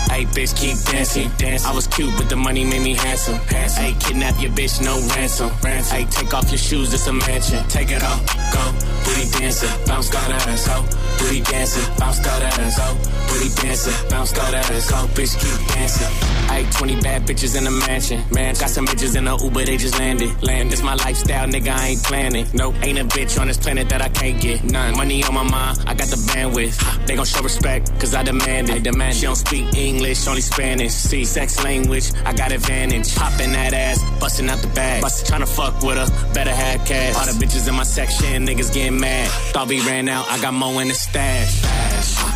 Hey, 0.10 0.26
bitch, 0.26 0.56
keep 0.56 0.78
dancing. 0.92 1.30
I 1.40 1.72
was 1.72 1.86
cute, 1.88 2.12
but 2.18 2.28
the 2.28 2.36
money 2.36 2.66
made 2.66 2.82
me 2.82 2.96
handsome. 2.96 3.40
Hey, 3.48 3.96
kidnap 4.00 4.42
your 4.42 4.52
bitch, 4.52 4.82
no 4.82 4.98
ransom. 5.16 5.52
Hey, 5.62 6.06
take 6.10 6.34
off 6.34 6.50
your 6.50 6.58
shoes, 6.58 6.92
it's 6.92 7.06
a 7.06 7.14
mansion. 7.14 7.64
Take 7.70 7.92
it 7.92 8.02
off, 8.04 8.26
go. 8.52 8.64
Booty 9.06 9.30
dancer, 9.38 9.70
bounce, 9.86 10.10
go 10.10 10.18
that 10.18 10.48
ass, 10.48 10.68
go. 10.68 10.82
Booty 11.20 11.42
dancer, 11.42 11.82
bounce, 12.00 12.18
go 12.18 12.32
that 12.40 12.58
ass, 12.58 12.78
go. 12.78 12.98
Booty 13.30 13.50
dancer, 13.62 14.10
bounce, 14.10 14.32
go 14.34 14.42
that 14.50 14.72
ass, 14.72 14.90
go. 14.90 14.98
Bitch, 15.14 15.38
keep 15.40 15.68
dancing. 15.76 16.31
Hey, 16.52 16.70
20 16.70 17.00
bad 17.00 17.22
bitches 17.26 17.58
in 17.58 17.66
a 17.66 17.72
mansion. 17.72 18.22
Man, 18.30 18.54
got 18.56 18.70
some 18.70 18.86
bitches 18.86 19.16
in 19.16 19.26
a 19.26 19.42
Uber, 19.42 19.64
they 19.64 19.78
just 19.78 19.98
landed. 19.98 20.30
Land, 20.44 20.70
this 20.70 20.84
my 20.84 20.96
lifestyle, 20.96 21.48
nigga, 21.48 21.74
I 21.74 21.88
ain't 21.88 22.04
planning. 22.04 22.46
Nope, 22.54 22.76
ain't 22.82 23.00
a 23.00 23.06
bitch 23.06 23.40
on 23.40 23.48
this 23.48 23.58
planet 23.58 23.88
that 23.88 24.02
I 24.02 24.10
can't 24.10 24.40
get. 24.42 24.62
None. 24.66 24.98
Money 24.98 25.24
on 25.24 25.34
my 25.34 25.44
mind, 25.44 25.80
I 25.88 25.94
got 25.94 26.10
the 26.10 26.18
bandwidth. 26.18 27.08
They 27.08 27.16
gon' 27.16 27.26
show 27.26 27.42
respect, 27.42 27.98
cause 28.02 28.14
I 28.14 28.24
demand 28.24 28.70
it. 28.70 28.76
I 28.76 28.80
demand 28.80 29.16
she 29.16 29.28
don't 29.28 29.38
speak 29.38 29.74
English, 29.76 30.28
only 30.28 30.42
Spanish. 30.42 30.92
See, 30.92 31.24
sex 31.24 31.64
language, 31.64 32.12
I 32.26 32.34
got 32.34 32.52
advantage. 32.52 33.16
Popping 33.16 33.54
that 33.54 33.74
ass, 33.74 34.04
busting 34.20 34.50
out 34.50 34.60
the 34.60 34.68
bag. 34.68 35.02
Bust, 35.02 35.26
tryna 35.26 35.48
fuck 35.48 35.82
with 35.82 35.98
her, 35.98 36.34
better 36.34 36.54
have 36.54 36.86
cash. 36.86 37.16
All 37.16 37.34
the 37.34 37.44
bitches 37.44 37.70
in 37.70 37.76
my 37.76 37.84
section, 37.84 38.46
niggas 38.46 38.74
getting 38.74 39.00
mad. 39.00 39.30
Thought 39.54 39.70
we 39.70 39.80
ran 39.88 40.10
out, 40.10 40.28
I 40.30 40.42
got 40.42 40.54
more 40.54 40.82
in 40.82 40.90
the 40.90 40.96
stash. 40.96 41.71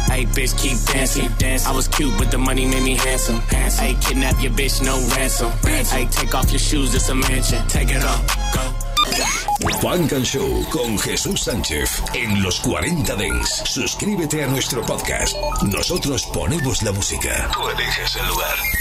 Hey, 0.08 0.26
bitch, 0.26 0.58
keep 0.62 0.78
dancing. 0.86 1.30
I 1.66 1.72
was 1.76 1.88
cute, 1.88 2.14
but 2.18 2.32
the 2.32 2.38
money 2.38 2.66
made 2.66 2.84
me 2.84 2.96
handsome. 2.96 3.40
Hey, 3.50 3.96
kidnap 4.02 4.42
your 4.42 4.52
bitch, 4.52 4.84
no 4.84 4.96
ransom. 5.16 5.52
Hey, 5.64 6.08
take 6.12 6.34
off 6.34 6.50
your 6.52 6.60
shoes, 6.60 6.94
it's 6.96 7.10
a 7.10 7.16
mansion. 7.16 7.66
Take 7.68 7.90
it 7.90 8.04
off, 8.04 8.54
go. 8.54 8.86
Funk 9.82 10.14
and 10.14 10.26
Show 10.26 10.66
con 10.72 10.98
Jesús 10.98 11.42
Sánchez 11.42 12.02
en 12.14 12.42
los 12.42 12.60
40 12.62 13.16
Dents. 13.16 13.62
Suscríbete 13.66 14.44
a 14.44 14.48
nuestro 14.48 14.82
podcast. 14.84 15.36
Nosotros 15.64 16.26
ponemos 16.34 16.82
la 16.82 16.92
música. 16.92 17.50
Tú 17.54 17.70
eliges 17.70 18.16
el 18.16 18.28
lugar. 18.28 18.76